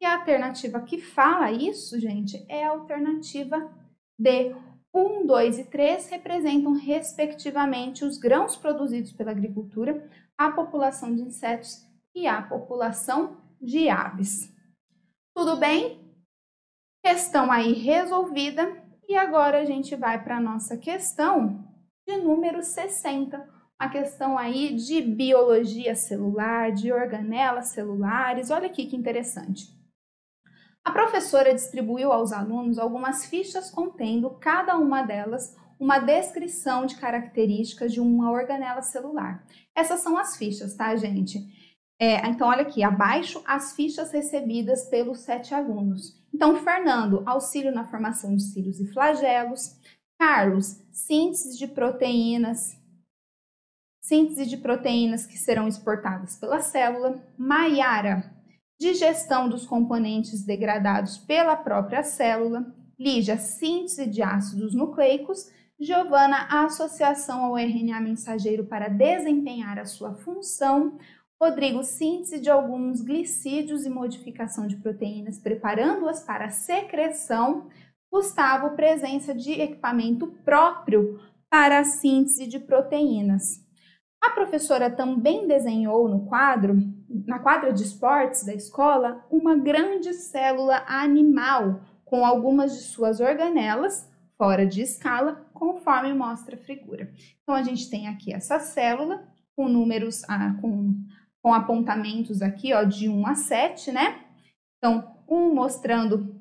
E 0.00 0.06
a 0.06 0.14
alternativa 0.14 0.80
que 0.80 1.00
fala 1.00 1.50
isso, 1.50 1.98
gente, 1.98 2.46
é 2.48 2.64
a 2.64 2.70
alternativa 2.70 3.68
D. 4.16 4.54
1, 4.92 5.26
2 5.26 5.58
e 5.58 5.64
3 5.64 6.08
representam, 6.08 6.72
respectivamente, 6.72 8.04
os 8.04 8.18
grãos 8.18 8.56
produzidos 8.56 9.12
pela 9.12 9.30
agricultura, 9.30 10.08
a 10.36 10.50
população 10.50 11.14
de 11.14 11.22
insetos 11.22 11.86
e 12.14 12.26
a 12.26 12.42
população 12.42 13.36
de 13.60 13.88
aves. 13.88 14.52
Tudo 15.34 15.56
bem? 15.56 16.00
Questão 17.04 17.50
aí 17.50 17.72
resolvida. 17.72 18.78
E 19.08 19.16
agora 19.16 19.60
a 19.60 19.64
gente 19.64 19.96
vai 19.96 20.22
para 20.22 20.36
a 20.36 20.40
nossa 20.40 20.76
questão 20.76 21.64
de 22.06 22.16
número 22.16 22.62
60, 22.62 23.48
a 23.78 23.88
questão 23.88 24.38
aí 24.38 24.74
de 24.74 25.00
biologia 25.00 25.94
celular, 25.96 26.70
de 26.72 26.92
organelas 26.92 27.68
celulares. 27.68 28.50
Olha 28.50 28.66
aqui 28.66 28.86
que 28.86 28.96
interessante. 28.96 29.79
A 30.84 30.92
professora 30.92 31.54
distribuiu 31.54 32.10
aos 32.12 32.32
alunos 32.32 32.78
algumas 32.78 33.26
fichas 33.26 33.70
contendo, 33.70 34.30
cada 34.40 34.76
uma 34.78 35.02
delas, 35.02 35.56
uma 35.78 35.98
descrição 35.98 36.86
de 36.86 36.96
características 36.96 37.92
de 37.92 38.00
uma 38.00 38.30
organela 38.30 38.82
celular. 38.82 39.44
Essas 39.74 40.00
são 40.00 40.16
as 40.16 40.36
fichas, 40.36 40.74
tá, 40.74 40.94
gente? 40.96 41.38
É, 41.98 42.26
então, 42.26 42.48
olha 42.48 42.62
aqui, 42.62 42.82
abaixo 42.82 43.42
as 43.46 43.74
fichas 43.74 44.10
recebidas 44.10 44.88
pelos 44.88 45.20
sete 45.20 45.54
alunos. 45.54 46.18
Então, 46.32 46.56
Fernando, 46.56 47.22
auxílio 47.26 47.72
na 47.72 47.86
formação 47.86 48.34
de 48.34 48.42
cílios 48.42 48.80
e 48.80 48.86
flagelos. 48.90 49.76
Carlos, 50.18 50.82
síntese 50.92 51.58
de 51.58 51.66
proteínas 51.66 52.80
síntese 54.10 54.44
de 54.44 54.56
proteínas 54.56 55.24
que 55.24 55.38
serão 55.38 55.68
exportadas 55.68 56.36
pela 56.36 56.60
célula. 56.60 57.22
Maiara, 57.38 58.34
digestão 58.80 59.46
dos 59.46 59.66
componentes 59.66 60.42
degradados 60.42 61.18
pela 61.18 61.54
própria 61.54 62.02
célula. 62.02 62.74
Lígia, 62.98 63.36
síntese 63.36 64.06
de 64.06 64.22
ácidos 64.22 64.74
nucleicos. 64.74 65.50
Giovana, 65.78 66.46
a 66.50 66.64
associação 66.64 67.44
ao 67.44 67.58
RNA 67.58 68.00
mensageiro 68.00 68.64
para 68.64 68.88
desempenhar 68.88 69.78
a 69.78 69.84
sua 69.84 70.14
função. 70.14 70.98
Rodrigo, 71.40 71.82
síntese 71.82 72.40
de 72.40 72.50
alguns 72.50 73.02
glicídios 73.02 73.84
e 73.84 73.90
modificação 73.90 74.66
de 74.66 74.76
proteínas, 74.76 75.38
preparando-as 75.38 76.22
para 76.22 76.50
secreção. 76.50 77.68
Gustavo, 78.10 78.76
presença 78.76 79.34
de 79.34 79.52
equipamento 79.52 80.26
próprio 80.44 81.20
para 81.50 81.80
a 81.80 81.84
síntese 81.84 82.46
de 82.46 82.58
proteínas. 82.58 83.60
A 84.22 84.30
professora 84.30 84.90
também 84.90 85.46
desenhou 85.46 86.08
no 86.08 86.26
quadro, 86.26 86.76
na 87.26 87.40
quadra 87.40 87.72
de 87.72 87.82
esportes 87.82 88.44
da 88.44 88.54
escola, 88.54 89.24
uma 89.30 89.56
grande 89.56 90.14
célula 90.14 90.84
animal 90.86 91.80
com 92.04 92.24
algumas 92.24 92.72
de 92.72 92.82
suas 92.84 93.20
organelas 93.20 94.08
fora 94.38 94.66
de 94.66 94.80
escala, 94.80 95.46
conforme 95.52 96.14
mostra 96.14 96.56
a 96.56 96.58
figura. 96.58 97.12
Então 97.42 97.54
a 97.54 97.62
gente 97.62 97.90
tem 97.90 98.08
aqui 98.08 98.32
essa 98.32 98.58
célula 98.58 99.28
com 99.54 99.68
números 99.68 100.22
ah, 100.28 100.56
com, 100.60 100.94
com 101.42 101.52
apontamentos 101.52 102.40
aqui, 102.40 102.72
ó, 102.72 102.84
de 102.84 103.08
1 103.08 103.26
a 103.26 103.34
7, 103.34 103.92
né? 103.92 104.24
Então, 104.78 105.14
um 105.28 105.54
mostrando 105.54 106.39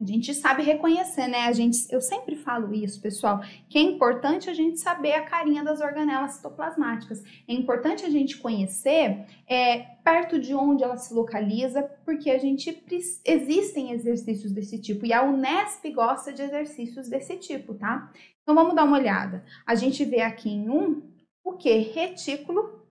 a 0.00 0.04
gente 0.04 0.32
sabe 0.32 0.62
reconhecer, 0.62 1.26
né? 1.26 1.46
A 1.46 1.52
gente, 1.52 1.78
eu 1.90 2.00
sempre 2.00 2.36
falo 2.36 2.72
isso, 2.72 3.00
pessoal, 3.00 3.40
que 3.68 3.76
é 3.76 3.80
importante 3.80 4.48
a 4.48 4.54
gente 4.54 4.78
saber 4.78 5.14
a 5.14 5.24
carinha 5.24 5.64
das 5.64 5.80
organelas 5.80 6.34
citoplasmáticas. 6.34 7.24
É 7.48 7.52
importante 7.52 8.04
a 8.04 8.10
gente 8.10 8.38
conhecer 8.38 9.26
é, 9.44 9.78
perto 10.04 10.38
de 10.38 10.54
onde 10.54 10.84
ela 10.84 10.96
se 10.96 11.12
localiza, 11.12 11.82
porque 12.04 12.30
a 12.30 12.38
gente 12.38 12.80
existem 13.24 13.90
exercícios 13.90 14.52
desse 14.52 14.80
tipo 14.80 15.04
e 15.04 15.12
a 15.12 15.24
Unesp 15.24 15.84
gosta 15.92 16.32
de 16.32 16.42
exercícios 16.42 17.08
desse 17.08 17.36
tipo, 17.36 17.74
tá? 17.74 18.12
Então 18.42 18.54
vamos 18.54 18.76
dar 18.76 18.84
uma 18.84 18.98
olhada. 18.98 19.44
A 19.66 19.74
gente 19.74 20.04
vê 20.04 20.20
aqui 20.20 20.48
em 20.48 20.70
um 20.70 21.02
o 21.44 21.54
que? 21.54 21.76
Retículo 21.76 22.86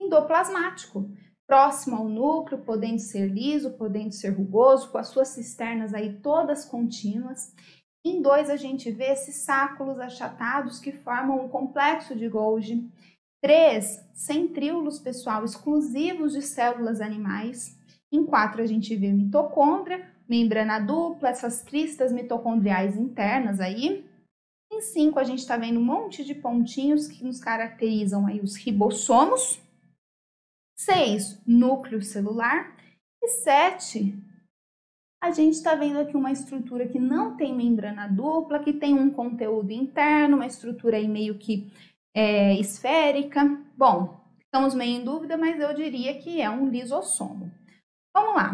endoplasmático 0.00 1.10
próximo 1.50 1.96
ao 1.96 2.08
núcleo, 2.08 2.60
podendo 2.60 3.00
ser 3.00 3.26
liso, 3.26 3.72
podendo 3.72 4.12
ser 4.12 4.28
rugoso, 4.28 4.88
com 4.88 4.98
as 4.98 5.08
suas 5.08 5.30
cisternas 5.30 5.92
aí 5.92 6.12
todas 6.12 6.64
contínuas. 6.64 7.52
Em 8.06 8.22
dois, 8.22 8.48
a 8.48 8.54
gente 8.54 8.88
vê 8.92 9.06
esses 9.06 9.38
sáculos 9.38 9.98
achatados 9.98 10.78
que 10.78 10.92
formam 10.92 11.44
um 11.44 11.48
complexo 11.48 12.14
de 12.14 12.28
Golgi. 12.28 12.88
Três, 13.42 14.00
centríolos, 14.14 15.00
pessoal, 15.00 15.44
exclusivos 15.44 16.34
de 16.34 16.42
células 16.42 17.00
animais. 17.00 17.76
Em 18.12 18.24
quatro, 18.24 18.62
a 18.62 18.66
gente 18.66 18.94
vê 18.94 19.10
mitocôndria, 19.10 20.08
membrana 20.28 20.78
dupla, 20.78 21.30
essas 21.30 21.62
cristas 21.62 22.12
mitocondriais 22.12 22.96
internas 22.96 23.58
aí. 23.58 24.06
Em 24.72 24.80
cinco, 24.80 25.18
a 25.18 25.24
gente 25.24 25.40
está 25.40 25.56
vendo 25.56 25.80
um 25.80 25.84
monte 25.84 26.24
de 26.24 26.32
pontinhos 26.32 27.08
que 27.08 27.24
nos 27.24 27.40
caracterizam 27.40 28.28
aí 28.28 28.40
os 28.40 28.54
ribossomos. 28.54 29.60
6, 30.84 31.42
núcleo 31.46 32.02
celular. 32.02 32.76
E 33.22 33.28
7, 33.28 34.14
a 35.22 35.30
gente 35.30 35.54
está 35.54 35.74
vendo 35.74 35.98
aqui 35.98 36.16
uma 36.16 36.32
estrutura 36.32 36.88
que 36.88 36.98
não 36.98 37.36
tem 37.36 37.54
membrana 37.54 38.08
dupla, 38.08 38.60
que 38.60 38.72
tem 38.72 38.94
um 38.94 39.10
conteúdo 39.10 39.70
interno, 39.72 40.36
uma 40.36 40.46
estrutura 40.46 40.96
aí 40.96 41.06
meio 41.06 41.38
que 41.38 41.70
é, 42.14 42.54
esférica. 42.54 43.44
Bom, 43.76 44.18
estamos 44.40 44.74
meio 44.74 45.00
em 45.00 45.04
dúvida, 45.04 45.36
mas 45.36 45.60
eu 45.60 45.74
diria 45.74 46.18
que 46.18 46.40
é 46.40 46.48
um 46.48 46.70
lisossomo. 46.70 47.52
Vamos 48.14 48.34
lá. 48.34 48.52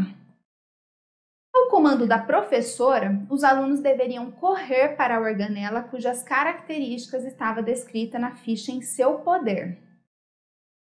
No 1.55 1.71
comando 1.71 2.07
da 2.07 2.19
professora, 2.19 3.25
os 3.31 3.45
alunos 3.45 3.81
deveriam 3.81 4.31
correr 4.33 4.97
para 4.97 5.17
a 5.17 5.21
organela 5.21 5.83
cujas 5.83 6.23
características 6.23 7.25
estava 7.25 7.63
descrita 7.63 8.19
na 8.19 8.35
ficha 8.35 8.73
em 8.73 8.83
seu 8.83 9.21
poder. 9.21 9.79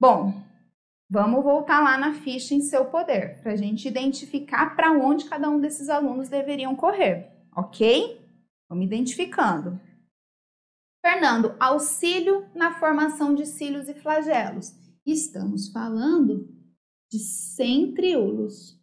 Bom, 0.01 0.42
Vamos 1.14 1.44
voltar 1.44 1.80
lá 1.80 1.96
na 1.96 2.12
ficha 2.12 2.56
em 2.56 2.60
seu 2.60 2.86
poder, 2.86 3.40
para 3.40 3.52
a 3.52 3.56
gente 3.56 3.86
identificar 3.86 4.74
para 4.74 4.90
onde 4.90 5.26
cada 5.26 5.48
um 5.48 5.60
desses 5.60 5.88
alunos 5.88 6.28
deveriam 6.28 6.74
correr, 6.74 7.30
ok? 7.56 8.20
Vamos 8.68 8.84
identificando. 8.84 9.80
Fernando, 11.06 11.54
auxílio 11.60 12.50
na 12.52 12.80
formação 12.80 13.32
de 13.32 13.46
cílios 13.46 13.88
e 13.88 13.94
flagelos. 13.94 14.72
Estamos 15.06 15.70
falando 15.70 16.48
de 17.08 17.20
centríolos. 17.20 18.76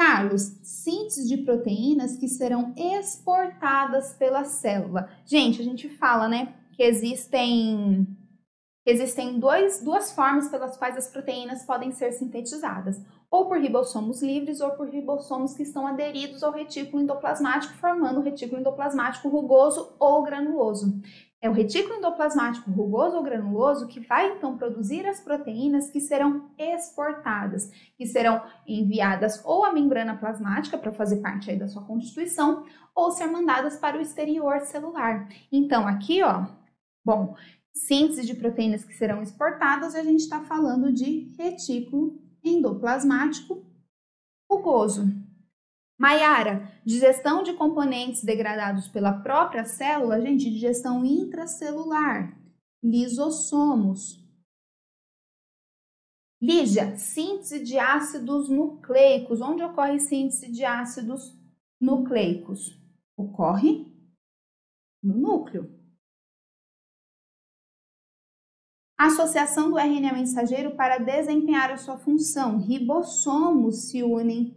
Carlos, 0.00 0.40
síntese 0.62 1.28
de 1.28 1.36
proteínas 1.44 2.16
que 2.16 2.26
serão 2.26 2.74
exportadas 2.78 4.14
pela 4.14 4.44
célula. 4.44 5.12
Gente, 5.26 5.60
a 5.60 5.64
gente 5.64 5.90
fala, 5.90 6.26
né, 6.30 6.54
que 6.72 6.82
existem 6.82 8.06
existem 8.90 9.38
dois, 9.38 9.80
duas 9.82 10.12
formas 10.12 10.48
pelas 10.48 10.76
quais 10.76 10.96
as 10.96 11.08
proteínas 11.08 11.64
podem 11.64 11.92
ser 11.92 12.12
sintetizadas, 12.12 13.00
ou 13.30 13.46
por 13.46 13.58
ribossomos 13.58 14.22
livres 14.22 14.60
ou 14.60 14.70
por 14.70 14.88
ribossomos 14.88 15.54
que 15.54 15.62
estão 15.62 15.86
aderidos 15.86 16.42
ao 16.42 16.52
retículo 16.52 17.02
endoplasmático, 17.02 17.74
formando 17.74 18.20
o 18.20 18.22
retículo 18.22 18.60
endoplasmático 18.60 19.28
rugoso 19.28 19.94
ou 19.98 20.22
granuloso. 20.22 21.00
É 21.40 21.48
o 21.48 21.52
retículo 21.52 21.98
endoplasmático 21.98 22.68
rugoso 22.70 23.16
ou 23.16 23.22
granuloso 23.22 23.86
que 23.86 24.00
vai 24.00 24.32
então 24.32 24.56
produzir 24.56 25.06
as 25.06 25.20
proteínas 25.20 25.88
que 25.88 26.00
serão 26.00 26.50
exportadas, 26.58 27.70
que 27.96 28.06
serão 28.06 28.42
enviadas 28.66 29.40
ou 29.44 29.64
à 29.64 29.72
membrana 29.72 30.16
plasmática 30.16 30.76
para 30.76 30.92
fazer 30.92 31.18
parte 31.18 31.48
aí 31.50 31.56
da 31.56 31.68
sua 31.68 31.84
constituição, 31.84 32.64
ou 32.92 33.12
ser 33.12 33.26
mandadas 33.26 33.76
para 33.76 33.96
o 33.96 34.00
exterior 34.00 34.60
celular. 34.62 35.28
Então, 35.52 35.86
aqui, 35.86 36.22
ó, 36.24 36.46
bom, 37.04 37.36
síntese 37.74 38.24
de 38.24 38.34
proteínas 38.34 38.84
que 38.84 38.94
serão 38.94 39.22
exportadas, 39.22 39.94
a 39.94 40.02
gente 40.02 40.20
está 40.20 40.44
falando 40.44 40.92
de 40.92 41.32
retículo 41.36 42.20
endoplasmático 42.42 43.64
rugoso. 44.50 45.06
Maiara, 45.98 46.80
digestão 46.84 47.42
de 47.42 47.54
componentes 47.54 48.22
degradados 48.22 48.86
pela 48.88 49.12
própria 49.12 49.64
célula, 49.64 50.20
gente, 50.20 50.50
digestão 50.50 51.04
intracelular, 51.04 52.38
lisossomos. 52.82 54.24
Lígia, 56.40 56.96
síntese 56.96 57.58
de 57.58 57.78
ácidos 57.80 58.48
nucleicos. 58.48 59.40
Onde 59.40 59.64
ocorre 59.64 59.98
síntese 59.98 60.48
de 60.52 60.64
ácidos 60.64 61.36
nucleicos? 61.80 62.80
Ocorre 63.16 63.92
no 65.02 65.16
núcleo. 65.16 65.77
Associação 68.98 69.70
do 69.70 69.78
RNA 69.78 70.12
mensageiro 70.12 70.74
para 70.74 70.98
desempenhar 70.98 71.70
a 71.70 71.76
sua 71.76 71.96
função. 71.96 72.58
Ribossomos 72.58 73.88
se 73.88 74.02
unem 74.02 74.56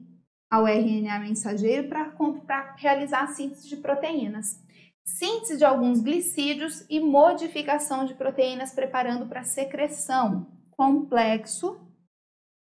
ao 0.50 0.66
RNA 0.66 1.20
mensageiro 1.20 1.88
para 1.88 2.76
realizar 2.76 3.24
a 3.24 3.28
síntese 3.28 3.70
de 3.70 3.78
proteínas. 3.78 4.60
Síntese 5.06 5.58
de 5.58 5.64
alguns 5.64 6.02
glicídios 6.02 6.84
e 6.90 7.00
modificação 7.00 8.04
de 8.04 8.16
proteínas 8.16 8.74
preparando 8.74 9.28
para 9.28 9.44
secreção. 9.44 10.48
Complexo 10.72 11.80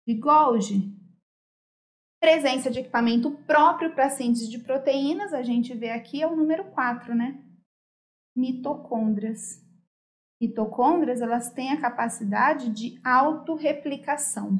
de 0.07 0.15
Golgi. 0.15 0.91
Presença 2.19 2.71
de 2.71 2.79
equipamento 2.79 3.29
próprio 3.45 3.93
para 3.93 4.09
síntese 4.09 4.49
de 4.49 4.57
proteínas, 4.57 5.33
a 5.33 5.43
gente 5.43 5.75
vê 5.75 5.91
aqui 5.91 6.19
é 6.19 6.25
o 6.27 6.35
número 6.35 6.65
4, 6.71 7.13
né? 7.13 7.39
Mitocôndrias. 8.35 9.68
Mitocôndrias, 10.39 11.21
elas 11.21 11.51
têm 11.51 11.71
a 11.71 11.81
capacidade 11.81 12.69
de 12.69 12.99
autorreplicação. 13.03 14.57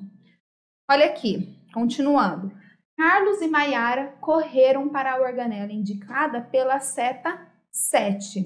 Olha 0.90 1.06
aqui, 1.06 1.58
continuando. 1.74 2.52
Carlos 2.98 3.42
e 3.42 3.48
Maiara 3.48 4.18
correram 4.20 4.90
para 4.90 5.14
a 5.14 5.22
organela 5.22 5.72
indicada 5.72 6.42
pela 6.42 6.80
seta 6.82 7.48
7. 7.72 8.46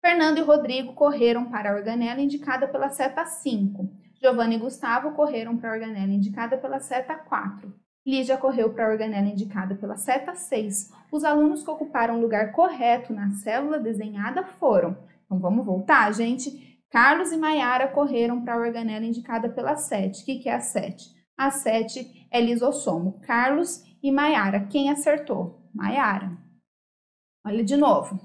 Fernando 0.00 0.38
e 0.38 0.42
Rodrigo 0.42 0.94
correram 0.94 1.50
para 1.50 1.72
a 1.72 1.74
organela 1.74 2.20
indicada 2.20 2.68
pela 2.68 2.90
seta 2.90 3.26
5. 3.26 3.90
Giovanni 4.20 4.54
e 4.54 4.58
Gustavo 4.58 5.12
correram 5.12 5.56
para 5.56 5.70
a 5.70 5.72
organela 5.72 6.12
indicada 6.12 6.56
pela 6.56 6.78
seta 6.78 7.16
4. 7.16 7.74
Lígia 8.06 8.36
correu 8.36 8.72
para 8.72 8.86
a 8.86 8.90
organela 8.90 9.26
indicada 9.26 9.74
pela 9.74 9.96
seta 9.96 10.34
6. 10.34 10.92
Os 11.10 11.24
alunos 11.24 11.64
que 11.64 11.70
ocuparam 11.70 12.18
o 12.18 12.20
lugar 12.20 12.52
correto 12.52 13.12
na 13.12 13.30
célula 13.32 13.80
desenhada 13.80 14.44
foram. 14.44 14.96
Então 15.28 15.38
vamos 15.38 15.64
voltar, 15.66 16.10
gente? 16.14 16.80
Carlos 16.90 17.30
e 17.32 17.36
Maiara 17.36 17.88
correram 17.88 18.42
para 18.42 18.54
a 18.54 18.58
organela 18.58 19.04
indicada 19.04 19.50
pela 19.50 19.76
7. 19.76 20.22
O 20.22 20.24
que, 20.24 20.38
que 20.38 20.48
é 20.48 20.54
a 20.54 20.60
7? 20.60 21.04
A 21.36 21.50
7 21.50 22.26
é 22.32 22.40
lisossomo. 22.40 23.20
Carlos 23.20 23.84
e 24.02 24.10
Maiara. 24.10 24.66
Quem 24.68 24.90
acertou? 24.90 25.70
Maiara. 25.74 26.36
Olha 27.46 27.62
de 27.62 27.76
novo. 27.76 28.18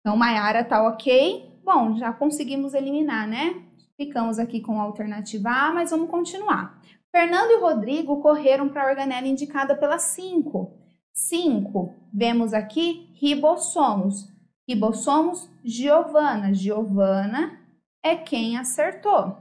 Então, 0.00 0.16
Maiara 0.16 0.64
tá 0.64 0.84
ok. 0.86 1.60
Bom, 1.64 1.96
já 1.96 2.12
conseguimos 2.12 2.74
eliminar, 2.74 3.28
né? 3.28 3.64
Ficamos 3.96 4.38
aqui 4.38 4.60
com 4.60 4.80
a 4.80 4.84
alternativa 4.84 5.48
A, 5.48 5.72
mas 5.72 5.90
vamos 5.90 6.10
continuar. 6.10 6.82
Fernando 7.10 7.52
e 7.52 7.60
Rodrigo 7.60 8.20
correram 8.20 8.68
para 8.68 8.82
a 8.82 8.90
organela 8.90 9.26
indicada 9.26 9.76
pela 9.76 9.98
5. 9.98 10.76
5. 11.14 11.94
Vemos 12.12 12.52
aqui 12.52 13.12
ribossomos. 13.14 14.35
Ribossomos, 14.68 15.48
Giovana. 15.64 16.52
Giovana 16.52 17.60
é 18.04 18.16
quem 18.16 18.58
acertou. 18.58 19.38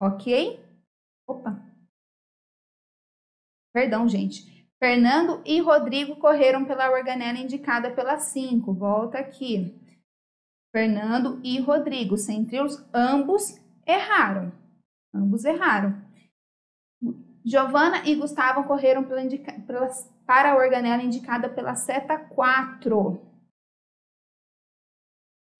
Ok? 0.00 0.58
Opa! 1.28 1.62
Perdão, 3.72 4.08
gente. 4.08 4.66
Fernando 4.78 5.42
e 5.44 5.60
Rodrigo 5.60 6.16
correram 6.16 6.64
pela 6.64 6.90
organela 6.90 7.38
indicada 7.38 7.94
pela 7.94 8.18
5. 8.18 8.72
Volta 8.72 9.18
aqui. 9.18 9.78
Fernando 10.74 11.38
e 11.44 11.60
Rodrigo, 11.60 12.16
centríolos, 12.16 12.82
ambos 12.94 13.60
erraram. 13.86 14.52
Ambos 15.12 15.44
erraram. 15.44 16.02
Giovana 17.44 18.06
e 18.08 18.14
Gustavo 18.14 18.64
correram 18.64 19.04
pela 19.04 19.20
pela, 19.66 19.88
para 20.26 20.52
a 20.52 20.56
organela 20.56 21.02
indicada 21.02 21.48
pela 21.48 21.74
seta 21.74 22.18
4 22.18 23.29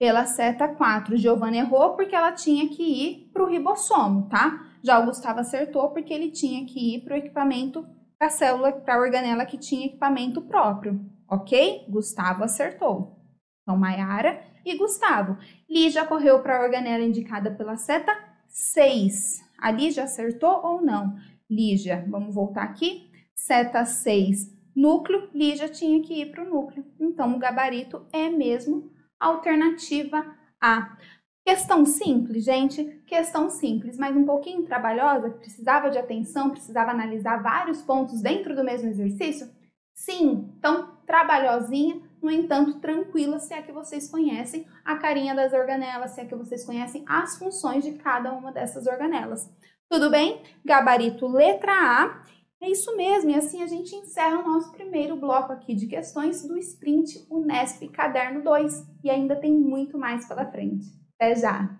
pela 0.01 0.25
seta 0.25 0.67
4. 0.67 1.15
Giovanna 1.15 1.57
errou 1.57 1.95
porque 1.95 2.15
ela 2.15 2.31
tinha 2.31 2.67
que 2.67 2.81
ir 2.81 3.29
para 3.31 3.43
o 3.43 3.47
ribossomo, 3.47 4.27
tá? 4.29 4.65
Já 4.81 4.97
o 4.97 5.05
Gustavo 5.05 5.41
acertou 5.41 5.91
porque 5.91 6.11
ele 6.11 6.31
tinha 6.31 6.65
que 6.65 6.95
ir 6.95 7.01
para 7.01 7.13
o 7.13 7.17
equipamento, 7.17 7.85
para 8.17 8.25
a 8.25 8.31
célula, 8.31 8.71
para 8.71 8.95
a 8.95 8.99
organela 8.99 9.45
que 9.45 9.59
tinha 9.59 9.85
equipamento 9.85 10.41
próprio, 10.41 10.99
ok? 11.29 11.85
Gustavo 11.87 12.43
acertou. 12.43 13.15
Então, 13.61 13.77
Maiara 13.77 14.41
e 14.65 14.75
Gustavo. 14.75 15.37
Lígia 15.69 16.03
correu 16.03 16.39
para 16.39 16.57
a 16.57 16.63
organela 16.63 17.03
indicada 17.03 17.51
pela 17.51 17.77
seta 17.77 18.11
6. 18.47 19.39
A 19.59 19.69
Lígia 19.69 20.05
acertou 20.05 20.65
ou 20.65 20.81
não? 20.81 21.15
Lígia, 21.47 22.03
vamos 22.09 22.33
voltar 22.33 22.63
aqui. 22.63 23.07
Seta 23.35 23.85
6, 23.85 24.47
núcleo. 24.75 25.29
Lígia 25.31 25.69
tinha 25.69 26.01
que 26.01 26.23
ir 26.23 26.31
para 26.31 26.43
o 26.43 26.49
núcleo. 26.49 26.83
Então, 26.99 27.35
o 27.35 27.37
gabarito 27.37 28.03
é 28.11 28.31
mesmo 28.31 28.89
Alternativa 29.21 30.35
A. 30.59 30.97
Questão 31.45 31.85
simples, 31.85 32.43
gente, 32.43 32.83
questão 33.07 33.49
simples, 33.49 33.97
mas 33.97 34.15
um 34.15 34.25
pouquinho 34.25 34.63
trabalhosa, 34.63 35.29
precisava 35.29 35.89
de 35.89 35.97
atenção, 35.97 36.51
precisava 36.51 36.91
analisar 36.91 37.41
vários 37.41 37.81
pontos 37.81 38.21
dentro 38.21 38.55
do 38.55 38.63
mesmo 38.63 38.89
exercício? 38.89 39.49
Sim, 39.93 40.53
então 40.57 40.97
trabalhosinha, 41.05 42.01
no 42.21 42.29
entanto 42.29 42.79
tranquila, 42.79 43.39
se 43.39 43.53
é 43.53 43.61
que 43.61 43.71
vocês 43.71 44.09
conhecem 44.09 44.65
a 44.85 44.95
carinha 44.95 45.35
das 45.35 45.51
organelas, 45.51 46.11
se 46.11 46.21
é 46.21 46.25
que 46.25 46.35
vocês 46.35 46.63
conhecem 46.63 47.03
as 47.07 47.37
funções 47.37 47.83
de 47.83 47.93
cada 47.93 48.31
uma 48.31 48.51
dessas 48.51 48.85
organelas. 48.85 49.49
Tudo 49.89 50.09
bem? 50.09 50.41
Gabarito 50.63 51.27
letra 51.27 51.73
A 51.73 52.23
é 52.61 52.69
isso 52.69 52.95
mesmo, 52.95 53.31
e 53.31 53.35
assim 53.35 53.63
a 53.63 53.67
gente 53.67 53.95
encerra 53.95 54.39
o 54.39 54.47
nosso 54.47 54.71
primeiro 54.71 55.15
bloco 55.15 55.51
aqui 55.51 55.73
de 55.73 55.87
questões 55.87 56.47
do 56.47 56.57
Sprint 56.57 57.25
Unesp 57.29 57.87
Caderno 57.89 58.43
2 58.43 58.85
e 59.03 59.09
ainda 59.09 59.35
tem 59.35 59.51
muito 59.51 59.97
mais 59.97 60.27
pela 60.27 60.45
frente. 60.45 60.85
Até 61.15 61.35
já! 61.35 61.79